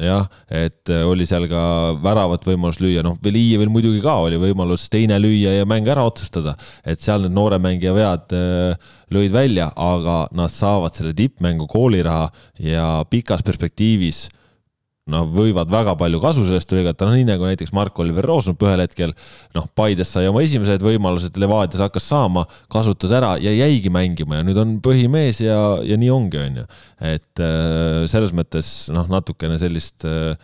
jah, 0.00 0.28
et 0.48 0.88
äh, 0.88 1.04
oli 1.04 1.26
seal 1.28 1.46
ka 1.50 1.62
väravat 2.00 2.46
võimalus 2.46 2.80
lüüa, 2.80 3.02
noh, 3.04 3.18
Velijevil 3.22 3.68
muidugi 3.72 4.00
ka 4.00 4.16
oli 4.24 4.38
võimalus 4.40 4.88
teine 4.92 5.18
lüüa 5.20 5.58
ja 5.58 5.68
mäng 5.68 5.88
ära 5.88 6.04
otsustada. 6.08 6.56
et 6.84 7.00
seal 7.00 7.26
need 7.26 7.36
noore 7.36 7.58
mängija 7.58 7.92
vead 7.92 8.32
äh, 8.32 8.90
lõid 9.12 9.34
välja, 9.34 9.70
aga 9.76 10.28
nad 10.32 10.52
saavad 10.52 10.94
selle 10.96 11.12
tippmängu 11.14 11.66
kooliraha 11.70 12.30
ja 12.58 13.04
pikas 13.10 13.42
perspektiivis 13.42 14.28
noh, 15.10 15.26
võivad 15.34 15.70
väga 15.72 15.94
palju 16.00 16.20
kasu 16.22 16.44
sellest 16.46 16.72
lõigata, 16.74 17.08
noh 17.08 17.16
nii 17.18 17.26
nagu 17.28 17.46
näiteks 17.48 17.72
Mark-Oliver 17.76 18.26
Roosnup 18.26 18.62
ühel 18.66 18.82
hetkel, 18.84 19.14
noh, 19.56 19.66
Paides 19.76 20.12
sai 20.14 20.28
oma 20.30 20.44
esimesed 20.44 20.84
võimalused, 20.84 21.36
Levadias 21.40 21.82
hakkas 21.84 22.06
saama, 22.12 22.46
kasutas 22.72 23.14
ära 23.16 23.34
ja 23.42 23.52
jäigi 23.54 23.92
mängima 23.92 24.40
ja 24.40 24.46
nüüd 24.46 24.60
on 24.60 24.78
põhimees 24.84 25.42
ja, 25.44 25.58
ja 25.86 25.98
nii 26.00 26.12
ongi, 26.14 26.40
on 26.44 26.62
ju. 26.62 26.66
et 27.12 27.44
äh, 27.44 28.06
selles 28.10 28.34
mõttes 28.36 28.72
noh, 28.94 29.08
natukene 29.10 29.58
sellist 29.60 30.06
äh, 30.08 30.34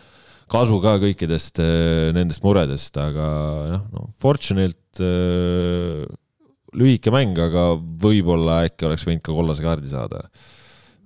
kasu 0.51 0.79
ka 0.83 0.97
kõikidest 1.03 1.61
äh, 1.63 2.11
nendest 2.15 2.43
muredest, 2.45 2.97
aga 3.01 3.27
jah, 3.73 3.85
no 3.93 4.09
Fortune'ilt 4.21 5.03
lühike 6.77 7.11
mäng, 7.13 7.37
aga 7.39 7.71
võib-olla 7.77 8.63
äkki 8.67 8.87
oleks 8.87 9.05
võinud 9.07 9.23
ka 9.25 9.35
kollase 9.35 9.65
kaardi 9.65 9.91
saada 9.91 10.25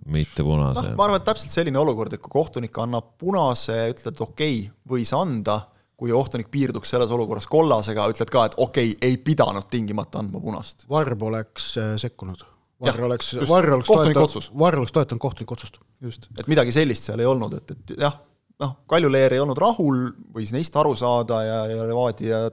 mitte 0.05 0.43
punase 0.45 0.87
no,. 0.87 0.95
ma 0.97 1.05
arvan, 1.07 1.21
et 1.21 1.27
täpselt 1.27 1.53
selline 1.53 1.79
olukord, 1.81 2.13
et 2.15 2.23
kui 2.23 2.33
kohtunik 2.33 2.77
annab 2.83 3.13
punase, 3.21 3.77
ütled, 3.93 4.17
okei 4.17 4.63
okay,, 4.63 4.71
võis 4.93 5.11
anda, 5.17 5.59
kui 5.99 6.13
kohtunik 6.13 6.49
piirduks 6.53 6.95
selles 6.95 7.11
olukorras 7.13 7.47
kollasega, 7.51 8.07
ütled 8.13 8.31
ka, 8.33 8.47
et 8.49 8.57
okei 8.57 8.95
okay,, 8.95 9.11
ei 9.11 9.19
pidanud 9.21 9.69
tingimata 9.71 10.23
andma 10.23 10.41
punast. 10.41 10.87
Varb 10.89 11.27
oleks 11.29 11.75
äh, 11.81 11.93
sekkunud. 12.01 12.47
Varr 12.81 13.05
oleks, 13.05 13.35
Varr 13.45 13.75
oleks 13.75 13.91
toetanud, 13.91 14.49
Varr 14.57 14.79
oleks 14.81 14.93
toetanud 14.95 15.21
kohtuniku 15.21 15.53
otsust. 15.53 15.77
just, 16.01 16.31
et 16.39 16.47
midagi 16.49 16.73
sellist 16.73 17.05
seal 17.05 17.21
ei 17.21 17.29
olnud, 17.29 17.53
et, 17.59 17.75
et 17.75 17.93
jah, 18.07 18.15
noh, 18.63 18.79
Kaljuleer 18.89 19.35
ei 19.35 19.43
olnud 19.43 19.59
rahul, 19.61 20.07
võis 20.33 20.49
neist 20.55 20.75
aru 20.81 20.95
saada 20.97 21.43
ja, 21.45 21.59
ja 21.69 21.85
Levadia 21.85 22.47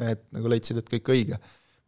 mehed 0.00 0.22
nagu 0.32 0.48
leidsid, 0.48 0.80
et 0.80 0.88
kõik 0.88 1.12
õige 1.12 1.36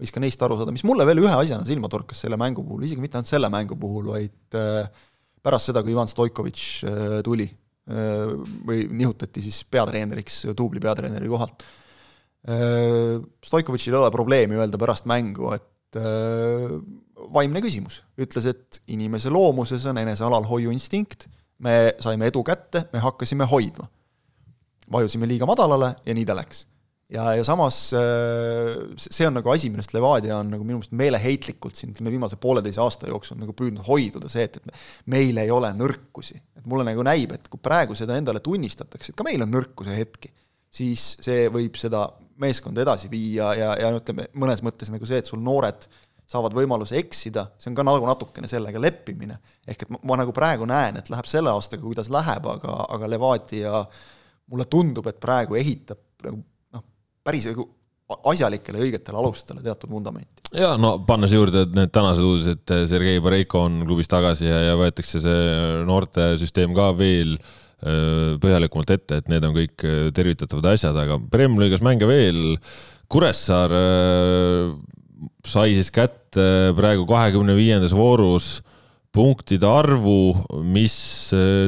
võis 0.03 0.13
ka 0.15 0.23
neist 0.23 0.43
aru 0.43 0.59
saada, 0.59 0.75
mis 0.75 0.85
mulle 0.87 1.07
veel 1.07 1.23
ühe 1.23 1.33
asjana 1.33 1.65
silma 1.67 1.91
torkas 1.91 2.25
selle 2.25 2.39
mängu 2.41 2.65
puhul, 2.67 2.87
isegi 2.87 3.03
mitte 3.03 3.21
ainult 3.21 3.31
selle 3.31 3.51
mängu 3.53 3.79
puhul, 3.79 4.11
vaid 4.11 4.57
äh, 4.59 5.05
pärast 5.43 5.71
seda, 5.71 5.83
kui 5.85 5.95
Ivan 5.95 6.11
Stoikovitš 6.11 6.65
äh, 6.89 7.19
tuli 7.27 7.47
äh, 7.47 8.33
või 8.67 8.89
nihutati 8.91 9.45
siis 9.45 9.63
peatreeneriks 9.71 10.43
duubli 10.59 10.83
peatreeneri 10.83 11.31
kohalt. 11.31 11.65
Stoikovitšil 12.43 13.95
ei 13.95 14.01
ole 14.01 14.09
probleemi 14.11 14.57
öelda 14.59 14.79
pärast 14.81 15.05
mängu, 15.07 15.53
et 15.55 15.95
vaimne 17.31 17.61
küsimus, 17.63 18.01
ütles, 18.19 18.49
et 18.51 18.81
inimese 18.91 19.31
loomuses 19.31 19.87
on 19.87 20.01
enese 20.03 20.27
alalhoiu 20.27 20.75
instinkt, 20.75 21.29
me 21.63 21.93
saime 22.03 22.33
edu 22.33 22.43
kätte, 22.43 22.89
me 22.91 23.05
hakkasime 23.05 23.47
hoidma. 23.47 23.87
vajusime 24.91 25.31
liiga 25.31 25.47
madalale 25.47 25.95
ja 26.03 26.19
nii 26.19 26.27
ta 26.27 26.35
läks 26.35 26.67
ja, 27.13 27.27
ja 27.37 27.45
samas 27.47 27.79
äh, 27.97 28.95
see 28.97 29.27
on 29.29 29.37
nagu 29.39 29.53
asi, 29.53 29.71
millest 29.73 29.95
Levadia 29.97 30.39
on 30.41 30.53
nagu 30.55 30.67
minu 30.67 30.81
meelest 30.81 30.95
meeleheitlikult 30.99 31.79
siin 31.79 31.93
ütleme 31.95 32.13
viimase 32.15 32.39
pooleteise 32.41 32.83
aasta 32.85 33.11
jooksul 33.11 33.41
nagu 33.41 33.55
püüdnud 33.57 33.85
hoiduda, 33.87 34.31
see, 34.33 34.47
et, 34.49 34.59
et 34.61 34.85
meil 35.13 35.41
ei 35.43 35.53
ole 35.53 35.73
nõrkusi. 35.77 36.39
et 36.59 36.69
mulle 36.69 36.87
nagu 36.89 37.05
näib, 37.07 37.35
et 37.37 37.51
kui 37.53 37.61
praegu 37.63 37.97
seda 37.99 38.17
endale 38.19 38.43
tunnistatakse, 38.45 39.13
et 39.13 39.19
ka 39.19 39.27
meil 39.27 39.45
on 39.45 39.53
nõrkuse 39.53 39.97
hetki, 39.97 40.33
siis 40.73 41.17
see 41.25 41.49
võib 41.53 41.77
seda 41.81 42.07
meeskonda 42.43 42.83
edasi 42.85 43.11
viia 43.13 43.53
ja, 43.59 43.75
ja 43.79 43.93
ütleme, 43.95 44.29
mõnes 44.39 44.65
mõttes 44.65 44.91
nagu 44.93 45.07
see, 45.07 45.21
et 45.23 45.29
sul 45.29 45.43
noored 45.45 45.87
saavad 46.33 46.55
võimaluse 46.57 46.97
eksida, 46.97 47.49
see 47.61 47.69
on 47.73 47.77
ka 47.77 47.85
nagu 47.85 48.07
natukene 48.09 48.49
sellega 48.49 48.81
leppimine. 48.81 49.37
ehk 49.69 49.85
et 49.85 49.93
ma, 49.93 50.01
ma 50.13 50.23
nagu 50.23 50.33
praegu 50.33 50.65
näen, 50.69 50.97
et 50.97 51.11
läheb 51.13 51.29
selle 51.29 51.53
aastaga, 51.53 51.85
kuidas 51.85 52.09
läheb, 52.13 52.47
aga, 52.55 52.79
aga 52.95 53.11
Levadia 53.11 53.83
mulle 54.53 54.67
tundub, 54.71 55.07
et 55.11 55.21
praegu 55.21 55.59
ehitab 55.61 56.01
nagu 56.25 56.41
päris 57.25 57.47
nagu 57.51 57.69
asjalikele 58.29 58.83
õigetele 58.87 59.19
alustele 59.21 59.63
teatud 59.65 59.91
vundamenti. 59.93 60.43
ja 60.57 60.75
no 60.81 60.97
pannes 61.07 61.33
juurde 61.33 61.65
need 61.73 61.93
tänased 61.95 62.25
uudised, 62.27 62.65
Sergei 62.91 63.21
Bareiko 63.25 63.67
on 63.69 63.83
klubis 63.87 64.11
tagasi 64.11 64.49
ja, 64.51 64.59
ja 64.69 64.79
võetakse 64.79 65.23
see 65.25 65.45
noortesüsteem 65.89 66.75
ka 66.77 66.91
veel 66.99 67.37
põhjalikumalt 67.83 68.93
ette, 68.95 69.19
et 69.19 69.31
need 69.33 69.43
on 69.43 69.57
kõik 69.57 69.85
tervitatavad 70.15 70.69
asjad, 70.71 70.99
aga 71.03 71.17
Premiumi 71.33 71.65
liigas 71.65 71.83
mänge 71.83 72.07
veel. 72.07 72.55
Kuressaar 73.11 73.75
sai 75.43 75.75
siis 75.75 75.91
kätte 75.91 76.45
praegu 76.79 77.09
kahekümne 77.09 77.57
viiendas 77.59 77.95
voorus 77.97 78.61
punktide 79.13 79.67
arvu, 79.69 80.33
mis 80.63 80.95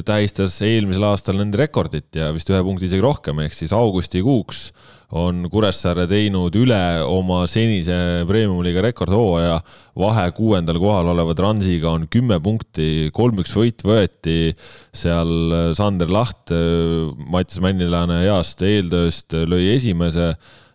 tähistas 0.06 0.54
eelmisel 0.64 1.10
aastal 1.10 1.42
nende 1.42 1.58
rekordit 1.60 2.14
ja 2.16 2.30
vist 2.32 2.48
ühe 2.48 2.62
punkti 2.64 2.86
isegi 2.88 3.04
rohkem, 3.04 3.42
ehk 3.44 3.58
siis 3.58 3.74
augustikuuks 3.76 4.68
on 5.14 5.46
Kuressaare 5.50 6.08
teinud 6.10 6.54
üle 6.58 6.80
oma 7.06 7.44
senise 7.50 8.24
premium-liiga 8.28 8.82
rekordhooaja. 8.88 9.60
vahe 9.94 10.24
kuuendal 10.34 10.80
kohal 10.82 11.12
oleva 11.12 11.36
Transiga 11.38 11.92
on 11.94 12.08
kümme 12.10 12.40
punkti, 12.42 13.10
kolm-üks 13.14 13.54
võit 13.54 13.84
võeti 13.86 14.54
seal 14.90 15.74
Sander 15.78 16.10
Laht, 16.10 16.50
Mattias 17.30 17.62
Männilane 17.62 18.24
heast 18.24 18.62
eeltööst 18.66 19.38
lõi 19.46 19.70
esimese 19.76 20.34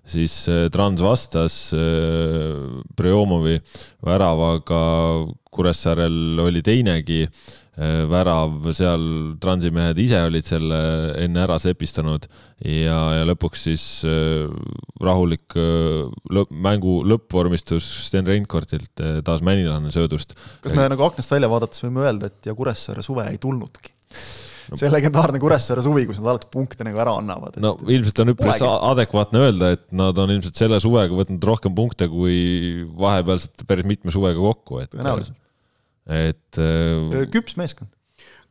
siis 0.10 0.34
Trans 0.72 1.04
vastas 1.04 1.58
Preomovi 2.98 3.60
väravaga, 4.06 4.84
Kuressaarel 5.52 6.40
oli 6.40 6.64
teinegi 6.66 7.26
värav, 8.10 8.72
seal 8.76 9.04
transimehed 9.40 10.00
ise 10.02 10.20
olid 10.28 10.48
selle 10.48 10.80
enne 11.22 11.44
ära 11.46 11.56
sepistanud 11.62 12.26
ja, 12.66 12.98
ja 13.20 13.28
lõpuks 13.30 13.64
siis 13.70 13.86
äh, 14.08 14.50
rahulik 15.04 15.56
äh, 15.60 16.10
lõpp, 16.36 16.52
mängu 16.52 17.00
lõppvormistus 17.08 17.88
Sten 18.10 18.28
Reinkordilt 18.28 19.04
taas 19.26 19.46
Männilane 19.46 19.94
söödust. 19.96 20.36
kas 20.64 20.76
me 20.76 20.90
nagu 20.92 21.08
aknast 21.08 21.32
välja 21.32 21.52
vaadates 21.52 21.86
võime 21.86 22.04
öelda, 22.04 22.32
et 22.32 22.52
ja 22.52 22.58
Kuressaare 22.58 23.06
suve 23.06 23.30
ei 23.32 23.40
tulnudki? 23.42 23.96
no, 24.70 24.78
see 24.80 24.90
legendaarne 24.92 25.42
Kuressaare 25.42 25.84
suvi, 25.86 26.06
kus 26.10 26.20
nad 26.22 26.34
alati 26.34 26.50
punkte 26.54 26.86
nagu 26.88 27.00
ära 27.02 27.16
annavad. 27.22 27.60
no 27.64 27.76
ilmselt 27.88 28.24
on 28.24 28.34
üpris 28.34 28.64
adekvaatne 28.66 29.46
öelda, 29.46 29.74
et 29.78 29.86
nad 29.96 30.18
on 30.22 30.34
ilmselt 30.36 30.60
selle 30.60 30.82
suvega 30.84 31.16
võtnud 31.16 31.52
rohkem 31.52 31.76
punkte 31.78 32.10
kui 32.12 32.84
vahepealselt 33.00 33.66
päris 33.70 33.88
mitme 33.90 34.14
suvega 34.14 34.40
kokku, 34.42 34.84
et 34.84 34.92
tõenäoliselt 34.96 35.38
et 36.10 36.60
äh, 36.62 37.26
küps 37.32 37.58
meeskond. 37.60 37.94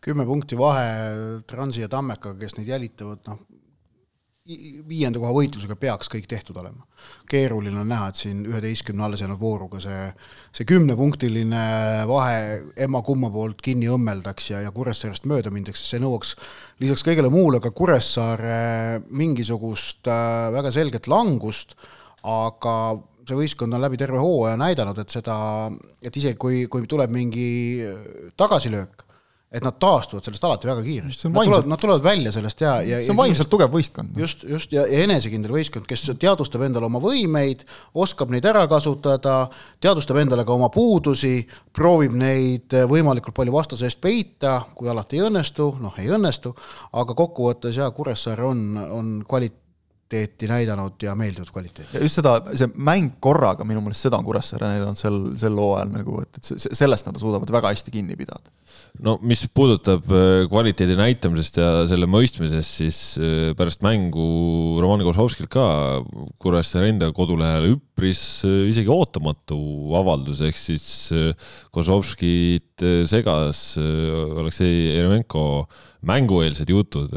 kümme 0.01 0.25
punkti 0.27 0.59
vahe 0.59 1.43
Transi 1.51 1.83
ja 1.83 1.89
Tammekaga, 1.91 2.39
kes 2.39 2.55
neid 2.57 2.69
jälitavad, 2.71 3.25
noh, 3.27 3.41
viienda 4.89 5.21
koha 5.21 5.35
võitlusega 5.37 5.77
peaks 5.77 6.09
kõik 6.09 6.29
tehtud 6.29 6.57
olema. 6.57 6.87
keeruline 7.29 7.77
on 7.79 7.89
näha, 7.89 8.09
et 8.09 8.17
siin 8.17 8.41
üheteistkümne 8.49 9.05
alles 9.05 9.21
jäänud 9.21 9.41
vooruga 9.41 9.81
see, 9.83 10.07
see 10.57 10.65
kümnepunktiline 10.69 11.65
vahe 12.09 12.39
emma-kumma 12.87 13.31
poolt 13.31 13.61
kinni 13.63 13.91
õmmeldaks 13.93 14.51
ja, 14.55 14.63
ja 14.65 14.73
Kuressaarest 14.73 15.29
mööda 15.29 15.53
mindaks, 15.53 15.85
see 15.91 16.01
nõuaks 16.01 16.35
lisaks 16.81 17.05
kõigele 17.05 17.31
muule 17.33 17.61
ka 17.61 17.71
Kuressaare 17.77 19.03
mingisugust 19.11 20.09
äh, 20.09 20.49
väga 20.55 20.73
selget 20.75 21.11
langust, 21.13 21.77
aga 22.25 22.75
see 23.29 23.39
võistkond 23.39 23.77
on 23.77 23.85
läbi 23.85 24.01
terve 24.01 24.21
hooaja 24.23 24.57
näidanud, 24.61 24.99
et 25.03 25.13
seda, 25.13 25.37
et 26.03 26.17
isegi 26.17 26.39
kui, 26.41 26.65
kui 26.73 26.87
tuleb 26.89 27.13
mingi 27.15 27.49
tagasilöök, 28.39 29.05
et 29.49 29.65
nad 29.65 29.79
taastuvad 29.81 30.27
sellest 30.27 30.45
alati 30.45 30.69
väga 30.69 30.83
kiiresti. 30.85 31.29
Nad 31.33 31.47
tulevad, 31.49 31.69
nad 31.73 31.81
tulevad 31.81 32.03
välja 32.05 32.33
sellest 32.35 32.61
ja, 32.61 32.75
ja 32.85 32.99
see 33.01 33.15
on 33.15 33.17
vaimselt 33.17 33.49
tugev 33.49 33.71
võistkond. 33.73 34.19
just, 34.21 34.45
just, 34.45 34.75
ja, 34.77 34.85
ja 34.85 35.07
enesekindel 35.07 35.55
võistkond, 35.55 35.87
kes 35.89 36.05
teadvustab 36.21 36.67
endale 36.67 36.89
oma 36.89 37.01
võimeid, 37.01 37.65
oskab 37.97 38.33
neid 38.35 38.45
ära 38.49 38.67
kasutada, 38.69 39.39
teadvustab 39.81 40.21
endale 40.21 40.45
ka 40.45 40.53
oma 40.53 40.69
puudusi, 40.75 41.47
proovib 41.73 42.17
neid 42.21 42.77
võimalikult 42.93 43.37
palju 43.39 43.57
vastase 43.57 43.89
eest 43.89 44.03
peita, 44.05 44.59
kui 44.77 44.93
alati 44.93 45.17
ei 45.17 45.25
õnnestu, 45.31 45.71
noh, 45.81 45.97
ei 45.97 46.13
õnnestu, 46.13 46.53
aga 47.01 47.17
kokkuvõttes 47.17 47.81
jaa, 47.81 47.89
Kuressaare 47.97 48.45
on, 48.45 48.63
on 48.77 49.17
kvalit-, 49.25 49.57
kvaliteeti 50.09 50.49
näidanud 50.49 51.03
ja 51.03 51.15
meeldivat 51.15 51.51
kvaliteeti. 51.51 51.99
just 52.01 52.17
seda, 52.17 52.41
see 52.57 52.69
mäng 52.75 53.19
korraga, 53.21 53.65
minu 53.65 53.83
meelest 53.85 54.07
seda 54.07 54.17
on 54.17 54.25
Kuressaare 54.25 54.73
näidanud 54.73 54.97
sel, 54.97 55.19
sel 55.37 55.59
hooajal 55.59 55.93
nagu, 55.93 56.23
et, 56.23 56.41
et 56.41 56.65
sellest 56.81 57.07
nad 57.07 57.19
suudavad 57.21 57.51
väga 57.53 57.75
hästi 57.75 57.93
kinni 57.93 58.17
pidada 58.17 58.49
no 59.05 59.17
mis 59.23 59.45
puudutab 59.55 60.09
äh, 60.11 60.47
kvaliteedi 60.51 60.97
näitamisest 60.99 61.59
ja 61.61 61.69
selle 61.91 62.09
mõistmisest, 62.11 62.79
siis 62.81 63.01
äh, 63.21 63.51
pärast 63.59 63.85
mängu 63.85 64.79
Roman 64.81 65.05
Kozlovskilt 65.07 65.51
ka 65.53 65.67
Kuressaare 66.41 66.89
enda 66.95 67.11
kodulehel 67.15 67.75
üpris 67.75 68.23
äh, 68.49 68.65
isegi 68.71 68.91
ootamatu 68.93 69.59
avaldus, 69.99 70.41
ehk 70.47 70.59
siis 70.59 70.89
Kozlovskit 71.75 72.87
segas 73.11 73.61
Aleksei 73.79 74.95
Jeremenko 74.95 75.45
mängueelsed 76.07 76.71
jutud 76.71 77.15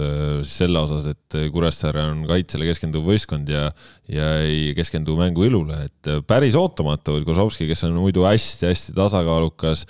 selle 0.48 0.80
osas, 0.82 1.06
et 1.12 1.36
Kuressaare 1.54 2.02
on 2.10 2.24
kaitsele 2.30 2.66
keskenduv 2.66 3.06
võistkond 3.12 3.50
ja, 3.52 3.68
ja 4.10 4.32
ei 4.42 4.72
keskendu 4.78 5.14
mängu 5.20 5.46
ilule, 5.46 5.84
et 5.86 6.10
päris 6.26 6.58
ootamatu, 6.58 7.20
Kozlovski, 7.28 7.70
kes 7.70 7.86
on 7.86 8.00
muidu 8.02 8.26
hästi-hästi 8.26 8.98
tasakaalukas 8.98 9.86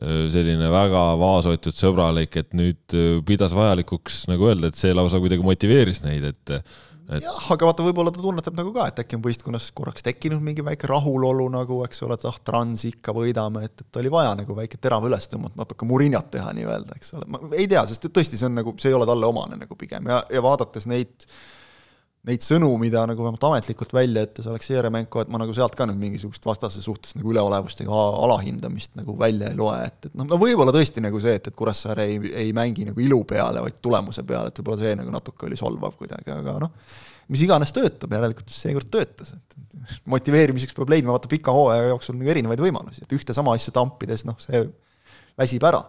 Äh, 0.00 0.28
selline 0.32 0.70
väga 0.72 1.00
vaoshoitud 1.20 1.76
sõbralik, 1.76 2.38
et 2.40 2.54
nüüd 2.56 2.94
äh, 2.96 3.18
pidas 3.26 3.52
vajalikuks 3.52 4.22
nagu 4.30 4.48
öelda, 4.48 4.70
et 4.70 4.78
see 4.78 4.94
lausa 4.96 5.20
kuidagi 5.20 5.44
motiveeris 5.44 6.00
neid, 6.06 6.24
et 6.30 6.52
et.... 7.10 7.24
jah, 7.24 7.40
aga 7.54 7.68
vaata, 7.68 7.84
võib-olla 7.86 8.12
ta 8.14 8.22
tunnetab 8.22 8.56
nagu 8.58 8.72
ka, 8.74 8.86
et 8.90 9.02
äkki 9.04 9.18
on 9.18 9.24
võistkonnas 9.24 9.68
korraks 9.76 10.06
tekkinud 10.06 10.42
mingi 10.44 10.64
väike 10.66 10.90
rahulolu 10.90 11.48
nagu, 11.52 11.82
eks 11.86 12.04
ole, 12.06 12.18
et 12.18 12.26
ah, 12.30 12.40
Trans 12.46 12.84
ikka 12.88 13.14
võidame, 13.16 13.64
et, 13.68 13.84
et 13.84 14.00
oli 14.02 14.12
vaja 14.12 14.34
nagu 14.38 14.56
väike 14.56 14.80
terav 14.82 15.06
üles 15.08 15.30
tõmmata, 15.32 15.58
natuke 15.62 15.88
murinat 15.88 16.30
teha 16.34 16.52
nii-öelda, 16.56 16.98
eks 17.00 17.14
ole, 17.18 17.30
ma 17.30 17.42
ei 17.52 17.68
tea, 17.70 17.84
sest 17.90 18.08
et 18.08 18.16
tõesti, 18.16 18.40
see 18.40 18.50
on 18.50 18.58
nagu, 18.60 18.74
see 18.80 18.92
ei 18.92 18.98
ole 18.98 19.08
talle 19.10 19.28
omane 19.28 19.58
nagu 19.60 19.78
pigem. 19.78 20.08
Ja, 20.10 20.22
ja 20.30 20.44
vaadates 20.44 20.88
neid 20.90 21.28
neid 22.28 22.44
sõnu, 22.44 22.68
mida 22.80 23.02
nagu 23.08 23.24
vähemalt 23.24 23.44
ametlikult 23.48 23.94
välja 23.96 24.26
ütles 24.26 24.48
Aleksei 24.50 24.74
Jeremenko, 24.76 25.22
et 25.22 25.30
ma 25.32 25.38
nagu 25.40 25.54
sealt 25.56 25.76
ka 25.76 25.86
nüüd 25.88 26.00
mingisugust 26.02 26.44
vastase 26.44 26.82
suhtes 26.84 27.14
nagu 27.16 27.32
üleolevust 27.32 27.80
ega 27.80 28.00
alahindamist 28.26 28.92
nagu 28.98 29.14
välja 29.20 29.48
ei 29.48 29.56
loe, 29.56 29.78
et, 29.86 30.10
et 30.10 30.18
noh, 30.18 30.28
no 30.28 30.36
võib-olla 30.40 30.74
tõesti 30.76 31.00
nagu 31.04 31.20
see, 31.22 31.38
et, 31.40 31.48
et 31.48 31.56
Kuressaare 31.56 32.04
ei, 32.10 32.18
ei 32.42 32.52
mängi 32.56 32.84
nagu 32.90 33.00
ilu 33.00 33.22
peale, 33.28 33.62
vaid 33.64 33.78
tulemuse 33.80 34.24
peale, 34.28 34.52
et 34.52 34.60
võib-olla 34.60 34.82
see 34.82 34.98
nagu 35.00 35.14
natuke 35.14 35.48
oli 35.48 35.56
solvav 35.60 35.96
kuidagi, 35.96 36.34
aga 36.34 36.58
noh, 36.66 36.74
mis 37.32 37.46
iganes 37.46 37.72
töötab, 37.72 38.12
järelikult 38.12 38.52
seekord 38.52 38.92
töötas, 38.92 39.32
et 39.38 40.04
motiveerimiseks 40.12 40.76
peab 40.76 40.92
leidma 40.92 41.16
vaata 41.16 41.30
pika 41.30 41.54
hooaja 41.56 41.88
jooksul 41.94 42.20
nagu 42.20 42.34
erinevaid 42.34 42.60
võimalusi, 42.60 43.06
et 43.06 43.16
ühte 43.16 43.36
sama 43.36 43.56
asja 43.56 43.72
tampides, 43.80 44.26
noh, 44.28 44.36
see 44.44 44.66
väsib 45.40 45.64
ära 45.64 45.86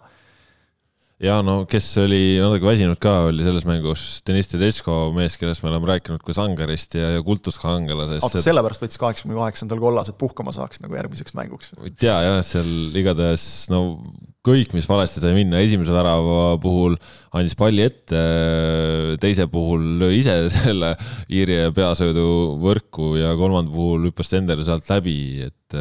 ja 1.22 1.36
no 1.44 1.62
kes 1.70 1.86
oli 2.02 2.40
natuke 2.42 2.66
väsinud 2.66 2.98
ka, 3.02 3.14
oli 3.28 3.44
selles 3.46 3.66
mängus 3.68 4.06
Deniss 4.26 4.50
Tedesco 4.50 4.96
mees, 5.14 5.36
kellest 5.38 5.62
me 5.62 5.70
oleme 5.70 5.92
rääkinud 5.92 6.22
kui 6.24 6.34
sangarist 6.36 6.96
ja, 6.98 7.12
ja 7.16 7.22
kultuskangelasest. 7.26 8.26
aga 8.26 8.42
sellepärast 8.42 8.82
võttis 8.82 9.00
kaheksakümne 9.02 9.38
kaheksandal 9.38 9.82
kollas, 9.82 10.10
et 10.10 10.18
puhkama 10.18 10.54
saaks 10.56 10.82
nagu 10.82 10.98
järgmiseks 10.98 11.36
mänguks. 11.38 11.72
ja, 12.02 12.18
jah, 12.26 12.40
seal 12.46 12.98
igatahes 12.98 13.44
no 13.70 13.84
kõik, 14.42 14.72
mis 14.74 14.88
valesti 14.90 15.22
sai 15.22 15.36
minna, 15.36 15.60
esimese 15.62 15.94
värava 15.94 16.56
puhul 16.62 16.96
andis 17.38 17.54
palli 17.58 17.84
ette, 17.86 18.24
teise 19.22 19.46
puhul 19.52 19.84
lõi 20.02 20.16
ise 20.18 20.34
selle 20.56 20.96
Iiri 21.30 21.60
peasöödu 21.76 22.26
võrku 22.62 23.14
ja 23.20 23.36
kolmanda 23.38 23.70
puhul 23.70 24.10
hüppas 24.10 24.32
Tender 24.34 24.58
sealt 24.66 24.90
läbi, 24.90 25.46
et 25.46 25.78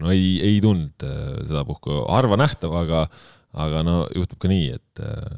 no 0.00 0.08
ei, 0.16 0.40
ei 0.40 0.56
tulnud 0.64 1.04
sedapuhku, 1.44 2.06
harva 2.08 2.40
nähtav, 2.40 2.80
aga 2.80 3.04
aga 3.52 3.82
no 3.86 3.96
juhtub 4.16 4.40
ka 4.42 4.50
nii, 4.50 4.68
et 4.78 5.02
eh, 5.04 5.32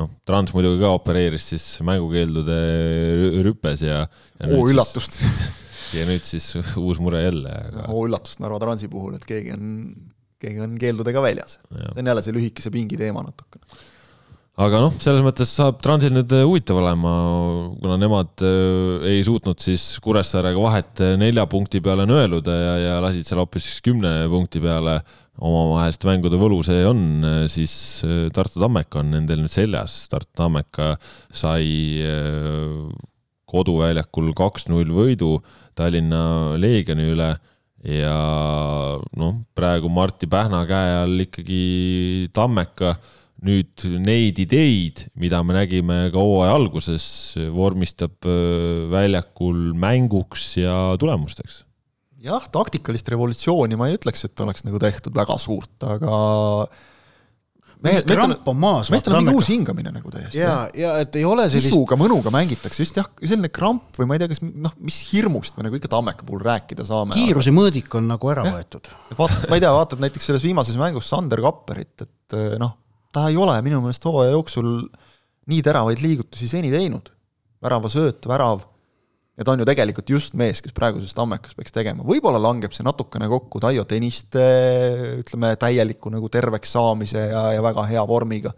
noh, 0.00 0.10
Trans 0.28 0.54
muidugi 0.56 0.80
ka 0.82 0.94
opereeris 0.96 1.50
siis 1.52 1.66
mängukeeldude 1.86 2.60
rüpes 3.46 3.84
ja, 3.84 4.04
ja. 4.06 4.50
oo 4.56 4.64
üllatust 4.70 5.20
ja 5.96 6.06
nüüd 6.08 6.24
siis 6.26 6.52
uus 6.80 7.02
mure 7.02 7.22
jälle 7.26 7.52
aga.... 7.52 7.86
oo 7.92 8.06
üllatust 8.08 8.42
Narva 8.42 8.60
Transi 8.62 8.90
puhul, 8.92 9.18
et 9.18 9.28
keegi 9.28 9.54
on, 9.56 9.70
keegi 10.40 10.64
on 10.64 10.76
keeldudega 10.80 11.24
väljas. 11.24 11.58
see 11.68 12.02
on 12.02 12.12
jälle 12.12 12.26
see 12.26 12.36
lühikese 12.36 12.72
pingi 12.74 13.00
teema 13.00 13.24
natukene 13.26 13.80
aga 14.60 14.80
noh, 14.82 14.96
selles 15.00 15.22
mõttes 15.24 15.52
saab 15.56 15.78
Transil 15.84 16.14
nüüd 16.16 16.32
eh, 16.36 16.46
huvitav 16.48 16.80
olema, 16.80 17.12
kuna 17.80 18.00
nemad 18.00 18.44
eh, 18.46 19.08
ei 19.16 19.24
suutnud 19.26 19.60
siis 19.60 19.84
Kuressaarega 20.04 20.64
vahet 20.64 21.04
nelja 21.20 21.44
punkti 21.50 21.82
peale 21.84 22.08
nõeluda 22.08 22.56
ja, 22.56 22.76
ja 22.86 23.00
lasid 23.04 23.28
seal 23.28 23.42
hoopis 23.42 23.72
kümne 23.84 24.22
punkti 24.32 24.62
peale 24.64 25.02
omavaheliste 25.38 26.08
mängude 26.08 26.38
võlu 26.40 26.60
see 26.66 26.82
on, 26.88 27.04
siis 27.50 27.72
äh, 28.06 28.26
Tartu 28.34 28.60
Tammeka 28.60 29.00
on 29.00 29.14
nendel 29.14 29.44
nüüd 29.44 29.54
seljas. 29.54 30.02
Tartu 30.10 30.32
Tammeka 30.42 30.94
sai 31.32 32.00
äh, 32.04 32.90
koduväljakul 33.50 34.32
kaks-null 34.38 34.90
võidu 34.94 35.38
Tallinna 35.78 36.58
Leegioni 36.60 37.08
üle 37.12 37.30
ja 37.86 38.18
noh, 39.16 39.38
praegu 39.56 39.88
Martti 39.92 40.28
Pähna 40.30 40.66
käe 40.68 40.98
all 41.00 41.24
ikkagi 41.24 42.28
Tammeka 42.36 42.94
nüüd 43.40 43.86
neid 44.04 44.36
ideid, 44.42 45.06
mida 45.16 45.40
me 45.40 45.56
nägime 45.56 46.10
ka 46.12 46.20
hooaja 46.20 46.52
alguses, 46.58 47.06
vormistab 47.54 48.28
äh, 48.28 48.84
väljakul 48.92 49.70
mänguks 49.80 50.52
ja 50.60 50.76
tulemusteks 51.00 51.62
jah, 52.24 52.46
taktikalist 52.52 53.10
revolutsiooni 53.12 53.78
ma 53.80 53.90
ei 53.90 53.98
ütleks, 53.98 54.26
et 54.28 54.44
oleks 54.44 54.64
nagu 54.66 54.80
tehtud 54.82 55.14
väga 55.16 55.36
suurt, 55.40 55.74
aga 55.86 56.16
mehed, 57.84 58.08
kramp 58.08 58.48
on 58.50 58.58
maas. 58.60 58.90
meestel 58.92 59.16
on 59.16 59.24
mingi 59.24 59.40
uus 59.40 59.48
hingamine 59.52 59.92
nagu 59.94 60.12
täiesti. 60.12 60.40
ja, 60.40 60.54
ja 60.76 60.94
et 61.00 61.16
ei 61.16 61.24
ole 61.28 61.46
sellist. 61.48 61.70
isuga, 61.72 61.96
mõnuga 62.00 62.32
mängitakse, 62.34 62.84
just 62.84 62.98
jah, 63.00 63.08
selline 63.22 63.50
kramp 63.54 63.96
või 63.98 64.10
ma 64.10 64.16
ei 64.16 64.22
tea, 64.22 64.30
kas 64.32 64.42
noh, 64.44 64.74
mis 64.84 64.98
hirmust 65.10 65.56
me 65.56 65.66
nagu 65.66 65.78
ikka 65.80 65.92
Tammeka 65.92 66.26
puhul 66.28 66.44
rääkida 66.44 66.86
saame. 66.88 67.16
kiiruse 67.16 67.52
aga... 67.52 67.58
mõõdik 67.60 67.96
on 67.98 68.10
nagu 68.10 68.32
ära 68.32 68.44
ja. 68.48 68.56
võetud. 68.58 68.90
vaata, 69.18 69.40
ma 69.46 69.58
ei 69.58 69.64
tea, 69.64 69.72
vaatad 69.76 70.04
näiteks 70.04 70.30
selles 70.30 70.44
viimases 70.46 70.80
mängus 70.80 71.08
Sander 71.10 71.40
Kapperit, 71.44 72.04
et 72.04 72.40
noh, 72.60 72.76
ta 73.14 73.30
ei 73.32 73.40
ole 73.40 73.56
minu 73.66 73.80
meelest 73.84 74.04
hooaja 74.06 74.36
jooksul 74.36 74.74
nii 75.50 75.64
teravaid 75.64 76.04
liigutusi 76.04 76.50
seni 76.50 76.72
teinud. 76.72 77.08
väravasööt, 77.60 78.24
värav 78.28 78.62
ja 79.40 79.46
ta 79.46 79.54
on 79.54 79.62
ju 79.62 79.66
tegelikult 79.68 80.10
just 80.12 80.36
mees, 80.36 80.60
kes 80.60 80.74
praeguses 80.76 81.16
Tammekas 81.16 81.56
peaks 81.56 81.72
tegema, 81.72 82.04
võib-olla 82.04 82.40
langeb 82.42 82.74
see 82.76 82.84
natukene 82.84 83.28
kokku 83.30 83.62
Taio 83.64 83.86
Tõniste 83.88 84.44
ütleme, 85.22 85.54
täieliku 85.60 86.12
nagu 86.12 86.28
terveks 86.32 86.76
saamise 86.76 87.24
ja, 87.30 87.46
ja 87.56 87.64
väga 87.64 87.86
hea 87.88 88.04
vormiga. 88.08 88.52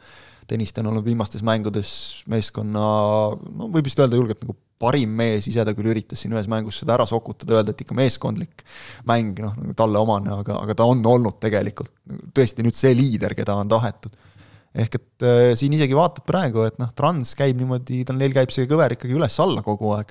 Tõniste 0.51 0.83
on 0.83 0.91
olnud 0.91 1.07
viimastes 1.07 1.45
mängudes 1.47 1.93
meeskonna, 2.29 2.83
no 3.31 3.69
võib 3.71 3.87
vist 3.87 4.01
öelda 4.03 4.19
julgelt 4.19 4.43
nagu 4.43 4.57
parim 4.83 5.13
mees, 5.15 5.47
ise 5.47 5.63
ta 5.63 5.71
küll 5.79 5.93
üritas 5.93 6.19
siin 6.19 6.35
ühes 6.35 6.49
mängus 6.51 6.81
seda 6.83 6.97
ära 6.97 7.07
sokutada, 7.07 7.61
öelda, 7.61 7.71
et 7.71 7.85
ikka 7.85 7.95
meeskondlik 7.95 8.65
mäng, 9.07 9.39
noh, 9.39 9.55
nagu 9.55 9.77
talle 9.79 10.03
omane, 10.03 10.33
aga, 10.43 10.57
aga 10.67 10.75
ta 10.81 10.89
on 10.91 11.05
olnud 11.07 11.39
tegelikult 11.41 11.95
tõesti 12.35 12.67
nüüd 12.67 12.75
see 12.75 12.91
liider, 12.99 13.37
keda 13.39 13.55
on 13.55 13.71
tahetud. 13.71 14.19
Ehk 14.83 14.99
et 14.99 15.27
äh, 15.29 15.53
siin 15.55 15.79
isegi 15.79 15.95
vaatad 15.95 16.27
praegu, 16.27 16.67
et 16.67 16.83
noh, 16.83 16.91
Trans 16.99 17.37
käib 17.39 17.61
niimoodi, 17.61 18.03
tal 18.09 18.19
neil 18.19 18.35
käib 18.35 18.51
see 18.51 18.67
kõver 18.67 18.97
ikkagi 18.97 19.15
üles-alla 19.15 19.63
kogu 19.63 19.95
aeg 19.95 20.11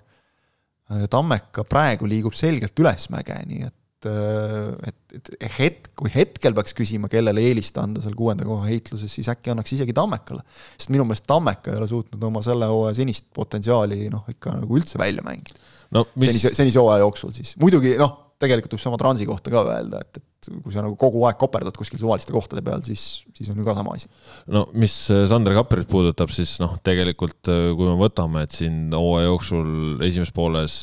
Tammeka 1.11 1.65
praegu 1.69 2.09
liigub 2.09 2.35
selgelt 2.37 2.77
ülesmäge, 2.79 3.37
nii 3.49 3.67
et 3.67 4.09
äh, 4.09 4.91
et, 4.91 4.97
et 5.17 5.57
hetk, 5.57 5.91
kui 5.99 6.11
hetkel 6.13 6.55
peaks 6.57 6.75
küsima, 6.77 7.09
kellele 7.11 7.43
eelista 7.49 7.83
anda 7.85 8.03
seal 8.03 8.15
kuuenda 8.17 8.47
koha 8.47 8.69
heitluses, 8.69 9.11
siis 9.13 9.29
äkki 9.31 9.53
annaks 9.53 9.75
isegi 9.77 9.95
Tammekale. 9.97 10.43
sest 10.77 10.93
minu 10.93 11.05
meelest 11.07 11.27
Tammeka 11.29 11.73
ei 11.73 11.81
ole 11.81 11.89
suutnud 11.91 12.23
oma 12.31 12.43
selle 12.45 12.69
hooaja 12.71 12.97
senist 13.01 13.29
potentsiaali 13.35 14.09
noh, 14.13 14.25
ikka 14.31 14.57
nagu 14.63 14.79
üldse 14.79 14.99
välja 15.01 15.23
mängida 15.25 15.59
no,. 15.91 16.07
Mis... 16.15 16.33
senise, 16.33 16.55
senise 16.57 16.81
hooaja 16.81 17.05
jooksul 17.05 17.35
siis, 17.35 17.55
muidugi 17.61 17.95
noh, 17.99 18.30
tegelikult 18.41 18.75
võib 18.75 18.83
sama 18.83 18.99
Transi 19.01 19.27
kohta 19.29 19.53
ka 19.53 19.63
öelda, 19.75 20.01
et, 20.03 20.19
et 20.21 20.51
kui 20.63 20.73
sa 20.73 20.83
nagu 20.83 20.97
kogu 20.99 21.23
aeg 21.27 21.37
koperdad 21.41 21.77
kuskil 21.77 22.01
suvaliste 22.01 22.33
kohtade 22.33 22.63
peal, 22.65 22.83
siis, 22.85 23.23
siis 23.37 23.51
on 23.53 23.61
ju 23.61 23.67
ka 23.67 23.77
sama 23.77 23.95
asi. 23.97 24.09
no 24.51 24.65
mis 24.73 24.95
Sander 25.29 25.55
Kapperit 25.57 25.89
puudutab, 25.91 26.33
siis 26.33 26.57
noh, 26.63 26.77
tegelikult 26.85 27.51
kui 27.51 27.87
me 27.87 27.97
võtame, 28.01 28.45
et 28.47 28.57
siin 28.57 28.87
hooaja 28.95 29.29
jooksul 29.29 30.05
esimeses 30.07 30.33
pooles 30.35 30.77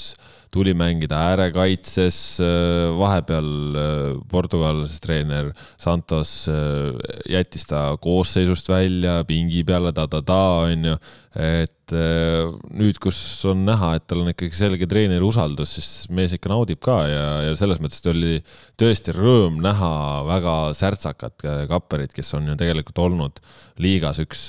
tuli 0.54 0.74
mängida 0.76 1.18
äärekaitses, 1.32 2.18
vahepeal 2.98 3.48
portugallasest 4.30 5.04
treener 5.04 5.52
Santos 5.80 6.32
jättis 7.28 7.66
ta 7.68 7.90
koosseisust 8.00 8.70
välja, 8.72 9.20
pingi 9.28 9.64
peale 9.68 9.92
ta-ta-ta, 9.96 10.42
onju. 10.68 10.96
et 11.38 11.92
nüüd, 12.74 12.96
kus 13.00 13.16
on 13.48 13.62
näha, 13.68 13.92
et 13.96 14.06
tal 14.10 14.24
on 14.24 14.32
ikkagi 14.32 14.56
selge 14.56 14.88
treeneri 14.90 15.24
usaldus, 15.24 15.76
siis 15.76 15.90
mees 16.12 16.34
ikka 16.34 16.50
naudib 16.50 16.80
ka 16.84 16.96
ja, 17.08 17.26
ja 17.46 17.54
selles 17.56 17.80
mõttes 17.84 18.02
oli 18.10 18.40
tõesti 18.80 19.14
rõõm 19.16 19.60
näha 19.64 19.92
väga 20.28 20.56
särtsakat 20.76 21.46
kapperit, 21.70 22.12
kes 22.16 22.34
on 22.36 22.50
ju 22.50 22.58
tegelikult 22.58 23.00
olnud 23.04 23.40
liigas 23.80 24.20
üks 24.24 24.42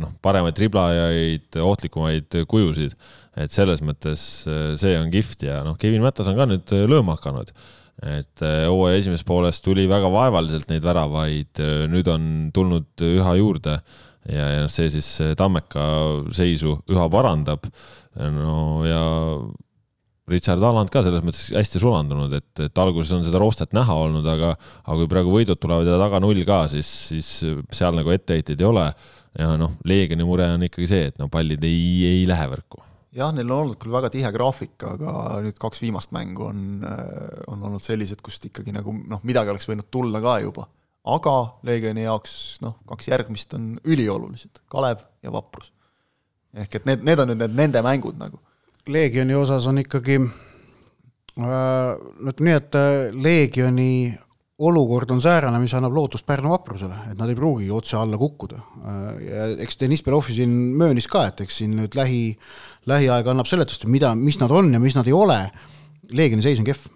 noh, 0.00 0.14
paremaid 0.24 0.56
triblajaid, 0.58 1.60
ohtlikumaid 1.60 2.40
kujusid 2.50 2.96
et 3.38 3.52
selles 3.54 3.82
mõttes 3.84 4.22
äh, 4.50 4.72
see 4.80 4.96
on 4.98 5.10
kihvt 5.12 5.46
ja 5.46 5.60
noh, 5.66 5.76
Kevin 5.78 6.02
Mätas 6.02 6.30
on 6.30 6.38
ka 6.38 6.48
nüüd 6.50 6.74
äh, 6.74 6.86
lööma 6.90 7.16
hakanud. 7.18 7.52
et 8.00 8.42
äh, 8.42 8.64
hooaja 8.66 8.98
esimeses 8.98 9.26
pooles 9.28 9.60
tuli 9.62 9.86
väga 9.90 10.10
vaevaliselt 10.10 10.70
neid 10.70 10.84
väravaid, 10.84 11.62
nüüd 11.92 12.08
on 12.08 12.24
tulnud 12.54 13.04
üha 13.04 13.34
juurde 13.38 13.76
ja, 14.26 14.46
ja 14.56 14.68
see 14.72 14.88
siis 14.92 15.08
Tammeka 15.36 15.84
seisu 16.34 16.78
üha 16.90 17.08
parandab. 17.12 17.68
no 18.16 18.82
ja 18.88 19.02
Richard 20.30 20.62
Alland 20.62 20.92
ka 20.94 21.02
selles 21.02 21.24
mõttes 21.26 21.48
hästi 21.54 21.80
sulandunud, 21.82 22.34
et, 22.38 22.50
et 22.62 22.82
alguses 22.82 23.10
on 23.16 23.24
seda 23.26 23.40
roostet 23.42 23.72
näha 23.74 23.94
olnud, 23.98 24.26
aga, 24.30 24.52
aga 24.84 24.98
kui 25.00 25.10
praegu 25.10 25.32
võidud 25.34 25.58
tulevad 25.58 25.90
ja 25.90 25.98
taga 25.98 26.20
null 26.22 26.44
ka, 26.46 26.62
siis, 26.70 26.90
siis 27.10 27.32
seal 27.74 27.98
nagu 27.98 28.14
etteheiteid 28.14 28.62
ei 28.62 28.68
ole. 28.68 28.86
ja 29.38 29.56
noh, 29.58 29.74
Leegioni 29.86 30.26
mure 30.26 30.46
on 30.54 30.62
ikkagi 30.66 30.90
see, 30.90 31.10
et 31.10 31.18
no 31.18 31.28
pallid 31.30 31.66
ei, 31.66 31.82
ei 32.14 32.22
lähe 32.30 32.46
võrku 32.54 32.89
jah, 33.16 33.32
neil 33.34 33.50
on 33.50 33.64
olnud 33.64 33.78
küll 33.80 33.94
väga 33.94 34.10
tihe 34.12 34.30
graafik, 34.34 34.76
aga 34.86 35.14
nüüd 35.44 35.58
kaks 35.60 35.82
viimast 35.82 36.12
mängu 36.14 36.46
on, 36.50 36.60
äh, 36.86 37.40
on 37.50 37.62
olnud 37.68 37.82
sellised, 37.84 38.22
kust 38.24 38.44
ikkagi 38.46 38.74
nagu 38.74 38.94
noh, 38.94 39.24
midagi 39.26 39.52
oleks 39.52 39.68
võinud 39.70 39.90
tulla 39.90 40.22
ka 40.24 40.38
juba. 40.44 40.68
aga 41.10 41.34
Leegioni 41.64 42.02
jaoks 42.04 42.60
noh, 42.60 42.76
kaks 42.86 43.08
järgmist 43.08 43.54
on 43.56 43.72
üliolulised, 43.88 44.60
Kalev 44.68 45.00
ja 45.22 45.32
Vaprus. 45.32 45.72
ehk 46.54 46.74
et 46.74 46.86
need, 46.86 47.04
need 47.04 47.18
on 47.18 47.28
nüüd 47.32 47.40
need 47.40 47.56
nende 47.56 47.82
mängud 47.82 48.18
nagu. 48.18 48.40
Leegioni 48.86 49.34
osas 49.34 49.66
on 49.66 49.78
ikkagi 49.82 50.18
äh, 50.20 51.94
ütleme 52.28 52.50
nii, 52.50 52.58
et 52.58 52.74
äh, 52.78 53.14
Leegioni 53.14 53.92
olukord 54.60 55.10
on 55.10 55.22
säärane, 55.24 55.58
mis 55.62 55.72
annab 55.74 55.94
lootust 55.96 56.26
Pärnu 56.28 56.50
vaprusele, 56.52 56.98
et 57.10 57.18
nad 57.18 57.30
ei 57.32 57.36
pruugigi 57.38 57.70
otse 57.72 57.96
alla 57.96 58.18
kukkuda. 58.20 58.58
ja 59.24 59.46
eks 59.64 59.80
Deniss 59.80 60.04
Belov 60.04 60.28
siin 60.28 60.50
möönis 60.76 61.08
ka, 61.08 61.24
et 61.30 61.40
eks 61.40 61.62
siin 61.62 61.78
nüüd 61.78 61.96
lähi, 61.96 62.36
lähiaeg 62.88 63.28
annab 63.32 63.48
seletust, 63.50 63.84
mida, 63.90 64.14
mis 64.16 64.40
nad 64.40 64.52
on 64.54 64.72
ja 64.72 64.80
mis 64.82 64.96
nad 64.96 65.08
ei 65.08 65.16
ole. 65.16 65.38
Leegioni 66.10 66.44
seis 66.44 66.60
on 66.62 66.68
kehv. 66.68 66.88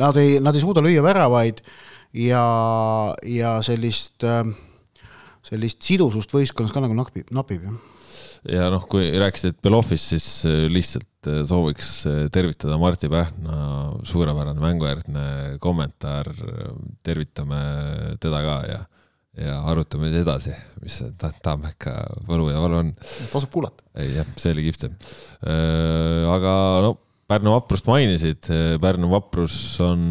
Nad 0.00 0.16
ei, 0.16 0.38
nad 0.40 0.56
ei 0.56 0.62
suuda 0.64 0.80
lüüa 0.80 1.02
väravaid 1.04 1.60
ja, 2.16 2.44
ja 3.28 3.56
sellist, 3.64 4.24
sellist 5.44 5.82
sidusust 5.84 6.32
võistkonnas 6.32 6.72
ka 6.72 6.80
nagu 6.80 6.96
napib, 6.96 7.28
napib, 7.34 7.66
jah 7.68 7.80
ja 8.48 8.68
noh, 8.72 8.84
kui 8.90 9.10
rääkisid 9.20 9.58
Belovist, 9.62 10.12
siis 10.12 10.26
äh, 10.48 10.64
lihtsalt 10.72 11.28
äh, 11.30 11.42
sooviks 11.48 11.90
äh, 12.10 12.24
tervitada 12.34 12.78
Martti 12.80 13.10
Pähna, 13.12 13.58
suurepärane 14.08 14.62
mängujärgne 14.62 15.26
kommentaar. 15.62 16.32
tervitame 17.02 17.60
teda 18.20 18.42
ka 18.42 18.56
ja, 18.68 18.80
ja 19.40 19.60
arutame 19.70 20.10
siis 20.10 20.24
edasi, 20.26 20.52
mis 20.82 20.98
see 21.00 21.30
Tammeka 21.44 21.94
võlu 22.28 22.50
ja 22.52 22.60
valu 22.60 22.82
on. 22.82 22.90
tasub 23.32 23.52
kuulata. 23.54 23.84
ei 23.96 24.12
jah, 24.18 24.28
see 24.36 24.52
oli 24.52 24.66
kihvt. 24.68 24.90
aga 26.36 26.54
no 26.84 26.98
Pärnu 27.32 27.54
vaprust 27.54 27.86
mainisid, 27.88 28.44
Pärnu 28.82 29.08
vaprus 29.08 29.54
on 29.80 30.02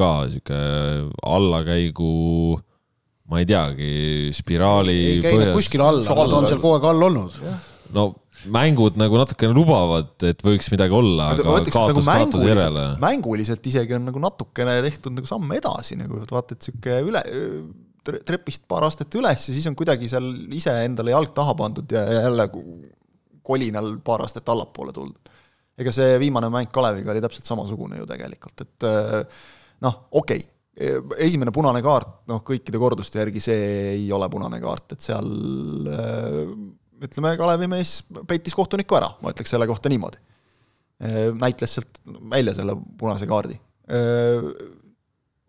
ka 0.00 0.12
sihuke 0.32 0.62
allakäigu 1.22 2.14
ma 3.28 3.42
ei 3.42 3.48
teagi, 3.48 3.90
spiraali. 4.34 4.96
ei 5.12 5.18
käi 5.22 5.36
põhjas... 5.36 5.52
kuskil 5.60 5.84
alla, 5.84 6.16
nad 6.18 6.38
on 6.40 6.48
seal 6.48 6.62
kogu 6.62 6.78
aeg 6.78 6.88
all 6.90 7.06
olnud. 7.10 7.36
no 7.94 8.08
mängud 8.54 8.98
nagu 9.00 9.18
natukene 9.18 9.54
lubavad, 9.54 10.14
et 10.26 10.42
võiks 10.46 10.70
midagi 10.72 10.94
olla, 10.94 11.32
aga 11.34 11.44
kaotus 11.44 11.74
nagu 11.74 12.04
kaotuse 12.06 12.48
järele. 12.48 12.86
mänguliselt 13.02 13.66
isegi 13.70 13.98
on 13.98 14.08
nagu 14.08 14.22
natukene 14.22 14.78
tehtud 14.86 15.14
nagu 15.14 15.28
samm 15.28 15.52
edasi 15.58 15.98
nagu, 16.00 16.22
et 16.24 16.32
vaata, 16.32 16.56
et 16.56 16.68
sihuke 16.68 17.02
üle, 17.04 17.22
trepist 18.26 18.66
paar 18.70 18.86
astet 18.88 19.14
üles 19.18 19.48
ja 19.48 19.54
siis 19.54 19.66
on 19.70 19.76
kuidagi 19.78 20.08
seal 20.10 20.28
ise 20.54 20.74
endale 20.84 21.14
jalg 21.14 21.32
taha 21.36 21.54
pandud 21.58 21.92
ja 21.92 22.04
jälle 22.24 22.48
kolinal 23.46 23.96
paar 24.04 24.24
astet 24.26 24.48
allapoole 24.48 24.92
tuldud. 24.96 25.32
ega 25.78 25.94
see 25.94 26.18
viimane 26.20 26.50
mäng 26.52 26.70
Kaleviga 26.74 27.12
oli 27.14 27.22
täpselt 27.24 27.48
samasugune 27.48 28.00
ju 28.00 28.06
tegelikult, 28.08 28.66
et 28.66 28.88
noh, 29.84 30.00
okei 30.10 30.40
okay 30.42 30.54
esimene 31.18 31.50
punane 31.54 31.80
kaart, 31.82 32.10
noh, 32.30 32.42
kõikide 32.46 32.78
korduste 32.78 33.18
järgi 33.18 33.40
see 33.42 33.62
ei 33.96 34.04
ole 34.14 34.28
punane 34.30 34.60
kaart, 34.62 34.94
et 34.94 35.02
seal 35.02 35.26
ütleme, 37.02 37.34
Kalevi 37.38 37.68
mees 37.70 37.98
peitis 38.30 38.54
kohtuniku 38.54 38.98
ära, 38.98 39.10
ma 39.22 39.32
ütleks 39.34 39.54
selle 39.54 39.66
kohta 39.70 39.90
niimoodi. 39.90 40.20
näitles 41.38 41.74
sealt 41.74 42.00
välja 42.30 42.54
selle 42.54 42.74
punase 42.98 43.26
kaardi. 43.26 43.58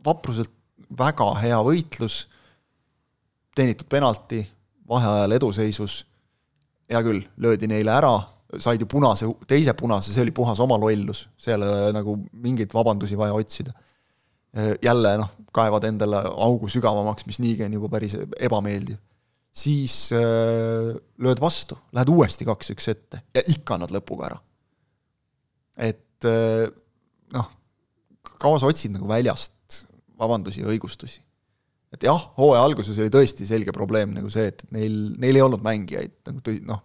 vapruselt 0.06 0.54
väga 0.98 1.30
hea 1.44 1.58
võitlus, 1.66 2.24
teenitud 3.60 3.90
penalti, 3.92 4.42
vaheajal 4.90 5.36
eduseisus, 5.36 6.00
hea 6.90 7.02
küll, 7.06 7.22
löödi 7.38 7.70
neile 7.70 7.94
ära, 7.94 8.16
said 8.58 8.82
ju 8.82 8.88
punase, 8.90 9.28
teise 9.48 9.76
punase, 9.78 10.14
see 10.16 10.24
oli 10.24 10.34
puhas 10.34 10.62
oma 10.64 10.80
lollus, 10.82 11.28
seal 11.38 11.62
ole 11.62 11.92
nagu 11.94 12.16
mingeid 12.32 12.74
vabandusi 12.74 13.20
vaja 13.20 13.36
otsida 13.38 13.76
Äh, 14.58 14.74
jälle 14.82 15.12
noh, 15.18 15.30
kaevad 15.54 15.86
endale 15.86 16.24
augu 16.26 16.66
sügavamaks, 16.74 17.28
mis 17.30 17.38
niigi 17.38 17.62
on 17.68 17.74
juba 17.76 17.90
päris 17.94 18.16
ebameeldiv. 18.42 18.98
siis 19.54 20.10
äh, 20.14 20.96
lööd 21.22 21.42
vastu, 21.42 21.78
lähed 21.94 22.10
uuesti 22.10 22.48
kaks-üks 22.48 22.88
ette 22.90 23.22
ja 23.36 23.44
ikka 23.46 23.76
annad 23.76 23.94
lõpuga 23.94 24.26
ära. 24.26 24.40
et 25.78 26.26
äh, 26.26 26.66
noh, 27.38 27.52
kaua 28.42 28.58
sa 28.58 28.72
otsid 28.74 28.96
nagu 28.96 29.06
väljast 29.10 29.84
vabandusi 30.18 30.64
ja 30.64 30.74
õigustusi? 30.74 31.22
Et 31.96 32.06
jah, 32.06 32.28
hooaja 32.38 32.62
alguses 32.68 33.00
oli 33.02 33.14
tõesti 33.14 33.48
selge 33.50 33.74
probleem 33.76 34.14
nagu 34.18 34.30
see, 34.34 34.52
et 34.52 34.66
neil, 34.76 35.00
neil 35.18 35.40
ei 35.40 35.46
olnud 35.46 35.64
mängijaid 35.66 36.16
nagu 36.30 36.44
tõi-, 36.46 36.62
noh, 36.68 36.84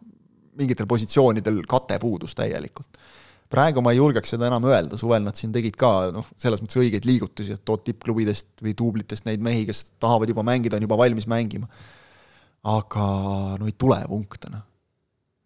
mingitel 0.59 0.89
positsioonidel 0.89 1.65
kate 1.69 1.99
puudus 2.03 2.37
täielikult 2.39 2.99
praegu 3.55 3.83
ma 3.85 3.93
ei 3.95 4.01
julgeks 4.01 4.35
seda 4.35 4.49
enam 4.49 4.67
öelda, 4.69 4.99
suvel 5.01 5.25
nad 5.25 5.39
siin 5.39 5.53
tegid 5.55 5.77
ka 5.79 5.91
noh, 6.15 6.27
selles 6.41 6.63
mõttes 6.63 6.81
õigeid 6.81 7.07
liigutusi, 7.09 7.57
et 7.57 7.65
tood 7.67 7.85
tippklubidest 7.87 8.65
või 8.65 8.75
duublitest 8.79 9.29
neid 9.29 9.45
mehi, 9.45 9.65
kes 9.69 9.87
tahavad 10.03 10.31
juba 10.31 10.45
mängida, 10.47 10.79
on 10.79 10.87
juba 10.87 10.99
valmis 11.01 11.29
mängima. 11.31 11.69
aga 12.65 13.07
no 13.61 13.67
ei 13.69 13.75
tule 13.77 13.99
punkte, 14.09 14.49
noh. 14.49 14.63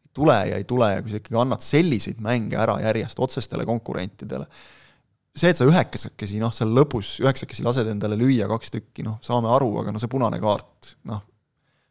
ei 0.07 0.11
tule 0.15 0.37
ja 0.51 0.59
ei 0.61 0.65
tule 0.65 0.93
ja 0.93 1.03
kui 1.03 1.11
sa 1.11 1.19
ikkagi 1.19 1.41
annad 1.41 1.65
selliseid 1.65 2.21
mänge 2.23 2.57
ära 2.57 2.77
järjest 2.85 3.19
otsestele 3.19 3.67
konkurentidele, 3.67 4.47
see, 5.37 5.53
et 5.53 5.59
sa 5.59 5.67
üheksakesi, 5.69 6.41
noh, 6.43 6.53
seal 6.55 6.73
lõpus 6.75 7.19
üheksakesi 7.25 7.67
lased 7.67 7.91
endale 7.91 8.19
lüüa 8.19 8.49
kaks 8.51 8.75
tükki, 8.75 9.05
noh, 9.07 9.19
saame 9.25 9.51
aru, 9.55 9.71
aga 9.83 9.95
no 9.95 10.03
see 10.03 10.11
punane 10.11 10.41
kaart, 10.43 10.95
noh, 11.11 11.23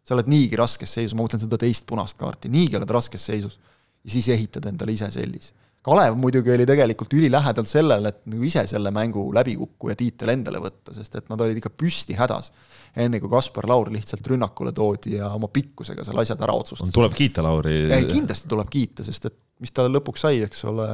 sa 0.08 0.16
oled 0.16 0.30
niigi 0.32 0.60
raskes 0.60 0.94
seisus, 0.98 1.16
ma 1.18 1.26
mõtlen 1.26 1.44
seda 1.44 1.60
teist 1.62 1.88
punast 1.90 2.20
kaarti, 2.20 2.52
niigi 2.52 2.80
oled 2.80 2.92
raskes 2.92 3.24
seisus 3.30 3.60
ja 4.04 4.14
siis 4.14 4.30
ehitad 4.36 4.68
endale 4.70 4.96
ise 4.96 5.10
sellise 5.12 5.56
Kalev 5.88 6.18
muidugi 6.20 6.52
oli 6.52 6.66
tegelikult 6.68 7.14
ülilähedalt 7.16 7.70
sellele, 7.70 8.12
et 8.12 8.26
nagu 8.28 8.44
ise 8.44 8.66
selle 8.68 8.92
mängu 8.92 9.22
läbikukkuja 9.36 9.96
tiitel 9.96 10.34
endale 10.34 10.60
võtta, 10.60 10.92
sest 10.96 11.16
et 11.16 11.30
nad 11.32 11.42
olid 11.44 11.62
ikka 11.62 11.72
püsti 11.72 12.18
hädas. 12.18 12.52
enne 12.98 13.20
kui 13.22 13.30
Kaspar 13.30 13.68
Laur 13.70 13.92
lihtsalt 13.94 14.26
rünnakule 14.28 14.74
toodi 14.76 15.16
ja 15.16 15.30
oma 15.36 15.48
pikkusega 15.54 16.04
seal 16.04 16.20
asjad 16.20 16.42
ära 16.44 16.56
otsustas. 16.60 16.92
tuleb 16.92 17.14
kiita 17.16 17.44
Lauri. 17.46 17.78
kindlasti 18.12 18.52
tuleb 18.52 18.70
kiita, 18.74 19.06
sest 19.08 19.30
et 19.30 19.38
mis 19.62 19.72
talle 19.72 19.94
lõpuks 19.96 20.26
sai, 20.26 20.42
eks 20.44 20.66
ole, 20.68 20.88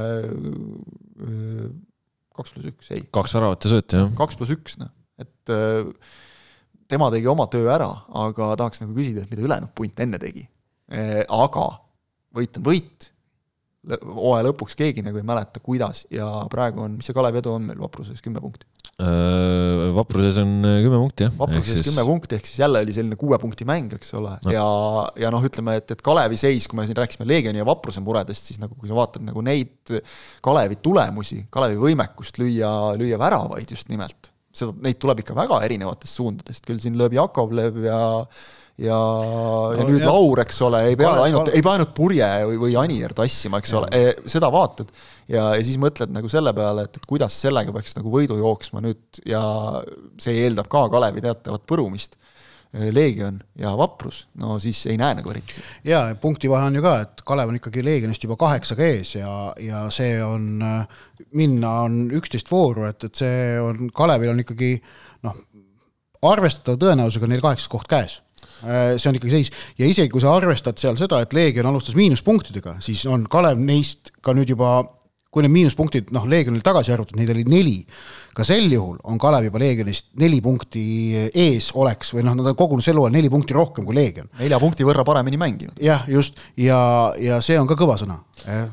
kaks 2.34 2.54
pluss 2.54 2.70
üks, 2.72 2.90
ei. 2.96 3.06
kaks 3.14 3.36
väravat 3.38 3.66
ja 3.66 3.74
sööt, 3.76 3.96
jah. 3.96 4.12
kaks 4.18 4.38
pluss 4.38 4.54
üks, 4.54 4.78
noh, 4.80 4.90
et 5.22 5.54
tema 6.90 7.10
tegi 7.14 7.30
oma 7.30 7.46
töö 7.52 7.70
ära, 7.72 7.88
aga 8.26 8.52
tahaks 8.60 8.82
nagu 8.82 8.96
küsida, 8.96 9.24
et 9.24 9.32
mida 9.32 9.46
ülejäänud 9.46 9.74
punt 9.76 10.04
enne 10.04 10.20
tegi. 10.22 10.46
aga 11.32 11.66
võit 12.34 12.58
on 12.58 12.66
võit 12.66 13.10
hooaja 13.84 14.46
lõpuks 14.48 14.76
keegi 14.78 15.04
nagu 15.04 15.20
ei 15.20 15.26
mäleta, 15.26 15.60
kuidas 15.64 16.04
ja 16.12 16.26
praegu 16.52 16.84
on, 16.84 16.98
mis 16.98 17.08
see 17.08 17.16
Kalevi 17.16 17.40
edu 17.42 17.52
on 17.54 17.68
meil 17.68 17.80
Vapruses, 17.80 18.22
kümme 18.24 18.42
punkti? 18.44 18.66
Äh, 18.94 19.94
Vapruses 19.94 20.36
on 20.38 20.62
äh, 20.62 20.76
kümme 20.84 21.00
punkti, 21.02 21.24
jah. 21.26 21.32
Vapruses 21.34 21.80
siis... 21.80 21.86
kümme 21.88 22.04
punkti, 22.06 22.36
ehk 22.38 22.46
siis 22.46 22.60
jälle 22.62 22.78
oli 22.84 22.94
selline 22.94 23.16
kuue 23.18 23.38
punkti 23.42 23.66
mäng, 23.66 23.90
eks 23.96 24.14
ole 24.14 24.36
no., 24.44 24.52
ja, 24.54 24.66
ja 25.18 25.32
noh, 25.34 25.42
ütleme, 25.42 25.74
et, 25.80 25.90
et 25.96 26.04
Kalevi 26.04 26.38
seis, 26.38 26.68
kui 26.70 26.78
me 26.78 26.84
siin 26.86 27.00
rääkisime 27.00 27.26
Leegioni 27.26 27.58
ja 27.58 27.66
Vapruse 27.66 28.02
muredest, 28.04 28.52
siis 28.52 28.60
nagu 28.62 28.78
kui 28.78 28.90
sa 28.90 28.94
vaatad 28.94 29.26
nagu 29.26 29.42
neid 29.42 29.96
Kalevi 30.44 30.78
tulemusi, 30.84 31.40
Kalevi 31.50 31.80
võimekust 31.82 32.38
lüüa, 32.38 32.70
lüüa 33.00 33.18
väravaid 33.18 33.74
just 33.74 33.90
nimelt, 33.90 34.30
seda, 34.54 34.76
neid 34.86 35.02
tuleb 35.02 35.24
ikka 35.24 35.34
väga 35.42 35.58
erinevatest 35.66 36.20
suundadest, 36.22 36.62
küll 36.68 36.78
siin 36.78 36.94
lööb 37.00 37.18
Jakovlev 37.18 37.82
ja 37.88 37.98
ja 38.80 38.96
no,, 38.98 39.72
ja 39.78 39.86
nüüd 39.86 40.02
jah. 40.02 40.10
Laur, 40.10 40.42
eks 40.42 40.60
ole, 40.66 40.80
ei 40.90 40.96
pea 40.98 41.12
Kale, 41.12 41.28
ainult, 41.28 41.50
ei 41.54 41.62
pea 41.62 41.76
ainult 41.76 41.92
Purje 41.94 42.30
või, 42.48 42.60
või 42.66 42.78
Anier 42.80 43.14
tassima, 43.14 43.60
eks 43.62 43.74
ja. 43.74 43.80
ole, 43.80 43.90
e, 43.94 44.28
seda 44.30 44.50
vaatad. 44.54 44.90
ja, 45.30 45.50
ja 45.54 45.62
siis 45.62 45.78
mõtled 45.82 46.14
nagu 46.14 46.30
selle 46.32 46.54
peale, 46.56 46.88
et, 46.88 46.98
et 46.98 47.08
kuidas 47.10 47.36
sellega 47.46 47.74
peaks 47.74 47.94
nagu 48.00 48.12
võidu 48.12 48.38
jooksma 48.40 48.82
nüüd 48.84 49.22
ja 49.30 49.44
see 50.22 50.42
eeldab 50.46 50.70
ka 50.72 50.88
Kalevi 50.92 51.22
teatavat 51.24 51.68
põrumist 51.70 52.18
Äh, 52.74 52.90
Leegion 52.92 53.38
ja 53.58 53.76
Vaprus, 53.78 54.24
no 54.34 54.56
siis 54.58 54.80
ei 54.90 54.96
näe 54.98 55.14
nagu 55.14 55.30
eriti. 55.30 55.60
ja 55.86 56.16
punktivahe 56.20 56.66
on 56.66 56.74
ju 56.74 56.82
ka, 56.82 56.94
et 57.04 57.20
Kalev 57.26 57.52
on 57.52 57.58
ikkagi 57.60 57.84
Leegionist 57.86 58.24
juba 58.26 58.34
kaheksaga 58.40 58.82
ees 58.88 59.12
ja, 59.14 59.30
ja 59.62 59.84
see 59.94 60.16
on, 60.24 60.58
äh, 60.58 61.04
minna 61.38 61.70
on 61.84 62.08
üksteist 62.18 62.50
vooru, 62.50 62.88
et, 62.88 63.04
et 63.06 63.22
see 63.22 63.60
on, 63.62 63.92
Kalevil 63.94 64.32
on 64.32 64.42
ikkagi 64.42 64.72
noh, 65.22 65.38
arvestatava 66.26 66.80
tõenäosusega 66.82 67.30
neil 67.30 67.44
kaheksas 67.44 67.70
koht 67.70 67.86
käes 67.90 68.18
see 68.62 69.08
on 69.10 69.18
ikkagi 69.18 69.32
seis. 69.32 69.52
Ja 69.80 69.88
isegi 69.88 70.12
kui 70.12 70.22
sa 70.24 70.34
arvestad 70.36 70.78
seal 70.80 70.98
seda, 71.00 71.22
et 71.24 71.34
Leegion 71.36 71.68
alustas 71.70 71.96
miinuspunktidega, 71.98 72.78
siis 72.84 73.04
on 73.10 73.26
Kalev 73.30 73.60
neist 73.62 74.14
ka 74.24 74.36
nüüd 74.36 74.52
juba 74.54 74.82
kui 75.34 75.42
need 75.42 75.50
miinuspunktid 75.54 76.12
noh, 76.14 76.28
Leegionil 76.30 76.62
tagasi 76.64 76.92
arvutada, 76.94 77.18
neid 77.18 77.32
oli 77.34 77.42
neli, 77.50 77.74
ka 78.36 78.46
sel 78.46 78.68
juhul 78.70 79.00
on 79.10 79.18
Kalev 79.20 79.48
juba 79.48 79.60
Leegionist 79.64 80.12
neli 80.22 80.38
punkti 80.44 80.84
ees 81.26 81.72
oleks 81.80 82.14
või 82.14 82.26
noh, 82.28 82.36
nad 82.38 82.52
on 82.52 82.58
kogunud 82.58 82.86
sel 82.86 83.00
hooajal 83.00 83.16
neli 83.16 83.30
punkti 83.32 83.56
rohkem 83.56 83.86
kui 83.88 83.98
Leegion. 83.98 84.30
nelja 84.38 84.60
punkti 84.62 84.86
võrra 84.86 85.02
paremini 85.06 85.40
mänginud. 85.40 85.80
jah, 85.82 86.06
just, 86.10 86.38
ja, 86.60 86.78
ja 87.18 87.40
see 87.44 87.58
on 87.58 87.70
ka 87.70 87.78
kõva 87.80 87.98
sõna. 88.00 88.20
Eh.. 88.46 88.68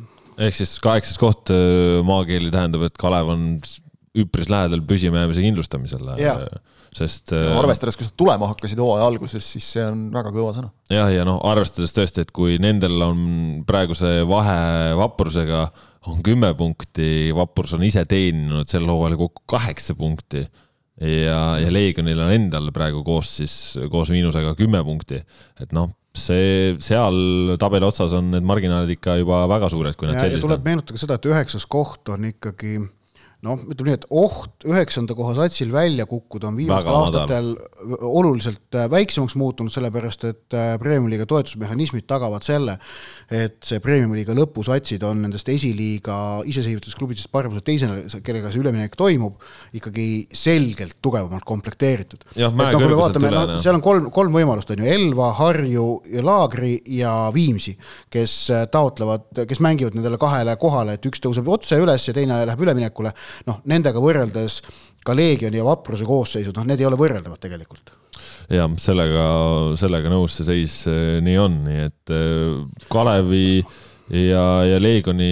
ehk 0.50 0.60
siis 0.60 0.78
kaheksas 0.84 1.18
koht 1.22 1.50
äh, 1.54 1.98
maakeeli 2.06 2.54
tähendab, 2.54 2.86
et 2.86 3.00
Kalev 3.02 3.34
on 3.34 3.48
üpris 4.22 4.52
lähedal 4.52 4.84
püsimajäämise 4.86 5.42
kindlustamisele 5.42 6.20
sest 6.96 7.32
no,. 7.36 7.60
arvestades, 7.62 7.96
kui 7.98 8.08
sa 8.08 8.16
tulema 8.18 8.50
hakkasid 8.52 8.80
hooaja 8.82 9.06
alguses, 9.08 9.46
siis 9.54 9.68
see 9.78 9.86
on 9.88 10.10
väga 10.14 10.34
kõva 10.36 10.52
sõna. 10.58 10.72
jah, 10.92 11.12
ja 11.14 11.28
noh, 11.28 11.40
arvestades 11.48 11.96
tõesti, 11.96 12.26
et 12.26 12.34
kui 12.36 12.58
nendel 12.62 12.98
on 13.06 13.22
praeguse 13.68 14.22
vahe 14.28 14.92
vaprusega 15.00 15.70
on 16.10 16.20
kümme 16.26 16.52
punkti, 16.58 17.30
Vapurs 17.38 17.76
on 17.78 17.86
ise 17.86 18.04
teeninud 18.10 18.70
sel 18.70 18.88
hooajal 18.90 19.20
kokku 19.20 19.46
kaheksa 19.54 19.96
punkti 19.98 20.42
ja, 21.02 21.40
ja 21.62 21.72
Leegionil 21.74 22.20
on 22.26 22.34
endal 22.34 22.70
praegu 22.76 23.04
koos 23.06 23.36
siis, 23.40 23.56
koos 23.92 24.12
miinusega 24.14 24.56
kümme 24.58 24.82
punkti. 24.86 25.22
et 25.62 25.76
noh, 25.78 25.92
see, 26.18 26.76
seal 26.84 27.56
tabeli 27.62 27.88
otsas 27.88 28.16
on 28.18 28.34
need 28.36 28.48
marginaalid 28.48 28.98
ikka 28.98 29.20
juba 29.22 29.44
väga 29.52 29.70
suured, 29.74 29.98
kui 29.98 30.10
nad 30.10 30.20
sellised 30.20 30.42
on. 30.42 30.50
tuleb 30.50 30.68
meenutada 30.68 31.02
seda, 31.02 31.18
et 31.18 31.30
üheksas 31.30 31.68
koht 31.70 32.12
on 32.14 32.28
ikkagi 32.32 32.80
noh, 33.46 33.62
ütleme 33.74 33.90
nii, 33.90 33.98
et 33.98 34.06
oht 34.14 34.66
üheksanda 34.70 35.16
koha 35.18 35.34
satsil 35.40 35.72
välja 35.74 36.06
kukkuda 36.10 36.52
on 36.52 36.58
viimastel 36.60 36.94
aastatel 36.94 37.50
oluliselt 38.06 38.78
äh, 38.78 38.86
väiksemaks 38.92 39.34
muutunud, 39.40 39.74
sellepärast 39.74 40.28
et 40.30 40.58
äh, 40.58 40.76
Premium-liiga 40.82 41.26
toetusmehhanismid 41.30 42.06
tagavad 42.10 42.46
selle, 42.46 42.78
et 43.34 43.58
see 43.66 43.82
Premium-liiga 43.82 44.36
lõpusatsid 44.38 45.02
on 45.08 45.24
nendest 45.26 45.50
esiliiga 45.50 46.18
iseseisvatest 46.52 47.00
klubidest 47.00 47.32
paremuse 47.34 47.66
teisena, 47.66 47.98
kellega 48.22 48.52
see 48.54 48.62
üleminek 48.62 48.98
toimub, 49.00 49.42
ikkagi 49.78 50.08
selgelt 50.38 51.00
tugevamalt 51.02 51.46
komplekteeritud. 51.48 52.28
mäekõrguselt 52.38 53.22
üle. 53.24 53.34
No, 53.34 53.58
seal 53.64 53.80
on 53.80 53.86
kolm, 53.86 54.12
kolm 54.14 54.38
võimalust, 54.38 54.70
on 54.76 54.84
ju, 54.84 54.92
Elva, 54.92 55.32
Harju, 55.40 55.88
Laagri 56.22 56.76
ja 56.94 57.16
Viimsi, 57.34 57.74
kes 58.14 58.38
äh, 58.54 58.68
taotlevad, 58.70 59.32
kes 59.50 59.66
mängivad 59.66 59.98
nendele 59.98 60.22
kahele 60.22 60.54
kohale, 60.62 61.00
et 61.00 61.10
üks 61.10 61.26
tõuseb 61.26 61.50
otse 61.50 61.82
üles 61.82 62.06
ja 62.06 62.14
teine 62.14 62.44
läheb 62.46 62.62
üleminekule 62.70 63.16
noh, 63.48 63.62
nendega 63.72 64.02
võrreldes 64.04 64.62
ka 65.06 65.16
Leegioni 65.18 65.60
ja 65.60 65.66
Vapruse 65.66 66.06
koosseisud, 66.08 66.56
noh, 66.58 66.68
need 66.70 66.82
ei 66.82 66.90
ole 66.90 67.00
võrreldavad 67.00 67.42
tegelikult. 67.42 67.94
Jah, 68.52 68.68
sellega, 68.82 69.26
sellega 69.80 70.12
nõus 70.12 70.36
see 70.38 70.48
seis 70.48 70.76
eh, 70.92 71.20
nii 71.24 71.38
on, 71.40 71.62
nii 71.68 71.86
et 71.88 72.14
eh, 72.14 72.84
Kalevi 72.92 73.62
ja, 74.12 74.44
ja 74.68 74.80
Leegioni 74.82 75.32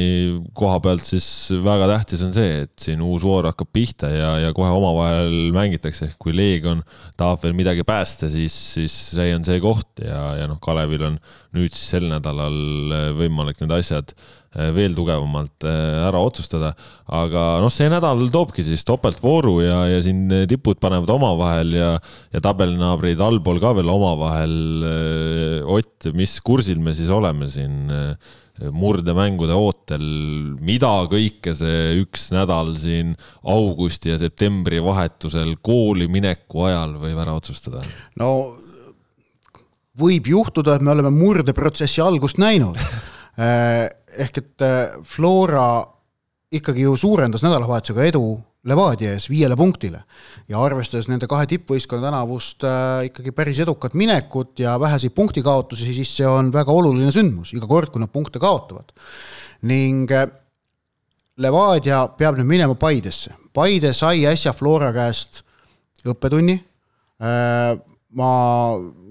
koha 0.58 0.80
pealt 0.84 1.06
siis 1.08 1.28
väga 1.64 1.90
tähtis 1.92 2.24
on 2.26 2.34
see, 2.36 2.64
et 2.66 2.74
siin 2.80 3.04
uus 3.06 3.26
voor 3.28 3.50
hakkab 3.52 3.72
pihta 3.76 4.10
ja, 4.12 4.32
ja 4.46 4.54
kohe 4.56 4.72
omavahel 4.76 5.52
mängitakse, 5.56 6.10
ehk 6.10 6.20
kui 6.22 6.36
Leegion 6.36 6.84
tahab 7.20 7.44
veel 7.44 7.58
midagi 7.58 7.86
päästa, 7.88 8.32
siis, 8.32 8.56
siis 8.76 8.96
see 9.16 9.34
on 9.36 9.48
see 9.48 9.62
koht 9.64 10.04
ja, 10.06 10.22
ja 10.40 10.50
noh, 10.50 10.62
Kalevil 10.64 11.08
on 11.12 11.22
nüüd 11.58 11.76
siis 11.76 11.96
sel 11.96 12.10
nädalal 12.12 12.60
eh, 12.96 13.10
võimalik 13.20 13.62
need 13.64 13.76
asjad 13.80 14.16
Eh, 14.50 14.72
veel 14.74 14.96
tugevamalt 14.98 15.62
eh, 15.70 16.08
ära 16.08 16.18
otsustada. 16.26 16.72
aga 17.14 17.60
noh, 17.62 17.70
see 17.70 17.86
nädal 17.90 18.24
toobki 18.34 18.64
siis 18.66 18.82
topeltvooru 18.86 19.60
ja, 19.62 19.84
ja 19.92 20.00
siin 20.02 20.24
tipud 20.50 20.80
panevad 20.82 21.10
omavahel 21.14 21.76
ja, 21.78 21.92
ja 22.34 22.42
tabelinaabrid 22.42 23.22
allpool 23.22 23.62
ka 23.62 23.76
veel 23.78 23.94
omavahel. 23.94 24.56
Ott, 25.70 26.10
mis 26.18 26.40
kursil 26.42 26.82
me 26.82 26.96
siis 26.98 27.14
oleme 27.14 27.46
siin 27.50 27.92
murdemängude 28.76 29.56
ootel, 29.56 30.04
mida 30.60 30.92
kõike 31.12 31.54
see 31.58 32.00
üks 32.02 32.30
nädal 32.36 32.74
siin 32.82 33.14
augusti 33.48 34.14
ja 34.14 34.18
septembri 34.22 34.82
vahetusel 34.84 35.56
kooli 35.64 36.10
mineku 36.12 36.66
ajal 36.68 36.98
võib 37.02 37.22
ära 37.24 37.38
otsustada? 37.40 37.84
no 38.20 38.32
võib 40.00 40.28
juhtuda, 40.32 40.78
et 40.78 40.86
me 40.86 40.94
oleme 40.96 41.12
murdeprotsessi 41.14 42.04
algust 42.04 42.40
näinud 42.42 42.80
ehk 43.40 44.44
et 44.44 44.66
äh, 44.66 45.00
Flora 45.08 45.86
ikkagi 46.52 46.88
ju 46.88 46.96
suurendas 46.98 47.44
nädalavahetusega 47.46 48.08
edu 48.10 48.24
Levadia 48.68 49.14
ees 49.16 49.30
viiele 49.32 49.56
punktile 49.56 50.02
ja 50.52 50.60
arvestades 50.60 51.08
nende 51.08 51.30
kahe 51.32 51.46
tippvõistkonna 51.48 52.10
tänavust 52.10 52.66
äh, 52.68 53.06
ikkagi 53.08 53.32
päris 53.36 53.62
edukat 53.64 53.96
minekut 53.96 54.60
ja 54.60 54.74
väheseid 54.80 55.16
punktikaotusi, 55.16 55.94
siis 55.96 56.12
see 56.20 56.28
on 56.28 56.52
väga 56.52 56.76
oluline 56.76 57.14
sündmus 57.16 57.54
iga 57.56 57.70
kord, 57.70 57.94
kui 57.94 58.04
nad 58.04 58.12
punkte 58.12 58.42
kaotavad. 58.44 58.92
ning 59.62 60.12
äh, 60.12 60.28
Levadia 61.40 62.02
peab 62.20 62.36
nüüd 62.36 62.50
minema 62.50 62.76
Paidesse. 62.76 63.32
Paide 63.56 63.94
sai 63.96 64.26
äsja 64.28 64.52
Flora 64.54 64.92
käest 64.92 65.40
õppetunni 66.04 66.58
äh,, 66.60 67.80
ma, 68.20 68.32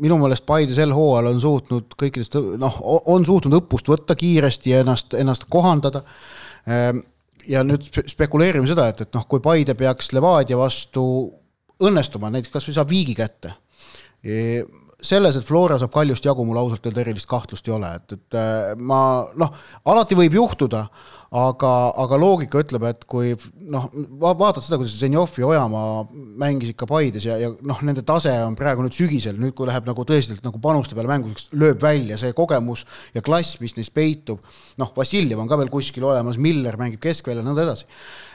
minu 0.00 0.18
meelest 0.20 0.44
Paide 0.48 0.76
sel 0.76 0.92
hooajal 0.94 1.30
on 1.32 1.40
suutnud 1.42 1.94
kõikidest, 1.98 2.36
noh, 2.60 2.80
on 3.08 3.24
suutnud 3.26 3.62
õppust 3.62 3.88
võtta 3.90 4.16
kiiresti 4.18 4.74
ja 4.74 4.82
ennast, 4.84 5.14
ennast 5.16 5.48
kohandada. 5.50 6.02
Ehm, 6.68 7.00
ja 7.46 7.62
nüüd 7.66 7.86
spekuleerime 8.10 8.68
seda, 8.70 8.88
et, 8.92 9.04
et 9.04 9.14
noh, 9.14 9.26
kui 9.28 9.42
Paide 9.44 9.76
peaks 9.78 10.12
Levadia 10.16 10.58
vastu 10.58 11.04
õnnestuma, 11.84 12.32
näiteks 12.34 12.54
kasvõi 12.54 12.76
saab 12.76 12.90
viigi 12.90 13.14
kätte. 13.18 13.54
Selles, 14.98 15.36
et 15.38 15.46
Flora 15.46 15.76
saab 15.78 15.92
Kaljust 15.94 16.24
jagu, 16.26 16.42
mul 16.42 16.58
ausalt 16.58 16.86
öelda 16.88 17.04
erilist 17.04 17.28
kahtlust 17.30 17.68
ei 17.68 17.74
ole, 17.76 17.92
et, 18.00 18.16
et 18.16 18.38
ma 18.82 19.00
noh, 19.38 19.52
alati 19.86 20.18
võib 20.18 20.34
juhtuda 20.34 20.88
aga, 21.28 21.70
aga 22.00 22.18
loogika 22.20 22.62
ütleb, 22.62 22.84
et 22.88 23.04
kui 23.08 23.34
noh, 23.68 23.88
vaatad 24.20 24.64
seda, 24.64 24.78
kuidas 24.80 24.96
Zenjov 24.96 25.34
ja 25.36 25.48
Ojamaa 25.50 26.06
mängisid 26.40 26.76
ka 26.78 26.88
Paides 26.88 27.26
ja, 27.28 27.36
ja 27.40 27.50
noh, 27.68 27.82
nende 27.84 28.04
tase 28.06 28.32
on 28.46 28.56
praegu 28.56 28.84
nüüd 28.84 28.96
sügisel, 28.96 29.36
nüüd 29.40 29.52
kui 29.56 29.68
läheb 29.68 29.88
nagu 29.88 30.06
tõeliselt 30.08 30.44
nagu 30.46 30.60
panuste 30.62 30.96
peale 30.96 31.10
mänguseks, 31.12 31.50
lööb 31.60 31.82
välja 31.84 32.16
see 32.20 32.32
kogemus 32.36 32.86
ja 33.16 33.22
klass, 33.24 33.58
mis 33.60 33.76
neis 33.76 33.92
peitub. 33.92 34.40
noh, 34.80 34.92
Vassiljev 34.96 35.42
on 35.42 35.50
ka 35.50 35.58
veel 35.60 35.72
kuskil 35.72 36.06
olemas, 36.08 36.40
Miller 36.40 36.78
mängib 36.80 37.02
keskväljal, 37.04 37.44
nõnda 37.44 37.66
edasi. 37.66 37.84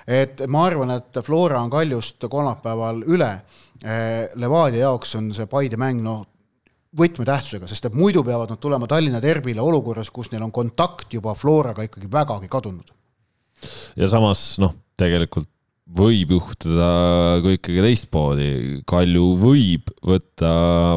et 0.06 0.46
ma 0.48 0.68
arvan, 0.68 0.94
et 1.00 1.24
Flora 1.26 1.64
on 1.64 1.74
Kaljust 1.74 2.28
kolmapäeval 2.30 3.02
üle. 3.10 3.34
Eh, 3.84 4.30
Levadia 4.40 4.86
jaoks 4.86 5.16
on 5.18 5.32
see 5.34 5.48
Paide 5.50 5.80
mäng 5.82 6.04
noh, 6.04 6.28
võtmetähtsusega, 6.98 7.68
sest 7.70 7.90
et 7.90 7.96
muidu 7.98 8.24
peavad 8.26 8.52
nad 8.54 8.62
tulema 8.62 8.88
Tallinna 8.90 9.22
derbile 9.24 9.62
olukorras, 9.62 10.12
kus 10.14 10.32
neil 10.32 10.44
on 10.46 10.52
kontakt 10.54 11.14
juba 11.14 11.36
Floraga 11.38 11.86
ikkagi 11.88 12.12
vägagi 12.12 12.52
kadunud. 12.52 12.94
ja 13.96 14.10
samas 14.10 14.60
noh, 14.60 14.76
tegelikult 14.98 15.50
võib 15.84 16.32
juhtuda 16.38 16.86
ka 17.44 17.54
ikkagi 17.58 17.82
teistmoodi, 17.84 18.46
Kalju 18.88 19.26
võib 19.36 19.90
võtta 20.08 20.52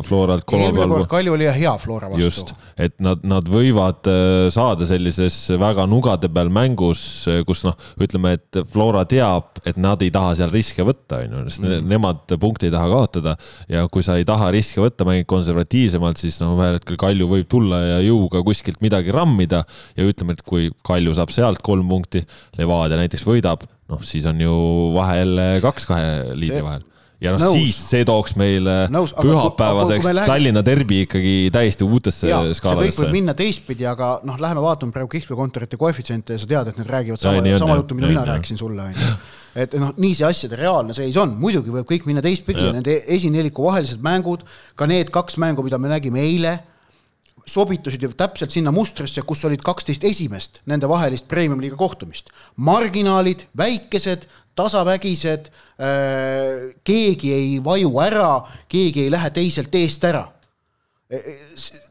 Floralt 0.07 0.47
kolmapäeval. 0.47 1.09
Kalju 1.11 1.35
oli 1.35 1.49
hea 1.51 1.73
Flora 1.83 2.09
vastu. 2.13 2.23
just, 2.23 2.53
et 2.79 2.95
nad, 3.03 3.25
nad 3.27 3.51
võivad 3.51 4.07
äh, 4.11 4.47
saada 4.55 4.87
sellises 4.87 5.35
väga 5.59 5.89
nugade 5.91 6.31
peal 6.33 6.53
mängus, 6.55 7.03
äh, 7.27 7.43
kus 7.49 7.65
noh, 7.67 7.75
ütleme, 7.99 8.37
et 8.39 8.61
Flora 8.71 9.03
teab, 9.11 9.59
et 9.67 9.77
nad 9.81 10.01
ei 10.07 10.13
taha 10.15 10.37
seal 10.39 10.55
riske 10.55 10.87
võtta, 10.87 11.25
on 11.27 11.35
ju, 11.35 11.45
sest 11.51 11.67
mm. 11.67 11.91
nemad 11.91 12.37
punkte 12.39 12.71
ei 12.71 12.75
taha 12.75 12.89
kaotada. 12.95 13.37
ja 13.73 13.85
kui 13.91 14.07
sa 14.07 14.17
ei 14.21 14.29
taha 14.29 14.53
riske 14.55 14.81
võtta, 14.81 15.09
mängid 15.09 15.27
konservatiivsemalt, 15.35 16.23
siis 16.23 16.39
noh, 16.45 16.55
ühel 16.61 16.79
hetkel 16.79 17.01
Kalju 17.01 17.29
võib 17.35 17.51
tulla 17.51 17.83
ja 17.83 18.03
jõuga 18.07 18.45
kuskilt 18.47 18.79
midagi 18.87 19.11
rammida 19.15 19.65
ja 19.99 20.07
ütleme, 20.07 20.39
et 20.39 20.47
kui 20.47 20.71
Kalju 20.87 21.19
saab 21.19 21.35
sealt 21.35 21.65
kolm 21.67 21.91
punkti, 21.91 22.23
Levadia 22.57 23.03
näiteks 23.03 23.27
võidab 23.27 23.67
noh, 23.93 24.03
siis 24.07 24.27
on 24.29 24.41
ju 24.43 24.59
vahe 24.97 25.23
jälle 25.23 25.49
kaks 25.65 25.89
kahe 25.89 26.13
liidri 26.35 26.63
vahel. 26.65 26.85
Ja 27.23 27.33
noh, 27.33 27.41
siis 27.57 27.79
see 27.81 28.05
tooks 28.05 28.35
meile 28.37 28.75
nõus, 28.93 29.15
pühapäevaseks 29.17 30.05
me 30.05 30.13
läheme... 30.19 30.29
Tallinna 30.29 30.63
derbi 30.65 30.99
ikkagi 31.07 31.33
täiesti 31.55 31.87
uutesse 31.87 32.29
skaaladesse. 32.29 32.61
see 32.61 32.83
kõik 32.83 32.99
võib 33.01 33.15
minna 33.15 33.35
teistpidi, 33.39 33.87
aga 33.89 34.19
noh, 34.29 34.37
läheme 34.43 34.61
vaatame 34.61 34.93
praegu 34.93 35.09
kihlveokontorite 35.15 35.81
koefitsiente 35.81 36.37
ja 36.37 36.43
sa 36.43 36.51
tead, 36.51 36.71
et 36.75 36.83
need 36.83 36.93
räägivad 36.93 37.23
sama, 37.23 37.57
sama 37.63 37.79
juttu, 37.81 37.97
mida 37.97 38.13
mina 38.13 38.27
rääkisin 38.35 38.61
sulle, 38.61 38.91
onju 38.91 39.17
et 39.57 39.73
noh, 39.81 39.95
nii 39.97 40.13
see 40.19 40.27
asjade 40.29 40.59
reaalne 40.61 40.93
seis 40.97 41.17
on, 41.21 41.33
muidugi 41.41 41.73
võib 41.73 41.89
kõik 41.89 42.05
minna 42.09 42.21
teistpidi 42.25 42.61
ja 42.61 42.75
nende 42.77 42.99
esineliku 43.17 43.65
vahelised 43.65 44.03
mängud, 44.05 44.45
ka 44.77 44.89
need 44.91 45.09
kaks 45.15 45.39
mängu, 45.41 45.65
mida 45.65 45.81
me 45.81 45.89
nägime 45.89 46.21
eile, 46.21 46.59
sobitusid 47.47 48.03
ju 48.03 48.11
täpselt 48.13 48.55
sinna 48.55 48.73
mustrisse, 48.75 49.23
kus 49.23 49.45
olid 49.47 49.63
kaksteist 49.65 50.05
esimest 50.05 50.63
nende 50.67 50.89
vahelist 50.91 51.29
premium-liiga 51.31 51.79
kohtumist. 51.79 52.31
marginaalid, 52.57 53.47
väikesed, 53.57 54.27
tasavägised, 54.57 55.51
äh, 55.79 56.73
keegi 56.85 57.33
ei 57.33 57.51
vaju 57.65 57.93
ära, 58.03 58.31
keegi 58.69 59.07
ei 59.07 59.11
lähe 59.11 59.31
teiselt 59.31 59.75
eest 59.75 60.05
ära. 60.05 60.27
E, 61.07 61.17
e, 61.17 61.35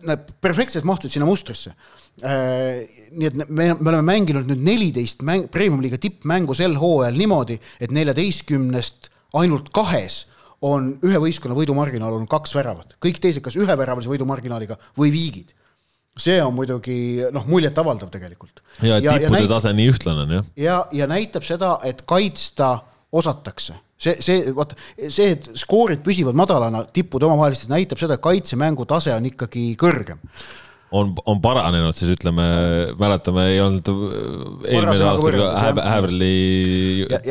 nad 0.04 0.28
perfektselt 0.42 0.84
mahtusid 0.84 1.16
sinna 1.16 1.28
mustrisse 1.30 1.72
äh, 2.20 2.84
nii 3.16 3.28
et 3.30 3.36
me, 3.48 3.70
me 3.74 3.90
oleme 3.92 4.04
mänginud 4.08 4.48
nüüd 4.50 4.64
neliteist 4.64 5.24
mäng, 5.24 5.48
premium-liiga 5.52 6.00
tippmängu 6.02 6.56
sel 6.56 6.76
hooajal 6.80 7.16
niimoodi, 7.20 7.58
et 7.80 7.96
neljateistkümnest 7.96 9.10
ainult 9.40 9.72
kahes 9.76 10.26
on 10.66 10.90
ühe 11.06 11.22
võistkonna 11.22 11.58
võidumarginaal 11.58 12.16
olnud 12.16 12.32
kaks 12.32 12.56
väravat, 12.58 12.98
kõik 13.04 13.22
teised 13.22 13.44
kas 13.46 13.58
üheväravalise 13.60 14.12
võidumarginaaliga 14.12 14.80
või 14.98 15.14
viigid. 15.14 15.54
see 16.18 16.38
on 16.42 16.54
muidugi 16.56 17.26
noh, 17.36 17.46
muljetavaldav 17.48 18.10
tegelikult. 18.10 18.62
ja, 18.82 18.98
et 18.98 19.04
tippude 19.26 19.42
näit... 19.42 19.50
tase 19.52 19.74
nii 19.76 19.90
ühtlane 19.92 20.26
on 20.26 20.36
jah. 20.40 20.52
ja, 20.56 20.78
ja 20.92 21.08
näitab 21.12 21.44
seda, 21.44 21.78
et 21.84 22.06
kaitsta 22.08 22.78
osatakse 23.12 23.76
see, 23.98 24.16
see, 24.20 24.54
vaata, 24.56 24.78
see, 25.08 25.32
et 25.36 25.50
skoorid 25.60 26.04
püsivad 26.06 26.38
madalana 26.38 26.86
tippude 26.94 27.28
omavahelistes, 27.28 27.72
näitab 27.72 28.02
seda, 28.02 28.18
et 28.18 28.24
kaitsemängu 28.24 28.88
tase 28.90 29.14
on 29.16 29.28
ikkagi 29.32 29.74
kõrgem 29.80 30.22
on, 30.96 31.12
on 31.28 31.42
paranenud, 31.44 31.96
siis 31.98 32.14
ütleme, 32.16 32.46
mäletame, 33.00 33.48
ei 33.54 33.60
olnud 33.64 33.90
eelmisel 34.70 35.10
aastal 35.10 35.38
ka 35.40 35.50
Häberli 35.60 36.32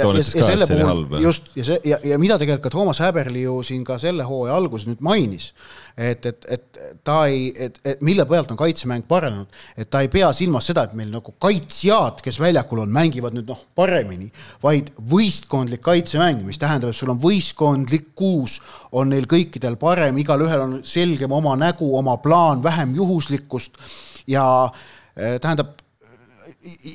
toonitas 0.01 0.33
ka, 0.35 0.51
et 0.53 0.67
see 0.69 0.77
oli 0.79 0.89
halb. 0.91 1.17
just, 1.25 1.49
ja 1.59 1.67
see 1.71 1.81
ja, 1.89 2.01
ja 2.13 2.21
mida 2.21 2.39
tegelikult 2.41 2.67
ka 2.69 2.75
Toomas 2.75 3.01
Häberli 3.05 3.47
ju 3.47 3.61
siin 3.67 3.85
ka 3.87 3.99
selle 4.03 4.27
hooaja 4.29 4.57
alguses 4.59 4.89
nüüd 4.91 5.05
mainis 5.05 5.53
et, 5.97 6.27
et, 6.27 6.47
et 6.51 6.79
ta 7.07 7.21
ei, 7.31 7.53
et, 7.55 7.77
et 7.87 8.01
mille 8.03 8.25
pealt 8.27 8.51
on 8.51 8.59
kaitsemäng 8.59 9.07
paranenud, 9.09 9.51
et 9.79 9.91
ta 9.91 10.01
ei 10.03 10.11
pea 10.11 10.33
silmas 10.35 10.67
seda, 10.67 10.85
et 10.85 10.97
meil 10.99 11.13
nagu 11.13 11.35
kaitsjad, 11.43 12.19
kes 12.25 12.41
väljakul 12.43 12.83
on, 12.83 12.91
mängivad 12.95 13.37
nüüd 13.37 13.51
noh, 13.51 13.61
paremini, 13.79 14.27
vaid 14.63 14.91
võistkondlik 15.11 15.85
kaitsemäng, 15.85 16.43
mis 16.47 16.59
tähendab, 16.63 16.91
et 16.91 16.99
sul 16.99 17.13
on 17.15 17.21
võistkondlikkus, 17.23 18.59
on 18.99 19.15
neil 19.15 19.29
kõikidel 19.31 19.79
parem, 19.81 20.19
igalühel 20.23 20.67
on 20.67 20.75
selgem 20.89 21.35
oma 21.35 21.55
nägu, 21.61 21.93
oma 21.99 22.19
plaan, 22.23 22.63
vähem 22.65 22.97
juhuslikkust 22.99 23.79
ja 24.31 24.45
eh, 25.15 25.39
tähendab, 25.39 25.79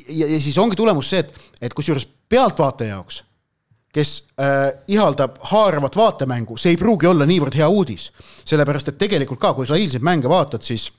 ja, 0.10 0.28
siis 0.42 0.60
ongi 0.60 0.76
tulemus 0.80 1.14
see, 1.14 1.24
et, 1.24 1.50
et 1.70 1.78
kusjuures 1.78 2.08
pealtvaataja 2.30 2.98
jaoks 2.98 3.24
kes 3.94 4.24
äh, 4.40 4.82
ihaldab 4.88 5.38
haaravat 5.52 5.96
vaatemängu, 5.96 6.58
see 6.58 6.76
ei 6.76 6.78
pruugi 6.78 7.08
olla 7.10 7.26
niivõrd 7.26 7.58
hea 7.58 7.70
uudis. 7.70 8.12
sellepärast, 8.46 8.88
et 8.88 8.98
tegelikult 8.98 9.40
ka, 9.40 9.54
kui 9.54 9.68
sa 9.68 9.78
eilseid 9.78 10.06
mänge 10.06 10.30
vaatad, 10.30 10.62
siis 10.66 10.92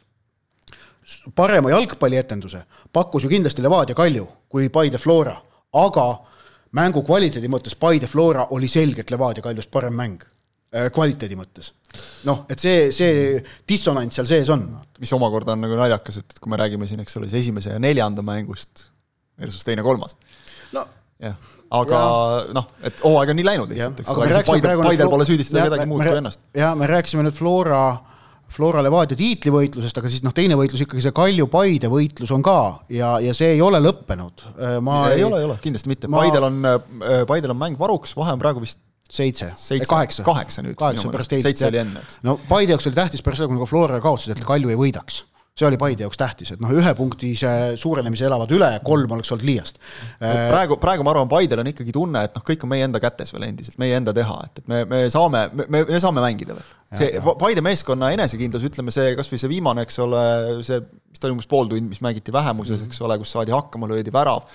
parema 1.34 1.70
jalgpallietenduse 1.70 2.62
pakkus 2.92 3.24
ju 3.24 3.30
kindlasti 3.30 3.62
Levadia 3.62 3.94
Kalju 3.94 4.26
kui 4.48 4.68
Paide 4.68 4.98
Flora, 4.98 5.36
aga 5.72 6.06
mängu 6.78 7.02
kvaliteedi 7.06 7.48
mõttes 7.50 7.78
Paide 7.78 8.06
Flora 8.10 8.46
oli 8.50 8.68
selgelt 8.68 9.10
Levadia 9.10 9.42
Kaljust 9.42 9.70
parem 9.70 9.94
mäng 9.94 10.22
äh, 10.74 10.90
kvaliteedi 10.94 11.38
mõttes. 11.38 11.72
noh, 12.24 12.44
et 12.50 12.58
see, 12.58 12.90
see 12.94 13.38
dissonants 13.68 14.18
seal 14.18 14.26
sees 14.26 14.50
on. 14.50 14.66
mis 14.98 15.12
omakorda 15.12 15.54
on 15.54 15.62
nagu 15.66 15.78
naljakas, 15.78 16.18
et 16.18 16.38
kui 16.40 16.50
me 16.50 16.58
räägime 16.58 16.90
siin, 16.90 17.06
eks 17.06 17.16
ole, 17.16 17.30
siis 17.30 17.46
esimese 17.46 17.70
ja 17.70 17.78
neljanda 17.78 18.22
mängust 18.22 18.90
versus 19.38 19.64
teine-kolmas. 19.64 20.16
no 20.72 20.86
jah 21.22 21.38
aga 21.70 22.02
noh, 22.56 22.68
et 22.86 23.02
hooaeg 23.04 23.32
on 23.32 23.38
nii 23.38 23.46
läinud 23.46 23.72
lihtsalt, 23.72 24.02
eks 24.02 24.12
ole, 24.12 24.28
Paidel, 24.46 24.82
Paidel 24.82 25.10
pole 25.12 25.26
süüdistada 25.28 25.68
kedagi 25.68 25.90
muud 25.90 26.02
kui 26.02 26.18
ennast. 26.18 26.42
ja 26.56 26.72
me 26.78 26.88
rääkisime 26.90 27.22
nüüd 27.26 27.36
Flora, 27.36 27.82
Flora 28.50 28.82
Levadia 28.82 29.18
tiitlivõitlusest, 29.18 30.00
aga 30.02 30.10
siis 30.10 30.24
noh, 30.26 30.34
teine 30.34 30.58
võitlus 30.58 30.82
ikkagi 30.82 31.04
see 31.04 31.14
Kalju-Paide 31.14 31.90
võitlus 31.92 32.34
on 32.34 32.42
ka 32.42 32.58
ja, 32.90 33.14
ja 33.22 33.34
see 33.38 33.54
ei 33.54 33.62
ole 33.62 33.78
lõppenud. 33.84 34.46
ma 34.82 35.04
ei, 35.12 35.20
ei 35.20 35.26
ole, 35.28 35.42
ei 35.44 35.50
ole, 35.52 35.58
kindlasti 35.62 35.92
mitte 35.92 36.10
ma..., 36.10 36.24
Paidel 36.24 36.50
on, 36.50 36.60
äh, 36.66 37.24
Paidel 37.30 37.54
on 37.54 37.62
mäng 37.62 37.78
varuks, 37.78 38.16
vahe 38.18 38.34
on 38.34 38.42
praegu 38.42 38.66
vist 38.66 38.82
seitse, 39.10 39.52
kaheksa, 39.86 40.26
kaheksa 40.26 40.62
nüüd. 40.66 40.78
kaheksa 40.78 41.10
pärast 41.10 41.32
eilset. 41.34 41.50
seitse 41.50 41.70
oli 41.70 41.84
enne, 41.84 42.02
eks. 42.02 42.20
no 42.26 42.38
Paide 42.50 42.74
jaoks 42.74 42.90
oli 42.90 42.98
tähtis 42.98 43.22
pärast 43.22 43.44
seda, 43.44 43.50
kui 43.50 43.58
nagu 43.58 43.70
Flora 43.70 44.02
kaotasid, 44.02 44.34
et 44.34 44.46
Kalju 44.46 44.74
ei 44.74 44.78
võidaks 44.78 45.24
see 45.58 45.66
oli 45.68 45.78
Paide 45.80 46.06
jaoks 46.06 46.18
tähtis, 46.20 46.52
et 46.54 46.62
noh, 46.62 46.72
ühepunktise 46.72 47.50
suurenemise 47.80 48.26
elavad 48.28 48.52
üle, 48.54 48.70
kolm 48.86 49.16
oleks 49.16 49.32
olnud 49.34 49.46
liiast. 49.48 49.80
praegu, 50.20 50.78
praegu 50.80 51.04
ma 51.06 51.12
arvan, 51.14 51.30
Paidel 51.30 51.62
on 51.62 51.70
ikkagi 51.70 51.94
tunne, 51.94 52.24
et 52.28 52.36
noh, 52.36 52.44
kõik 52.46 52.64
on 52.64 52.72
meie 52.72 52.86
enda 52.88 53.02
kätes 53.02 53.34
veel 53.34 53.48
endiselt, 53.50 53.78
meie 53.82 53.98
enda 53.98 54.14
teha, 54.16 54.38
et, 54.46 54.62
et 54.62 54.70
me, 54.70 54.82
me 54.88 55.02
saame, 55.12 55.46
me, 55.60 55.84
me 55.90 56.02
saame 56.02 56.24
mängida 56.24 56.56
veel. 56.56 56.74
see 56.96 57.22
Paide 57.38 57.64
meeskonna 57.64 58.12
enesekindlus, 58.16 58.66
ütleme 58.70 58.94
see 58.94 59.14
kasvõi 59.18 59.42
see 59.42 59.52
viimane, 59.52 59.86
eks 59.86 60.00
ole, 60.06 60.24
see, 60.66 60.80
mis 61.10 61.22
ta 61.22 61.28
oli 61.28 61.36
umbes 61.36 61.50
pool 61.50 61.68
tundi, 61.70 61.90
mis 61.92 62.02
mängiti 62.04 62.34
vähemuses, 62.34 62.86
eks 62.88 63.02
ole, 63.06 63.18
kus 63.20 63.34
saadi 63.36 63.54
hakkama, 63.54 63.90
löödi 63.90 64.14
värav 64.14 64.46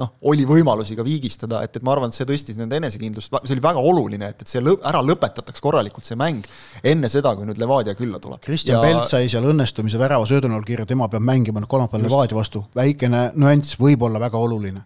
noh, 0.00 0.10
oli 0.30 0.46
võimalusi 0.48 0.96
ka 0.98 1.04
viigistada, 1.06 1.60
et, 1.64 1.76
et 1.78 1.84
ma 1.86 1.94
arvan, 1.94 2.10
et 2.10 2.18
see 2.18 2.26
tõstis 2.28 2.58
nende 2.58 2.78
enesekindlust, 2.80 3.34
see 3.44 3.54
oli 3.56 3.64
väga 3.64 3.82
oluline, 3.92 4.30
et, 4.34 4.44
et 4.44 4.50
see 4.50 4.62
lõ, 4.64 4.76
ära 4.90 5.02
lõpetataks 5.04 5.62
korralikult 5.64 6.06
see 6.06 6.18
mäng 6.18 6.46
enne 6.82 7.10
seda, 7.12 7.34
kui 7.38 7.46
nüüd 7.48 7.60
Levadia 7.62 7.96
külla 7.98 8.20
tuleb. 8.22 8.42
Kristjan 8.44 8.80
ja... 8.80 8.84
Pelt 8.84 9.10
sai 9.12 9.30
seal 9.32 9.46
õnnestumise 9.50 10.00
värava 10.00 10.26
söödunul 10.28 10.66
kirja, 10.66 10.86
tema 10.88 11.08
peab 11.12 11.24
mängima 11.26 11.62
nüüd 11.62 11.70
kolmapäeval 11.70 12.08
Levadia 12.08 12.38
vastu, 12.38 12.64
väikene 12.76 13.28
nüanss 13.38 13.78
võib 13.80 14.06
olla 14.08 14.22
väga 14.22 14.40
oluline. 14.40 14.84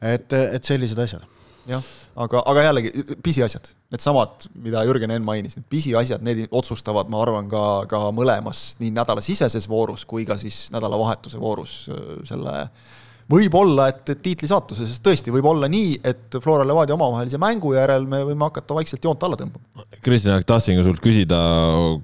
et, 0.00 0.32
et 0.32 0.64
sellised 0.64 0.98
asjad. 0.98 1.26
jah, 1.68 1.84
aga, 2.16 2.40
aga 2.50 2.62
jällegi 2.64 3.04
pisiasjad, 3.22 3.68
needsamad, 3.92 4.48
mida 4.64 4.82
Jürgen 4.88 5.12
Enn 5.14 5.24
mainis, 5.24 5.58
need 5.58 5.68
pisiasjad, 5.70 6.24
need 6.26 6.48
otsustavad, 6.50 7.10
ma 7.12 7.20
arvan, 7.22 7.50
ka, 7.52 7.66
ka 7.90 8.06
mõlemas, 8.16 8.72
nii 8.80 8.90
nädalasiseses 8.96 9.68
voorus 9.70 10.06
kui 10.08 10.24
ka 10.26 10.38
siis 10.40 10.70
nädalavahetuse 10.74 11.38
voorus 11.42 11.84
selle 12.26 12.56
äh, 12.64 12.96
võib-olla, 13.30 13.86
et, 13.92 14.02
et 14.12 14.20
tiitli 14.22 14.48
saatuse, 14.50 14.86
sest 14.88 15.02
tõesti 15.04 15.32
võib 15.34 15.46
olla 15.50 15.68
nii, 15.70 15.98
et 16.06 16.36
Flora 16.42 16.64
Levadia 16.66 16.96
omavahelise 16.96 17.38
mängu 17.40 17.72
järel 17.76 18.06
me 18.10 18.22
võime 18.26 18.46
hakata 18.48 18.76
vaikselt 18.76 19.04
joont 19.06 19.22
alla 19.26 19.38
tõmbama. 19.38 19.86
Kristjan, 20.04 20.42
tahtsin 20.46 20.78
ka 20.80 20.84
sult 20.86 21.02
küsida, 21.04 21.38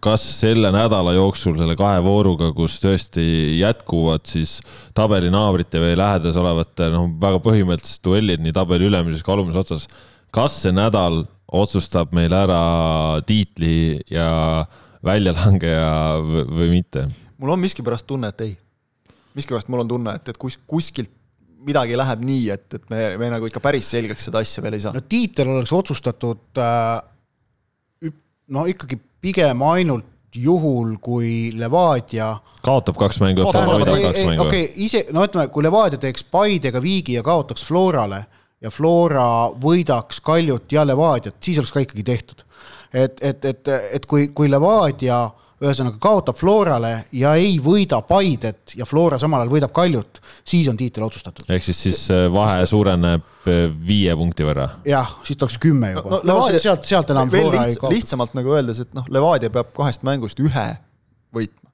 kas 0.05 0.25
selle 0.41 0.71
nädala 0.75 1.17
jooksul 1.17 1.57
selle 1.59 1.77
kahe 1.79 2.03
vooruga, 2.05 2.53
kus 2.57 2.79
tõesti 2.83 3.25
jätkuvad 3.61 4.27
siis 4.31 4.59
tabelinaabrite 4.97 5.83
või 5.83 5.97
lähedas 5.99 6.39
olevate 6.41 6.91
noh, 6.95 7.09
väga 7.23 7.41
põhimõttelised 7.45 8.05
duellid 8.07 8.45
nii 8.45 8.55
tabeli 8.57 8.91
ülemises 8.91 9.25
kui 9.27 9.35
alumises 9.35 9.63
otsas, 9.65 9.89
kas 10.35 10.61
see 10.63 10.75
nädal 10.77 11.25
otsustab 11.47 12.15
meil 12.15 12.35
ära 12.35 12.61
tiitli 13.27 13.99
ja 14.11 14.29
väljalangeja 15.07 15.91
või 16.23 16.71
mitte? 16.79 17.09
mul 17.37 17.53
on 17.53 17.61
miskipärast 17.61 18.07
tunne, 18.09 18.31
et 18.33 18.47
ei 18.47 18.55
miskipärast 19.37 19.69
mul 19.69 19.85
on 19.85 19.91
tunne, 19.91 20.17
et, 20.17 20.33
et 20.33 20.39
kus, 20.41 20.57
kuskilt 20.69 21.13
midagi 21.67 21.99
läheb 21.99 22.25
nii, 22.27 22.49
et, 22.55 22.67
et 22.79 22.91
me, 22.93 23.03
me 23.21 23.31
nagu 23.33 23.49
ikka 23.51 23.63
päris 23.65 23.89
selgeks 23.95 24.29
seda 24.29 24.43
asja 24.45 24.65
veel 24.65 24.79
ei 24.79 24.85
saa. 24.85 24.95
no 24.97 25.03
tiitel 25.09 25.51
oleks 25.55 25.73
otsustatud 25.77 26.61
äh, 26.63 28.11
no 28.55 28.67
ikkagi 28.71 28.99
pigem 29.23 29.65
ainult 29.67 30.13
juhul, 30.37 30.97
kui 31.01 31.53
Levadia 31.57 32.35
kaotab 32.67 32.99
kaks 33.01 33.23
mängu, 33.23 33.47
võidab 33.47 33.95
kaks 33.95 34.25
mängu. 34.27 34.47
okei 34.47 34.65
okay,, 34.67 34.73
ise, 34.85 35.07
no 35.17 35.25
ütleme, 35.27 35.49
kui 35.55 35.65
Levadia 35.65 36.01
teeks 36.03 36.27
Paidega 36.31 36.83
viigi 36.85 37.17
ja 37.17 37.25
kaotaks 37.27 37.65
Florale 37.65 38.27
ja 38.63 38.73
Flora 38.73 39.49
võidaks 39.63 40.21
Kaljut 40.25 40.73
ja 40.73 40.85
Levadiat, 40.87 41.39
siis 41.45 41.59
oleks 41.61 41.73
ka 41.75 41.83
ikkagi 41.85 42.05
tehtud. 42.07 42.45
et, 42.93 43.19
et, 43.21 43.45
et, 43.45 43.75
et 43.99 44.07
kui, 44.09 44.29
kui 44.37 44.51
Levadia 44.51 45.25
äh, 45.25 45.46
ühesõnaga 45.63 45.97
kaotab 46.03 46.37
Florale 46.37 46.93
ja 47.17 47.33
ei 47.41 47.57
võida 47.63 48.03
Paidet 48.07 48.75
ja 48.77 48.87
Flora 48.89 49.19
samal 49.21 49.43
ajal 49.43 49.53
võidab 49.55 49.73
Kaljut, 49.77 50.21
siis 50.45 50.69
on 50.69 50.77
tiitel 50.77 51.07
otsustatud. 51.07 51.49
ehk 51.49 51.65
siis, 51.65 51.81
siis 51.87 52.03
äh, 52.13 52.27
vahe 52.33 52.67
suureneb 52.69 53.49
äh, 53.49 53.63
viie 53.89 54.17
punkti 54.19 54.45
võrra? 54.45 54.69
jah, 54.89 55.17
siis 55.25 55.41
ta 55.41 55.49
oleks 55.49 55.59
kümme 55.63 55.95
juba 55.95 56.11
no,. 56.11 56.21
No, 56.27 56.39
no, 56.45 56.61
sealt, 56.61 56.85
sealt 56.89 57.13
enam 57.15 57.33
Flora 57.33 57.63
lihts, 57.63 57.77
ei 57.79 57.81
kaota. 57.81 57.95
lihtsamalt 57.95 58.37
nagu 58.37 58.53
öeldes, 58.59 58.83
et 58.85 58.93
noh, 58.97 59.09
Levadia 59.13 59.53
peab 59.55 59.73
kahest 59.77 60.05
mängust 60.07 60.43
ühe 60.45 60.69
võitma. 61.33 61.73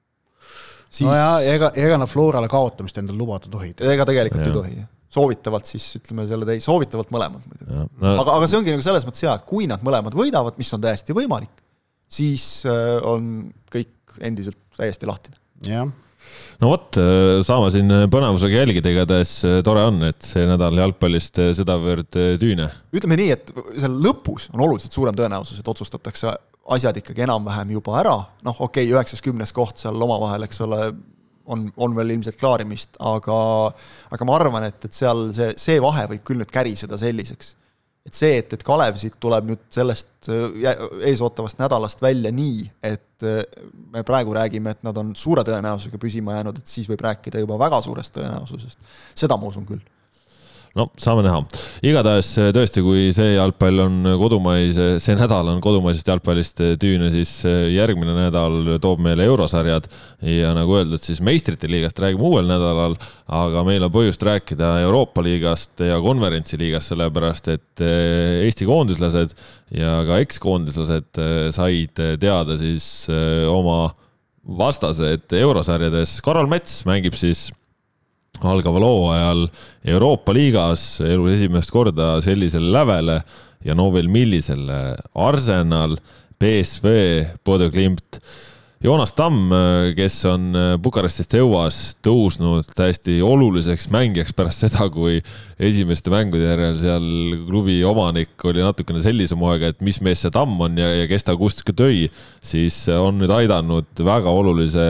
Siis... 0.87 1.07
no 1.09 1.15
ja 1.17 1.29
ega, 1.51 1.73
ega 1.75 1.99
nad 1.99 2.11
Florale 2.11 2.47
kaotamist 2.51 2.97
endale 3.01 3.19
lubada 3.19 3.51
tohi. 3.51 3.73
ega 3.83 4.07
tegelikult 4.07 4.45
ja. 4.45 4.51
ei 4.51 4.59
tohi 4.61 4.83
soovitavalt 5.13 5.67
siis 5.69 5.85
ütleme 5.99 6.25
selle 6.29 6.47
tei-, 6.47 6.63
soovitavalt 6.63 7.11
mõlemad 7.13 7.43
muidugi. 7.45 7.69
No. 7.69 8.15
aga, 8.15 8.39
aga 8.39 8.47
see 8.49 8.57
ongi 8.57 8.73
nagu 8.73 8.85
selles 8.85 9.05
mõttes 9.05 9.25
hea, 9.25 9.35
et 9.37 9.45
kui 9.49 9.67
nad 9.69 9.83
mõlemad 9.85 10.15
võidavad, 10.17 10.57
mis 10.57 10.71
on 10.73 10.81
täiesti 10.81 11.13
võimalik, 11.13 11.62
siis 12.13 12.45
äh, 12.69 12.95
on 13.07 13.51
kõik 13.73 14.17
endiselt 14.23 14.59
täiesti 14.77 15.09
lahtine. 15.09 15.39
jah 15.65 15.89
no 16.61 16.69
vot, 16.71 16.97
äh, 17.01 17.41
saame 17.45 17.69
siin 17.73 17.91
põnevusega 18.13 18.63
jälgida, 18.63 18.93
igatahes 18.93 19.35
äh, 19.47 19.59
tore 19.65 19.85
on, 19.89 20.01
et 20.09 20.25
see 20.27 20.45
nädal 20.49 20.77
jalgpallist 20.79 21.41
sedavõrd 21.59 22.19
tüüne. 22.41 22.69
ütleme 22.95 23.19
nii, 23.19 23.31
et 23.35 23.53
seal 23.77 23.97
lõpus 24.03 24.49
on 24.53 24.65
oluliselt 24.67 24.95
suurem 24.95 25.17
tõenäosus, 25.17 25.61
et 25.61 25.73
otsustatakse 25.73 26.35
asjad 26.73 26.99
ikkagi 27.01 27.25
enam-vähem 27.25 27.73
juba 27.75 27.97
ära, 27.99 28.15
noh, 28.45 28.61
okei 28.61 28.85
okay,, 28.85 28.93
üheksas, 28.93 29.23
kümnes 29.23 29.51
koht 29.55 29.81
seal 29.81 29.99
omavahel, 30.05 30.45
eks 30.47 30.61
ole, 30.63 30.79
on, 31.51 31.65
on 31.75 31.97
veel 31.97 32.15
ilmselt 32.15 32.39
klaarimist, 32.39 32.95
aga 33.03 33.35
aga 34.15 34.27
ma 34.29 34.37
arvan, 34.37 34.69
et, 34.69 34.79
et 34.87 34.95
seal 34.95 35.27
see, 35.35 35.51
see 35.59 35.81
vahe 35.83 36.05
võib 36.13 36.23
küll 36.27 36.39
nüüd 36.39 36.53
käriseda 36.53 36.99
selliseks, 37.01 37.57
et 38.03 38.17
see, 38.17 38.37
et, 38.41 38.53
et 38.55 38.63
Kalev 38.67 38.97
siit 38.99 39.15
tuleb 39.21 39.47
nüüd 39.47 39.61
sellest 39.71 40.27
eesootavast 40.27 41.61
nädalast 41.61 42.03
välja 42.03 42.33
nii, 42.35 42.65
et 42.83 43.27
me 43.93 44.03
praegu 44.03 44.35
räägime, 44.35 44.73
et 44.75 44.83
nad 44.83 44.97
on 44.99 45.13
suure 45.15 45.45
tõenäosusega 45.47 45.99
püsima 46.01 46.35
jäänud, 46.35 46.59
et 46.59 46.67
siis 46.67 46.89
võib 46.91 47.03
rääkida 47.05 47.39
juba 47.43 47.55
väga 47.61 47.79
suurest 47.85 48.15
tõenäosusest. 48.17 48.79
seda 49.15 49.39
ma 49.39 49.47
usun 49.47 49.67
küll 49.69 49.83
no 50.77 50.87
saame 50.97 51.21
näha. 51.25 51.41
igatahes 51.85 52.31
eh, 52.41 52.49
tõesti, 52.55 52.81
kui 52.85 53.05
see 53.13 53.35
jalgpall 53.35 53.83
on 53.83 54.09
kodumaise, 54.21 54.87
see 55.03 55.15
nädal 55.17 55.51
on 55.51 55.61
kodumaisest 55.63 56.09
jalgpallist 56.09 56.63
eh, 56.65 56.73
tüüne, 56.81 57.11
siis 57.13 57.31
eh, 57.49 57.67
järgmine 57.75 58.15
nädal 58.17 58.75
toob 58.81 59.03
meile 59.05 59.27
eurosarjad 59.29 59.87
ja 60.25 60.53
nagu 60.57 60.79
öeldud, 60.79 61.03
siis 61.05 61.21
meistrite 61.25 61.69
liigast 61.69 62.01
räägime 62.01 62.25
uuel 62.25 62.49
nädalal, 62.49 62.97
aga 63.29 63.65
meil 63.67 63.85
on 63.85 63.93
põhjust 63.93 64.25
rääkida 64.25 64.75
Euroopa 64.87 65.23
liigast 65.25 65.85
ja 65.85 65.99
konverentsi 66.01 66.57
liigast, 66.61 66.93
sellepärast 66.93 67.53
et 67.53 67.83
Eesti 67.83 68.65
koondislased 68.67 69.33
ja 69.77 69.99
ka 70.07 70.19
ekskoondislased 70.25 71.21
said 71.55 72.01
teada 72.21 72.57
siis 72.59 72.85
oma 73.49 73.87
vastased 74.43 75.33
eurosarjades. 75.37 76.17
Karol 76.25 76.49
Mets 76.51 76.81
mängib 76.89 77.15
siis 77.17 77.47
algaval 78.49 78.85
hooajal 78.87 79.45
Euroopa 79.95 80.35
liigas 80.35 81.01
elus 81.05 81.37
esimest 81.37 81.71
korda 81.73 82.15
sellisele 82.23 82.71
lävele 82.73 83.19
ja 83.63 83.75
no 83.75 83.89
veel 83.93 84.09
millisele. 84.11 84.95
Arsenal, 85.15 85.97
BSV, 86.39 86.87
Bodø 87.45 87.69
Glimt. 87.71 88.19
Joonas 88.83 89.13
Tamm, 89.15 89.47
kes 89.95 90.17
on 90.27 90.49
Bukarestist 90.83 91.31
EUA-s 91.39 91.93
tõusnud 92.03 92.67
täiesti 92.75 93.21
oluliseks 93.23 93.87
mängijaks 93.95 94.35
pärast 94.35 94.65
seda, 94.65 94.89
kui 94.91 95.21
esimeste 95.55 96.11
mängude 96.11 96.49
järel 96.49 96.75
seal 96.81 97.05
klubi 97.47 97.77
omanik 97.87 98.43
oli 98.43 98.59
natukene 98.59 98.99
sellise 99.05 99.39
moega, 99.39 99.71
et 99.71 99.79
mis 99.79 100.01
mees 100.03 100.25
see 100.25 100.35
Tamm 100.35 100.59
on 100.67 100.75
ja, 100.83 100.89
ja 100.99 101.07
kes 101.07 101.23
ta 101.23 101.37
kuskilt 101.39 101.79
tõi, 101.79 102.09
siis 102.43 102.81
on 102.91 103.23
nüüd 103.23 103.31
aidanud 103.31 104.03
väga 104.03 104.35
olulise 104.35 104.83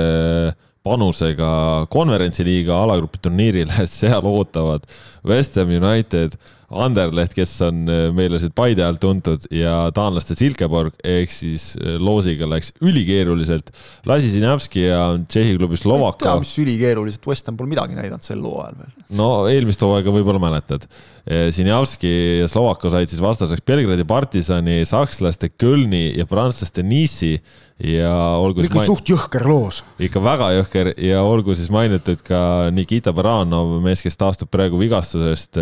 panusega 0.84 1.50
konverentsiliiga 1.94 2.76
alagrupi 2.84 3.22
turniirile, 3.24 3.86
seal 3.88 4.26
ootavad 4.28 4.88
West 5.28 5.56
Ham 5.60 5.72
United, 5.72 6.36
Anderleht, 6.74 7.36
kes 7.38 7.54
on 7.66 7.84
äh, 7.92 8.08
meile 8.16 8.40
siit 8.42 8.56
Paide 8.58 8.86
alt 8.86 9.02
tuntud 9.04 9.46
ja 9.54 9.90
taanlaste 9.96 10.36
Silkeborg 10.38 10.98
ehk 11.06 11.32
siis 11.34 11.74
äh, 11.78 11.98
loosiga 12.02 12.48
läks 12.50 12.74
ülikeeruliselt. 12.84 13.72
lasi 14.10 14.32
Sinjavski 14.34 14.88
ja 14.88 15.02
Tšehhi 15.28 15.58
klubi 15.60 15.78
Slovakka. 15.78 16.26
tea, 16.26 16.44
mis 16.44 16.54
ülikeeruliselt, 16.64 17.28
West 17.30 17.50
Ham 17.50 17.60
pole 17.60 17.72
midagi 17.74 17.98
näidanud 17.98 18.26
sel 18.26 18.42
hooajal 18.44 18.80
veel. 18.82 18.94
no 19.20 19.30
eelmist 19.52 19.84
hooaega 19.86 20.14
võib-olla 20.16 20.42
mäletad. 20.42 20.88
Sinjavski 21.24 22.10
äh, 22.10 22.40
ja 22.44 22.48
Slovakka 22.52 22.92
said 22.94 23.12
siis 23.12 23.22
vastaseks 23.24 23.64
Belgradi 23.68 24.08
partisani, 24.08 24.82
sakslaste 24.90 25.54
Kölni 25.54 26.10
ja 26.18 26.26
prantslaste 26.30 26.84
Nice'i 26.84 27.38
ja 27.84 28.12
olgu 28.40 28.64
ikka 28.64 28.82
main... 28.82 28.88
suht 28.88 29.10
jõhker 29.10 29.46
loos. 29.48 29.82
ikka 30.02 30.22
väga 30.24 30.50
jõhker 30.60 30.92
ja 31.04 31.24
olgu 31.26 31.56
siis 31.58 31.72
mainitud 31.74 32.22
ka 32.26 32.70
Nikita 32.74 33.14
Baranov, 33.16 33.80
mees, 33.84 34.04
kes 34.06 34.18
taastub 34.20 34.52
praegu 34.54 34.80
vigastusest. 34.80 35.58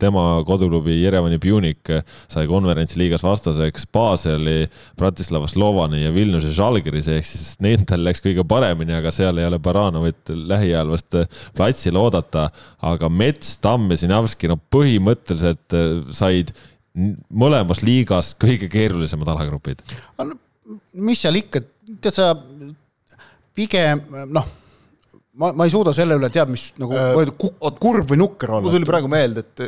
tema 0.00 0.27
koduklubi 0.46 0.98
Jerevani 1.02 1.38
Pjunik 1.42 1.92
sai 2.30 2.46
konverentsiliigas 2.50 3.24
vastaseks 3.26 3.86
Baseli, 3.92 4.68
Bratislava 4.98 5.48
Slovani 5.50 6.04
ja 6.04 6.14
Vilniuse 6.14 6.52
Žalgiris 6.56 7.10
ehk 7.12 7.28
siis 7.28 7.56
nendel 7.64 8.04
läks 8.06 8.24
kõige 8.24 8.46
paremini, 8.48 8.96
aga 8.96 9.12
seal 9.14 9.38
ei 9.40 9.48
ole 9.48 9.60
Baranovit 9.62 10.32
lähiajal 10.32 10.94
vast 10.94 11.20
platsil 11.56 11.96
oodata. 12.00 12.48
aga 12.82 13.08
Mets, 13.08 13.56
Tamm 13.62 13.90
ja 13.90 14.00
Sinavski, 14.00 14.48
no 14.48 14.58
põhimõtteliselt 14.70 15.78
said 16.14 16.52
mõlemas 17.28 17.82
liigas 17.86 18.34
kõige 18.38 18.68
keerulisemad 18.72 19.28
alagrupid 19.34 19.82
mis 20.92 21.20
seal 21.22 21.38
ikka, 21.40 21.62
tead 22.02 22.14
sa, 22.14 22.32
pigem 23.56 24.02
noh, 24.32 24.48
ma, 25.40 25.52
ma 25.52 25.66
ei 25.66 25.72
suuda 25.72 25.94
selle 25.96 26.18
üle 26.18 26.30
tead, 26.32 26.50
mis 26.52 26.70
nagu 26.80 26.96
äh, 26.98 27.32
kurb 27.80 28.10
või 28.10 28.20
nukker 28.20 28.56
olla. 28.56 28.66
mul 28.66 28.76
tuli 28.76 28.88
praegu 28.88 29.10
meelde, 29.12 29.44
et 29.46 29.64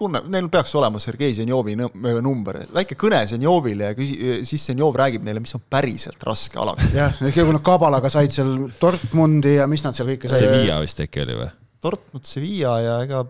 tunne, 0.00 0.22
neil 0.32 0.48
peaks 0.52 0.72
olema 0.80 1.00
Sergei 1.02 1.34
Zenjovi 1.36 1.76
number, 1.76 2.60
väike 2.74 2.96
kõne 3.00 3.20
Zenjovile 3.30 3.90
ja 3.90 3.96
küsi-, 3.98 4.40
siis 4.48 4.64
Zenjov 4.70 4.96
räägib 5.00 5.26
neile, 5.26 5.42
mis 5.44 5.54
on 5.56 5.64
päriselt 5.72 6.22
raske 6.26 6.60
alaga. 6.60 6.88
jah, 6.94 7.16
kui 7.20 7.48
nad 7.50 7.64
Kabalaga 7.66 8.12
said 8.12 8.34
seal 8.34 8.54
Dortmundi 8.80 9.56
ja 9.58 9.68
mis 9.70 9.84
nad 9.86 9.96
seal 9.96 10.10
kõike 10.14 10.30
said. 10.30 10.46
Sevilla 10.46 10.80
vist 10.84 11.02
äkki 11.04 11.24
oli 11.26 11.38
või? 11.42 11.50
Dortmund, 11.80 12.28
Sevilla 12.28 12.76
ja 12.84 13.00
ega 13.06 13.24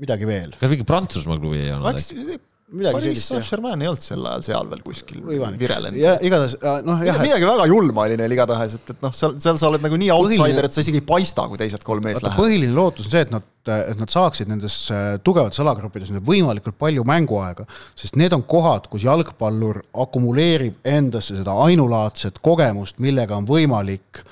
midagi 0.00 0.28
veel. 0.28 0.56
kas 0.60 0.72
mingi 0.72 0.86
Prantsusmaa 0.88 1.40
klubi 1.40 1.62
ei 1.64 1.72
olnud? 1.74 2.02
midagi 2.18 2.42
Paris 2.64 3.26
Saint-Germain 3.28 3.82
ei 3.84 3.88
olnud 3.90 4.02
sel 4.02 4.24
ajal 4.24 4.44
seal 4.46 4.68
veel 4.70 4.80
kuskil 4.82 5.20
virelenud. 5.60 5.98
ja 6.00 6.14
igatahes 6.24 6.54
noh, 6.86 7.02
jah. 7.04 7.18
midagi 7.20 7.44
väga 7.44 7.66
julma 7.68 8.06
oli 8.06 8.16
neil 8.18 8.32
igatahes, 8.34 8.78
et, 8.78 8.92
et 8.94 9.02
noh, 9.04 9.12
seal, 9.14 9.34
seal 9.42 9.58
sa 9.60 9.68
oled 9.68 9.84
nagu 9.84 9.98
nii 10.00 10.08
outsider, 10.14 10.64
et 10.64 10.76
sa 10.76 10.80
isegi 10.80 11.02
ei 11.02 11.04
paista, 11.06 11.44
kui 11.50 11.60
teised 11.60 11.84
kolm 11.84 12.02
meest 12.06 12.24
lähevad. 12.24 12.40
põhiline 12.40 12.72
lootus 12.74 13.10
on 13.10 13.14
see, 13.14 13.24
et 13.26 13.34
nad, 13.34 13.46
et 13.74 14.00
nad 14.00 14.14
saaksid 14.16 14.48
nendes 14.50 14.78
äh, 14.94 15.04
tugevates 15.26 15.60
alagruppides 15.60 16.14
võimalikult 16.24 16.78
palju 16.80 17.04
mänguaega, 17.08 17.68
sest 18.00 18.16
need 18.20 18.32
on 18.36 18.46
kohad, 18.48 18.88
kus 18.92 19.04
jalgpallur 19.04 19.82
akumuleerib 20.06 20.80
endasse 20.88 21.36
seda 21.36 21.58
ainulaadset 21.66 22.40
kogemust, 22.44 22.96
millega 23.04 23.36
on 23.36 23.48
võimalik 23.50 24.24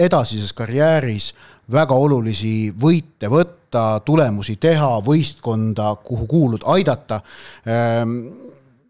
edasises 0.00 0.52
karjääris 0.56 1.32
väga 1.72 1.96
olulisi 1.96 2.70
võite 2.76 3.30
võtta 3.30 4.00
tulemusi 4.06 4.56
teha, 4.60 4.96
võistkonda, 5.06 5.92
kuhu 6.04 6.26
kuulud, 6.30 6.64
aidata. 6.74 7.20
Ehm, 7.66 8.16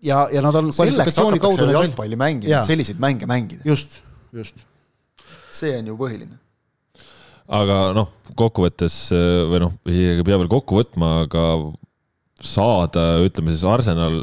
ja, 0.05 0.25
ja 0.33 0.45
nad 0.45 0.61
on 0.61 0.71
selleks 0.75 1.21
hakatakse 1.21 1.69
jalgpalli 1.73 2.19
mängima, 2.21 2.61
et 2.61 2.69
selliseid 2.69 3.01
mänge 3.03 3.29
mängida. 3.31 3.65
just, 3.69 4.01
just. 4.33 4.65
see 5.53 5.75
on 5.77 5.91
ju 5.91 5.97
põhiline 5.99 6.39
aga 7.51 7.91
noh, 7.97 8.13
kokkuvõttes 8.39 9.11
või 9.51 9.59
noh, 9.65 9.75
ei 9.91 10.23
pea 10.23 10.39
veel 10.39 10.51
kokku 10.51 10.79
võtma, 10.79 11.25
aga 11.27 11.45
saada, 12.47 13.19
ütleme 13.27 13.51
siis 13.51 13.67
Arsenal, 13.67 14.21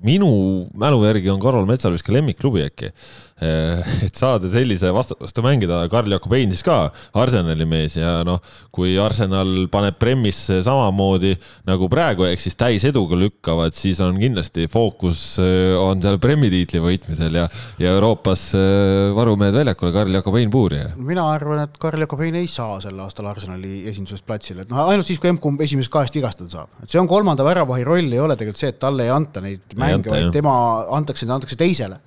minu 0.00 0.30
mälu 0.72 1.04
järgi 1.04 1.28
on 1.30 1.42
Karol 1.42 1.68
Metsal 1.68 1.92
vist 1.92 2.06
ka 2.06 2.14
lemmikklubi 2.16 2.64
äkki 2.64 2.88
Eh, 2.88 3.29
et 4.04 4.16
saada 4.16 4.48
sellise 4.52 4.90
vastu 4.92 5.44
mängida, 5.44 5.80
Karl 5.92 6.12
Jakobein 6.12 6.50
siis 6.52 6.64
ka 6.66 6.90
Arsenali 7.16 7.64
mees 7.68 7.96
ja 7.96 8.20
noh, 8.26 8.40
kui 8.74 8.96
Arsenal 9.00 9.66
paneb 9.72 9.96
Premmisse 10.00 10.60
samamoodi 10.64 11.32
nagu 11.68 11.88
praegu, 11.92 12.26
ehk 12.28 12.42
siis 12.42 12.58
täiseduga 12.60 13.16
lükkavad, 13.20 13.76
siis 13.76 14.00
on 14.04 14.18
kindlasti 14.20 14.66
fookus 14.70 15.22
eh, 15.42 15.72
on 15.78 16.02
seal 16.04 16.20
Premi 16.22 16.50
tiitli 16.52 16.82
võitmisel 16.84 17.40
ja, 17.40 17.46
ja 17.80 17.94
Euroopas 17.96 18.44
eh, 18.58 19.08
varumehed 19.16 19.56
väljakule, 19.56 19.94
Karl 19.96 20.20
Jakobein 20.20 20.52
puuri. 20.52 20.82
mina 20.98 21.24
arvan, 21.32 21.64
et 21.64 21.80
Karl 21.80 22.04
Jakobein 22.04 22.36
ei 22.42 22.50
saa 22.50 22.80
sel 22.84 23.00
aastal 23.00 23.30
Arsenali 23.32 23.86
esindusest 23.90 24.26
platsile, 24.28 24.66
et 24.66 24.74
noh, 24.74 24.84
ainult 24.92 25.08
siis, 25.08 25.20
kui 25.22 25.32
M-kumb 25.32 25.64
esimesest 25.64 25.92
kahest 25.92 26.20
vigastada 26.20 26.52
saab, 26.52 26.76
et 26.84 26.92
see 26.92 27.00
on 27.00 27.08
kolmanda 27.10 27.46
väravahi 27.46 27.88
roll, 27.88 28.12
ei 28.12 28.20
ole 28.20 28.36
tegelikult 28.36 28.60
see, 28.60 28.74
et 28.74 28.80
talle 28.82 29.08
ei 29.08 29.14
anta 29.14 29.40
neid 29.44 29.78
mänge, 29.80 30.12
vaid 30.12 30.30
tema 30.34 30.54
antakse, 30.92 31.28
antakse 31.30 31.56
teisele 31.56 32.02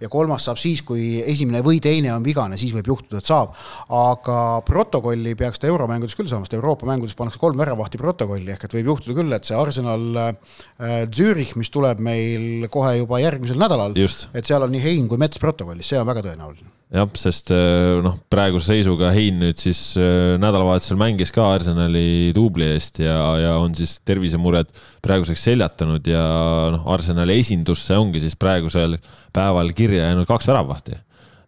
ja 0.00 0.10
kolmas 0.12 0.46
saab 0.48 0.60
siis, 0.60 0.82
kui 0.86 1.20
esimene 1.22 1.62
või 1.64 1.80
teine 1.82 2.12
on 2.14 2.24
vigane, 2.26 2.58
siis 2.60 2.74
võib 2.76 2.90
juhtuda, 2.92 3.22
et 3.22 3.28
saab. 3.28 3.54
aga 3.94 4.38
protokolli 4.66 5.34
peaks 5.38 5.62
ta 5.62 5.70
euromängudes 5.70 6.16
küll 6.18 6.30
saama, 6.30 6.48
sest 6.48 6.58
Euroopa 6.58 6.88
mängudes 6.88 7.16
pannakse 7.18 7.40
kolm 7.42 7.58
väravahti 7.60 8.00
protokolli, 8.00 8.52
ehk 8.54 8.68
et 8.68 8.78
võib 8.78 8.92
juhtuda 8.94 9.18
küll, 9.20 9.36
et 9.36 9.48
see 9.48 9.58
Arsenal 9.58 10.06
äh, 10.20 11.02
Zürich, 11.14 11.54
mis 11.60 11.70
tuleb 11.74 12.02
meil 12.04 12.68
kohe 12.72 12.96
juba 12.98 13.22
järgmisel 13.22 13.60
nädalal, 13.60 13.96
et 13.96 14.46
seal 14.48 14.66
on 14.66 14.74
nii 14.74 14.84
Hein 14.84 15.10
kui 15.10 15.20
Mets 15.20 15.40
protokollis, 15.42 15.88
see 15.92 16.00
on 16.00 16.08
väga 16.10 16.26
tõenäoline 16.28 16.72
jah, 16.94 17.08
sest 17.18 17.50
äh, 17.54 18.00
noh, 18.04 18.18
praeguse 18.30 18.70
seisuga 18.72 19.10
Hein 19.14 19.40
nüüd 19.42 19.60
siis 19.60 19.80
äh, 20.00 20.34
nädalavahetusel 20.40 20.98
mängis 21.00 21.32
ka 21.34 21.46
Arsenali 21.56 22.32
duubli 22.36 22.68
eest 22.74 23.00
ja, 23.02 23.16
ja 23.40 23.56
on 23.62 23.74
siis 23.76 23.96
tervisemured 24.06 24.70
praeguseks 25.04 25.42
seljatanud 25.48 26.06
ja 26.10 26.22
noh, 26.74 26.86
Arsenali 26.94 27.38
esindusse 27.42 27.98
ongi 27.98 28.22
siis 28.22 28.38
praegusel 28.38 28.98
päeval 29.34 29.74
kirja 29.76 30.10
jäänud 30.10 30.30
kaks 30.30 30.48
väravahti 30.50 30.96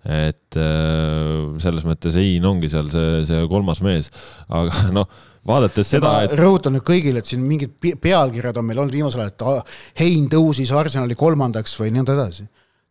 et 0.06 0.58
äh, 0.58 1.54
selles 1.62 1.86
mõttes 1.86 2.18
Hein 2.18 2.44
ongi 2.46 2.70
seal 2.72 2.90
see, 2.92 3.22
see 3.30 3.46
kolmas 3.50 3.82
mees, 3.86 4.10
aga 4.50 4.90
noh, 4.94 5.08
vaadates 5.46 5.94
seda, 5.94 6.18
et. 6.26 6.34
rõhutan 6.38 6.74
nüüd 6.74 6.86
kõigile, 6.86 7.22
et 7.22 7.30
siin 7.30 7.42
mingid 7.46 7.78
pealkirjad 8.02 8.58
on 8.58 8.66
meil 8.66 8.82
olnud 8.82 8.94
viimasel 8.98 9.24
ajal, 9.24 9.34
et 9.62 10.02
Hein 10.02 10.30
tõusis 10.32 10.74
Arsenali 10.74 11.18
kolmandaks 11.18 11.78
või 11.80 11.94
nõnda 11.94 12.18
edasi 12.18 12.46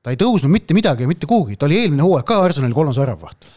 ta 0.06 0.14
ei 0.14 0.20
tõusnud 0.22 0.54
mitte 0.54 0.78
midagi, 0.78 1.08
mitte 1.10 1.26
kuhugi, 1.30 1.58
ta 1.58 1.66
oli 1.66 1.80
eelmine 1.82 2.06
hooaeg 2.06 2.28
ka 2.30 2.38
Arsenali 2.46 2.78
kolmas 2.78 3.00
väravaht. 3.02 3.48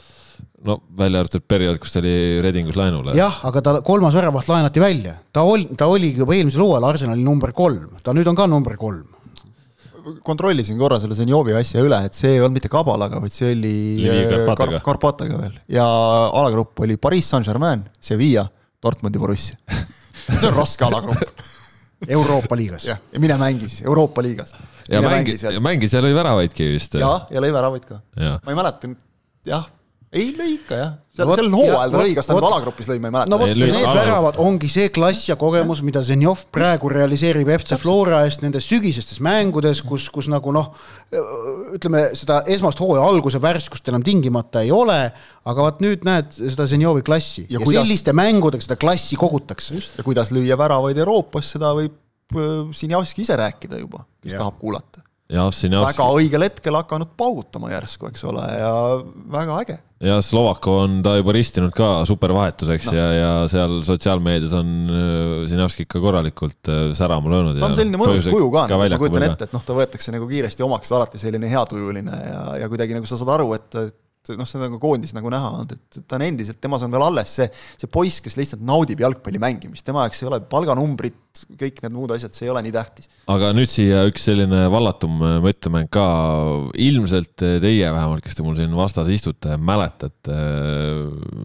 no 0.64 0.78
välja 0.96 1.20
arvatud 1.20 1.44
periood, 1.44 1.76
kus 1.82 1.92
ta 1.92 2.01
oli 2.01 2.14
Redingus 2.44 2.78
laenul. 2.78 3.12
jah, 3.16 3.36
aga 3.51 3.62
ta 3.62 3.74
kolmas 3.84 4.16
väravaht 4.16 4.49
laenati 4.49 4.80
välja, 4.80 5.18
ta 5.32 5.44
oli, 5.44 5.68
ta 5.76 5.90
oligi 5.92 6.24
juba 6.24 6.38
eelmisel 6.38 6.64
hooajal 6.64 6.88
Arsenali 6.88 7.24
number 7.24 7.53
kolm, 7.53 8.01
ta 8.03 8.16
nüüd 8.16 8.30
on 8.32 8.38
ka 8.38 8.49
number 8.49 8.80
kolm 8.80 9.05
kontrollisin 10.24 10.78
korra 10.80 10.96
selle 10.96 11.12
Zenjovi 11.18 11.53
asja 11.59 11.82
üle, 11.84 11.99
et 12.09 12.16
see 12.16 12.30
ei 12.32 12.40
olnud 12.40 12.57
mitte 12.57 12.70
Kabalaga, 12.72 13.18
vaid 13.20 13.34
see 13.34 13.51
oli 13.53 13.74
Karpataga. 14.30 14.80
Karpataga 14.86 15.40
veel 15.42 15.59
ja 15.74 15.84
alagrupp 16.32 16.80
oli 16.80 16.96
Pariis 16.96 17.28
Saint-Germain, 17.28 17.84
Sevilla, 18.01 18.46
Dortmundi 18.80 19.20
Borussia 19.20 19.61
see 20.40 20.49
on 20.49 20.57
raske 20.57 20.88
alagrupp 20.88 21.44
Euroopa 22.09 22.57
liigas. 22.57 22.88
jah, 22.88 23.01
ja 23.12 23.20
mine 23.20 23.36
mängi 23.36 23.68
siis 23.68 23.82
Euroopa 23.82 24.22
liigas. 24.22 24.55
Ja 24.89 25.03
mängi, 25.05 25.39
mängis 25.64 25.97
ja 25.97 26.05
lõi 26.05 26.14
väravaidki 26.16 26.70
vist. 26.74 26.99
jah, 27.01 27.26
ja 27.32 27.45
lõi 27.45 27.53
väravaid 27.55 27.89
ka. 27.89 28.01
ma 28.16 28.55
ei 28.55 28.59
mäleta 28.59 28.95
jah 29.49 29.66
ei 30.09 30.30
lõi 30.32 30.55
ikka 30.55 30.76
jah, 30.78 30.93
seal, 31.12 31.30
sel 31.36 31.51
hooajal 31.53 31.93
ta 31.93 32.01
lõi, 32.01 32.12
kas 32.16 32.28
ta 32.28 32.36
nüüd 32.36 32.47
alagrupis 32.49 32.89
lõi, 32.89 32.97
ma 33.03 33.11
ei 33.11 33.12
mäleta. 33.12 33.28
no 33.28 33.39
vot, 33.43 33.51
need 33.61 33.89
väravad 33.99 34.39
ongi 34.41 34.70
see 34.72 34.89
klass 34.95 35.28
ja 35.28 35.36
kogemus, 35.41 35.82
mida 35.84 36.01
Zenjov 36.05 36.47
praegu 36.55 36.89
realiseerib 36.93 37.51
FC 37.59 37.76
Flora 37.82 38.22
eest 38.24 38.41
nendes 38.45 38.64
sügisestes 38.70 39.20
mängudes, 39.24 39.82
kus, 39.84 40.09
kus 40.14 40.30
nagu 40.32 40.55
noh, 40.57 40.70
ütleme 41.76 42.07
seda 42.16 42.41
esmast 42.49 42.80
hooaja 42.80 43.05
alguse 43.05 43.41
värskust 43.43 43.93
enam 43.93 44.05
tingimata 44.07 44.64
ei 44.64 44.72
ole, 44.72 44.99
aga 45.45 45.68
vot 45.68 45.84
nüüd 45.84 46.09
näed 46.09 46.32
seda 46.39 46.64
Zenjovi 46.70 47.05
klassi 47.05 47.45
ja, 47.45 47.59
ja 47.59 47.64
kuidas... 47.66 47.82
selliste 47.84 48.16
mängudega 48.16 48.64
seda 48.64 48.80
klassi 48.80 49.20
kogutakse. 49.20 49.76
just, 49.76 50.01
ja 50.01 50.09
kuidas 50.09 50.32
lüüa 50.32 50.57
väravaid 50.57 51.05
Euroopas, 51.05 51.53
seda 51.59 51.76
võib 51.76 52.01
Sinjavski 52.76 53.24
ise 53.24 53.37
rääkida 53.41 53.81
juba, 53.81 54.05
kes 54.22 54.35
ja. 54.35 54.43
tahab 54.43 54.59
kuulata. 54.61 55.05
väga 55.29 56.09
õigel 56.16 56.45
hetkel 56.49 56.76
hakanud 56.76 57.14
paugutama 57.16 57.72
järsku, 57.72 58.09
eks 58.12 58.24
ole, 58.29 58.45
ja 58.59 58.72
väga 59.33 59.61
äge 59.64 59.79
ja 60.01 60.18
Slovakko 60.22 60.74
on 60.85 60.99
ta 61.03 61.16
juba 61.18 61.35
ristinud 61.35 61.74
ka 61.74 62.05
supervahetuseks 62.07 62.91
no. 62.91 62.97
ja, 62.97 63.07
ja 63.16 63.31
seal 63.51 63.81
sotsiaalmeedias 63.87 64.55
on 64.59 64.74
äh, 64.95 65.79
ikka 65.83 66.03
korralikult 66.03 66.70
äh, 66.70 66.83
särama 66.95 67.33
löönud. 67.33 67.59
ta 67.59 67.66
on 67.66 67.79
selline 67.79 67.99
mõnus 67.99 68.29
kuju 68.31 68.51
ka, 68.55 68.66
ka, 68.70 68.79
ma 68.79 69.01
kujutan 69.01 69.26
ette, 69.26 69.49
et 69.49 69.57
noh, 69.57 69.64
ta 69.66 69.74
võetakse 69.74 70.14
nagu 70.14 70.29
kiiresti 70.31 70.66
omaks, 70.66 70.93
alati 70.95 71.18
selline 71.18 71.51
heatujuline 71.51 72.20
ja, 72.29 72.45
ja 72.62 72.68
kuidagi 72.70 72.95
nagu 72.95 73.11
sa 73.11 73.18
saad 73.18 73.35
aru, 73.35 73.51
et, 73.59 73.81
et 73.89 74.33
noh, 74.39 74.47
seda 74.47 74.68
on 74.68 74.76
ka 74.76 74.83
koondis 74.87 75.16
nagu 75.16 75.33
näha 75.35 75.51
olnud, 75.57 75.74
et 75.74 76.01
ta 76.07 76.18
on 76.20 76.26
endiselt, 76.29 76.61
temas 76.62 76.87
on 76.87 76.95
veel 76.95 77.07
alles 77.09 77.35
see, 77.41 77.51
see 77.81 77.91
poiss, 77.91 78.22
kes 78.22 78.39
lihtsalt 78.39 78.62
naudib 78.62 79.03
jalgpalli 79.03 79.43
mängimist, 79.43 79.87
tema 79.89 80.07
jaoks 80.07 80.22
ei 80.22 80.31
ole 80.31 80.41
palganumbrid, 80.47 81.18
kõik 81.59 81.80
need 81.84 81.95
muud 81.95 82.12
asjad, 82.14 82.34
see 82.34 82.47
ei 82.47 82.53
ole 82.53 82.62
nii 82.64 82.72
tähtis. 82.74 83.09
aga 83.30 83.51
nüüd 83.57 83.70
siia 83.70 84.03
üks 84.09 84.24
selline 84.28 84.64
vallatum 84.72 85.20
mõttemäng 85.45 85.91
ka, 85.93 86.07
ilmselt 86.80 87.34
teie 87.39 87.91
vähemalt, 87.95 88.22
kes 88.24 88.39
te 88.39 88.45
mul 88.47 88.57
siin 88.59 88.74
vastas 88.76 89.11
istute, 89.12 89.57
mäletate, 89.61 90.39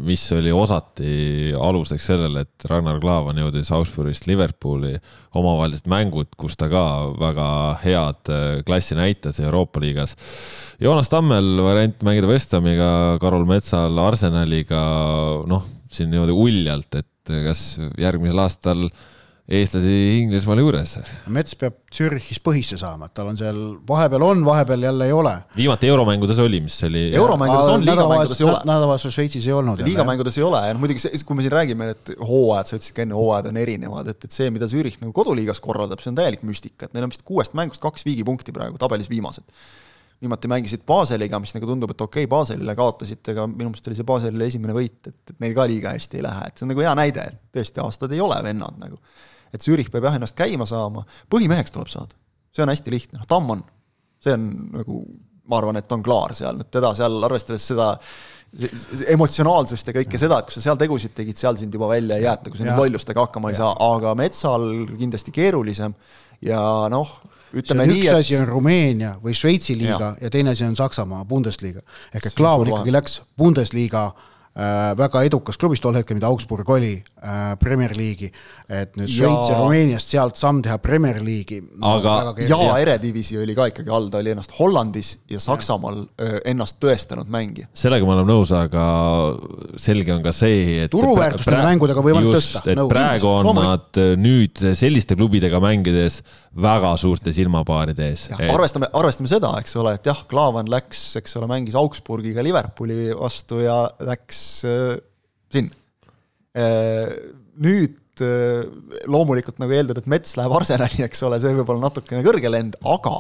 mis 0.07 0.23
oli 0.35 0.53
osati 0.55 1.53
aluseks 1.57 2.09
sellele, 2.13 2.45
et 2.47 2.67
Ragnar 2.69 2.99
Klavan 3.03 3.39
jõudis 3.41 3.71
Augsburgist 3.75 4.27
Liverpooli, 4.29 4.95
omavahelised 5.37 5.89
mängud, 5.91 6.31
kus 6.39 6.57
ta 6.59 6.69
ka 6.71 6.83
väga 7.19 7.47
head 7.83 8.33
klassi 8.67 8.97
näitas 8.99 9.41
Euroopa 9.43 9.81
liigas. 9.83 10.17
Joonas 10.81 11.09
Tammel 11.11 11.55
variant 11.63 12.03
mängida 12.05 12.29
West 12.29 12.53
Hamiga, 12.55 13.19
Karol 13.21 13.47
Metsal 13.49 13.97
Arsenaliga, 14.03 14.83
noh, 15.49 15.65
siin 15.93 16.11
niimoodi 16.13 16.35
uljalt, 16.35 17.01
et 17.01 17.09
kas 17.23 17.77
järgmisel 18.01 18.41
aastal 18.43 18.87
äh, 18.87 19.09
eestlasi 19.43 19.93
Inglismaal 20.21 20.61
juures. 20.61 20.93
Mets 21.35 21.57
peab 21.59 21.75
Zürichis 21.93 22.39
põhisse 22.43 22.77
saama, 22.79 23.09
et 23.09 23.13
tal 23.17 23.27
on 23.27 23.37
seal, 23.37 23.59
vahepeal 23.87 24.23
on, 24.23 24.43
vahepeal 24.47 24.85
jälle 24.87 25.09
ei 25.09 25.15
ole. 25.15 25.33
viimati 25.57 25.89
euromängudes 25.91 26.39
oli, 26.39 26.61
mis 26.63 26.77
oli. 26.87 27.03
euromängudes 27.19 27.73
on, 27.73 27.83
liigamängudes 27.85 28.39
ei 28.39 28.47
ole. 28.47 28.61
nädalavahetusel 28.63 29.15
Šveitsis 29.17 29.47
ei 29.47 29.53
olnud. 29.57 29.83
liigamängudes 29.83 30.39
ei 30.39 30.47
ole 30.47 30.63
ja 30.67 30.73
noh, 30.73 30.79
muidugi 30.85 31.03
see, 31.03 31.23
kui 31.27 31.35
me 31.35 31.43
siin 31.43 31.55
räägime, 31.57 31.89
et 31.91 32.13
hooajad, 32.23 32.71
sa 32.71 32.79
ütlesid 32.79 32.95
ka 32.95 33.03
enne, 33.03 33.19
hooajad 33.19 33.51
on 33.51 33.59
erinevad, 33.65 34.11
et, 34.15 34.23
et 34.23 34.39
see, 34.39 34.47
mida 34.55 34.69
Zürich 34.71 35.01
nagu 35.03 35.11
koduliigas 35.15 35.59
korraldab, 35.63 35.99
see 35.99 36.13
on 36.13 36.21
täielik 36.21 36.47
müstika, 36.47 36.87
et 36.87 36.95
neil 36.95 37.09
on 37.09 37.11
vist 37.11 37.27
kuuest 37.27 37.57
mängust 37.59 37.83
kaks 37.83 38.07
viigipunkti 38.07 38.55
praegu, 38.55 38.79
tabelis 38.79 39.11
viimased 39.11 39.43
viimati 40.23 40.47
mängisid 40.47 40.85
Baseliga, 40.87 41.35
mis 41.43 41.51
nagu 41.51 41.67
tundub, 41.67 41.91
et 41.91 42.01
okei 42.01 42.23
okay,, 42.23 42.29
Baselile 42.31 42.77
kaotasite, 42.79 43.33
aga 43.33 43.43
minu 43.49 43.73
meelest 43.73 43.89
oli 43.89 43.97
see 43.97 44.07
Baselile 44.07 44.47
esimene 44.47 44.75
võit, 44.77 45.01
et, 45.09 45.17
et 45.33 45.41
neil 45.43 45.55
ka 45.57 45.65
liiga 45.67 45.91
hästi 45.91 46.21
ei 46.21 46.23
lähe, 46.23 46.45
et 46.47 46.55
see 46.55 46.63
on 46.63 46.71
nagu 46.71 46.85
hea 46.85 46.93
näide, 46.95 47.25
et 47.27 47.41
tõesti 47.57 47.83
aastad 47.83 48.15
ei 48.15 48.21
ole 48.23 48.37
vennad 48.45 48.79
nagu 48.79 49.01
et 49.53 49.65
Zürich 49.65 49.91
peab 49.93 50.07
jah 50.07 50.17
ennast 50.19 50.37
käima 50.37 50.67
saama, 50.69 51.05
põhimeheks 51.31 51.73
tuleb 51.75 51.91
saada. 51.91 52.17
see 52.53 52.65
on 52.65 52.69
hästi 52.69 52.93
lihtne, 52.93 53.19
noh 53.19 53.29
Tamm 53.29 53.55
on, 53.55 53.63
see 54.21 54.35
on 54.35 54.47
nagu, 54.73 55.01
ma 55.49 55.59
arvan, 55.59 55.79
et 55.81 55.91
on 55.91 56.03
klaar 56.05 56.35
seal, 56.37 56.57
nüüd 56.59 56.69
teda 56.73 56.93
seal, 56.97 57.17
arvestades 57.25 57.65
seda 57.71 57.93
emotsionaalsust 59.09 59.87
ja 59.89 59.95
kõike 59.95 60.19
seda, 60.21 60.37
et 60.39 60.49
kui 60.49 60.53
sa 60.53 60.61
seal 60.67 60.77
tegusid 60.77 61.15
tegid, 61.17 61.39
seal 61.41 61.57
sind 61.57 61.73
juba 61.73 61.89
välja 61.89 62.19
ei 62.19 62.27
jäeta, 62.27 62.51
kui 62.51 62.59
sa 62.59 62.67
nüüd 62.67 62.81
lollustega 62.83 63.25
hakkama 63.25 63.49
ei 63.49 63.57
ja. 63.57 63.63
saa, 63.63 63.93
aga 63.95 64.13
Metsal 64.17 64.67
kindlasti 64.91 65.33
keerulisem. 65.33 65.95
Ja 66.43 66.59
noh, 66.91 67.09
ütleme 67.55 67.87
nii, 67.89 68.03
et 68.03 68.11
üks 68.11 68.19
asi 68.19 68.37
on 68.37 68.45
Rumeenia 68.51 69.15
või 69.23 69.33
Šveitsi 69.37 69.77
liiga 69.79 70.11
ja, 70.11 70.27
ja 70.27 70.31
teine 70.33 70.53
asi 70.53 70.67
on 70.67 70.77
Saksamaa 70.77 71.25
Bundesliga. 71.25 71.81
ehk 72.13 72.29
et 72.29 72.37
Klaavan 72.37 72.69
ikkagi 72.69 72.93
läks. 72.93 73.21
Bundesliga 73.39 74.11
Äh, 74.11 74.32
väga 74.53 75.23
edukas 75.25 75.57
klubis 75.57 75.81
tol 75.81 75.95
hetkel, 75.97 76.17
mida 76.19 76.29
Augsburg 76.29 76.67
oli 76.69 76.93
äh,, 76.93 77.55
Premier 77.57 77.95
League'i. 77.97 78.29
et 78.69 78.93
nüüd 78.99 79.09
Šveits 79.09 79.49
ja 79.49 79.57
Rumeeniast 79.57 80.11
sealt 80.13 80.37
samm 80.37 80.61
teha 80.61 80.77
Premier 80.81 81.17
League'i 81.25 81.63
no,. 81.63 81.95
aga 81.97 82.35
ja 82.45 82.59
Erediviisi 82.83 83.39
oli 83.41 83.55
ka 83.57 83.65
ikkagi 83.71 83.89
all, 83.89 84.11
ta 84.13 84.21
oli 84.21 84.33
ennast 84.35 84.53
Hollandis 84.59 85.15
ja 85.31 85.41
Saksamaal 85.41 86.03
ja. 86.03 86.43
ennast 86.53 86.77
tõestanud 86.83 87.31
mängija. 87.33 87.71
sellega 87.73 88.05
ma 88.05 88.13
olen 88.19 88.29
nõus, 88.29 88.53
aga 88.53 88.85
selge 89.81 90.13
on 90.13 90.21
ka 90.25 90.35
see, 90.35 90.83
et 90.85 90.93
turuväärtust 90.93 91.49
on 91.49 91.65
mängudega 91.71 92.05
võimalik 92.05 92.37
tõsta. 92.37 92.61
et 92.67 92.77
nõus, 92.77 92.93
praegu 92.93 93.31
on 93.31 93.49
no, 93.49 93.55
nad 93.57 94.01
nüüd 94.21 94.61
selliste 94.77 95.17
klubidega 95.17 95.63
mängides 95.63 96.21
väga 96.53 96.93
suurte 97.01 97.33
silmapaaride 97.33 98.11
ees. 98.11 98.27
Et... 98.37 98.45
arvestame, 98.53 98.85
arvestame 98.93 99.31
seda, 99.31 99.49
eks 99.63 99.73
ole, 99.81 99.95
et 99.97 100.05
jah, 100.05 100.21
Klaavan 100.29 100.69
läks, 100.69 101.01
eks 101.17 101.39
ole, 101.41 101.49
mängis 101.49 101.77
Augsburgiga 101.79 102.45
Liverpooli 102.45 103.09
vastu 103.17 103.63
ja 103.63 103.79
läks 104.05 104.42
äh, 104.67 104.97
sinna 105.53 105.75
äh,. 106.57 107.13
nüüd 107.63 108.23
äh, 108.25 108.65
loomulikult 109.09 109.61
nagu 109.61 109.73
eeldad, 109.75 110.01
et 110.01 110.09
Mets 110.09 110.37
läheb 110.39 110.53
Arsenali, 110.57 111.03
eks 111.07 111.23
ole, 111.27 111.39
see 111.41 111.55
võib 111.57 111.73
olla 111.73 111.89
natukene 111.89 112.25
kõrge 112.25 112.51
lend, 112.51 112.77
aga 112.81 113.17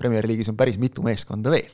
Premier 0.00 0.26
League'is 0.26 0.50
on 0.50 0.58
päris 0.58 0.78
mitu 0.80 1.04
meeskonda 1.06 1.52
veel. 1.54 1.70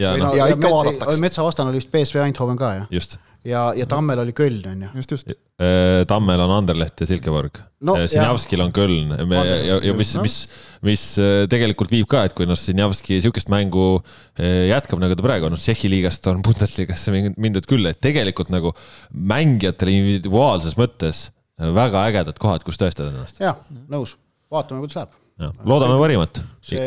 Ja, 0.00 0.14
no, 0.16 0.34
ja, 0.34 0.46
ja 0.46 0.54
ikka 0.56 0.70
vaadatakse. 0.72 1.20
Metsa 1.22 1.44
vastane 1.46 1.72
oli 1.72 1.82
vist 1.82 1.92
BSV 1.92 2.24
Eindhoven 2.24 2.58
ka, 2.60 2.72
jah? 2.80 2.88
just 2.94 3.20
ja, 3.44 3.72
ja 3.76 3.86
Tammel 3.88 4.20
oli 4.20 4.32
Köln, 4.36 4.62
on 4.68 4.82
ju. 4.82 4.88
just, 4.94 5.10
just. 5.10 5.28
Äh, 5.60 6.04
Tammel 6.08 6.40
on 6.40 6.50
Anderleht 6.50 7.00
ja 7.00 7.06
Silkeborg 7.06 7.60
no,. 7.80 7.96
Äh, 7.96 8.06
Sinjavskil 8.10 8.60
on 8.60 8.72
Köln 8.72 9.14
ja, 9.16 9.44
ja, 9.44 9.78
ja 9.84 9.94
mis 9.96 10.14
no., 10.14 10.24
mis, 10.24 10.36
mis 10.84 11.04
äh, 11.18 11.44
tegelikult 11.50 11.92
viib 11.92 12.08
ka, 12.10 12.24
et 12.28 12.36
kui 12.36 12.48
noh, 12.48 12.58
Sinjavski 12.58 13.20
sihukest 13.20 13.50
mängu 13.52 14.02
jätkab, 14.40 15.00
nagu 15.02 15.16
ta 15.16 15.24
praegu 15.24 15.48
on, 15.48 15.56
noh, 15.56 15.60
Tšehhi 15.60 15.92
liigast 15.92 16.26
on 16.32 16.42
Bundesligasse 16.46 17.14
mindud 17.14 17.68
küll, 17.70 17.88
et 17.90 18.00
tegelikult 18.02 18.52
nagu 18.52 18.74
mängijatele 19.10 19.96
individuaalses 20.00 20.76
mõttes 20.80 21.28
väga 21.60 22.06
ägedad 22.08 22.40
kohad, 22.40 22.64
kus 22.64 22.80
tõestada 22.80 23.12
ennast. 23.12 23.40
jah, 23.42 23.60
nõus, 23.92 24.16
vaatame, 24.52 24.84
kuidas 24.84 25.00
läheb 25.00 25.19
loodame 25.64 25.96
parimat. 26.00 26.42
see 26.64 26.80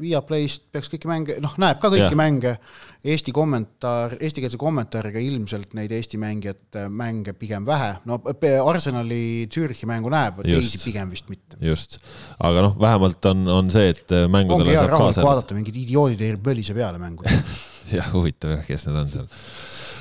Viaplayst 0.00 0.66
peaks 0.74 0.90
kõiki 0.92 1.08
mänge, 1.08 1.38
noh, 1.42 1.54
näeb 1.60 1.80
ka 1.82 1.90
kõiki 1.92 2.12
ja. 2.12 2.18
mänge. 2.18 2.56
Eesti 3.06 3.30
kommentaar, 3.30 4.16
eestikeelse 4.18 4.58
kommentaariga 4.58 5.20
ilmselt 5.22 5.76
neid 5.78 5.92
Eesti 5.94 6.18
mängijate 6.18 6.86
mänge 6.90 7.36
pigem 7.38 7.66
vähe. 7.68 7.92
no 8.08 8.18
Arsenali 8.66 9.46
Zürichi 9.52 9.86
mängu 9.86 10.10
näeb, 10.10 10.42
teisi 10.42 10.80
pigem 10.82 11.12
vist 11.14 11.30
mitte. 11.30 11.60
just, 11.62 12.00
aga 12.42 12.66
noh, 12.66 12.76
vähemalt 12.80 13.30
on, 13.30 13.46
on 13.60 13.70
see, 13.70 13.94
et 13.94 14.16
mängudele 14.32 14.74
hea 14.74 14.84
rahulik 14.90 15.22
vaadata, 15.22 15.56
mingid 15.56 15.78
idioodid 15.84 16.26
ei 16.26 16.36
pölise 16.36 16.74
peale 16.74 16.98
mängudele 17.02 17.40
jah, 17.98 18.12
huvitav 18.16 18.56
jah, 18.56 18.66
kes 18.66 18.88
need 18.88 19.00
on 19.04 19.14
seal 19.14 19.30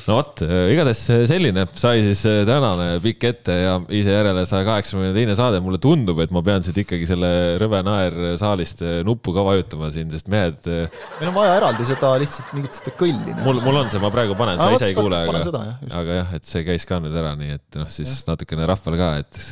no 0.06 0.18
vot, 0.20 0.42
äh, 0.46 0.70
igatahes 0.74 1.02
äh, 1.10 1.24
selline 1.30 1.66
sai 1.78 2.02
siis 2.06 2.22
äh, 2.30 2.44
tänane 2.48 3.00
pikk 3.04 3.26
ette 3.30 3.56
ja 3.58 3.74
ise 3.98 4.14
järele 4.14 4.44
saja 4.48 4.66
kaheksakümne 4.68 5.12
teine 5.16 5.36
saade. 5.38 5.62
mulle 5.66 5.80
tundub, 5.82 6.20
et 6.22 6.34
ma 6.36 6.44
pean 6.46 6.66
siit 6.66 6.78
ikkagi 6.84 7.08
selle 7.10 7.30
Rõve 7.62 7.82
Naer 7.86 8.18
saalist 8.40 8.84
nuppu 9.08 9.34
ka 9.36 9.46
vajutama 9.48 9.90
siin, 9.94 10.12
sest 10.14 10.30
mehed. 10.32 10.62
meil 10.70 11.32
on 11.32 11.38
vaja 11.40 11.58
eraldi 11.58 11.90
seda 11.90 12.14
lihtsalt 12.22 12.54
mingit 12.58 12.78
seda 12.78 12.94
kõlli. 13.00 13.34
Nagu 13.34 13.48
mul, 13.50 13.62
mul 13.66 13.82
on 13.82 13.92
see, 13.92 14.02
ma 14.04 14.14
praegu 14.14 14.38
panen, 14.38 14.62
sa 14.62 14.72
ise 14.78 14.92
ei 14.92 14.98
kuule, 14.98 15.26
aga, 15.26 15.66
aga 16.02 16.20
jah, 16.22 16.34
et 16.38 16.50
see 16.50 16.66
käis 16.68 16.86
ka 16.90 17.02
nüüd 17.02 17.16
ära, 17.18 17.34
nii 17.40 17.58
et 17.58 17.82
noh, 17.82 17.90
siis 17.92 18.12
ja. 18.12 18.32
natukene 18.34 18.70
rahvale 18.70 19.02
ka, 19.02 19.14
et 19.26 19.44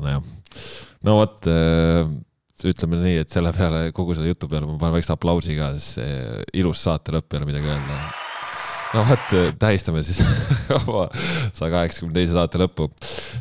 nojah. 0.00 0.24
no 1.08 1.20
vot 1.22 1.52
ütleme 2.60 3.00
nii, 3.00 3.20
et 3.24 3.32
selle 3.32 3.54
peale, 3.56 3.86
kogu 3.96 4.12
selle 4.18 4.34
jutu 4.34 4.50
peale 4.50 4.68
ma 4.68 4.76
panen 4.76 4.98
väikse 4.98 5.16
aplausi 5.16 5.56
ka, 5.56 5.72
sest 5.80 6.50
ilus 6.60 6.84
saate 6.84 7.16
lõpp 7.16 7.32
ei 7.32 7.40
ole 7.40 7.54
midagi 7.54 7.72
öelda 7.72 8.28
no 8.94 9.04
vot, 9.06 9.34
tähistame 9.60 10.02
siis 10.06 10.18
oma 10.78 11.06
saja 11.54 11.70
kaheksakümne 11.72 12.14
teise 12.16 12.34
saate 12.34 12.60
lõppu. 12.60 12.88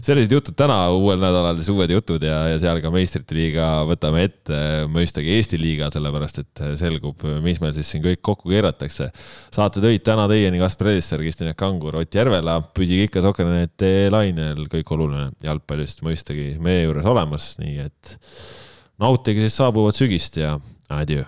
sellised 0.05 0.33
jutud 0.33 0.57
täna, 0.59 0.77
uuel 0.93 1.21
nädalal 1.21 1.57
siis 1.59 1.71
uued 1.73 1.91
jutud 1.93 2.23
ja, 2.25 2.41
ja 2.51 2.59
seal 2.61 2.81
ka 2.83 2.91
meistrite 2.93 3.37
liiga 3.37 3.69
võtame 3.89 4.25
ette, 4.27 4.59
mõistagi 4.91 5.33
Eesti 5.37 5.59
liiga, 5.61 5.89
sellepärast 5.93 6.43
et 6.43 6.63
selgub, 6.81 7.25
mis 7.45 7.61
meil 7.63 7.73
siis 7.77 7.89
siin 7.89 8.05
kõik 8.05 8.21
kokku 8.25 8.53
keeratakse. 8.53 9.09
saate 9.55 9.83
tõid 9.83 10.05
täna 10.05 10.27
teieni 10.31 10.61
Kaspar 10.61 10.93
Elisser, 10.93 11.23
Kristjan 11.23 11.57
Kangur, 11.57 11.97
Ott 12.03 12.19
Järvela, 12.19 12.59
püsige 12.75 13.09
ikka 13.09 13.25
Sokkerneti 13.25 14.09
lainel, 14.13 14.67
kõik 14.71 14.93
oluline 14.95 15.31
jalgpallist 15.45 16.05
mõistagi 16.05 16.53
meie 16.61 16.85
juures 16.85 17.09
olemas, 17.09 17.51
nii 17.61 17.81
et 17.87 18.15
nautige 19.01 19.41
siis 19.45 19.57
saabuvat 19.57 19.97
sügist 19.97 20.37
ja 20.41 20.57
adjöö 20.93 21.25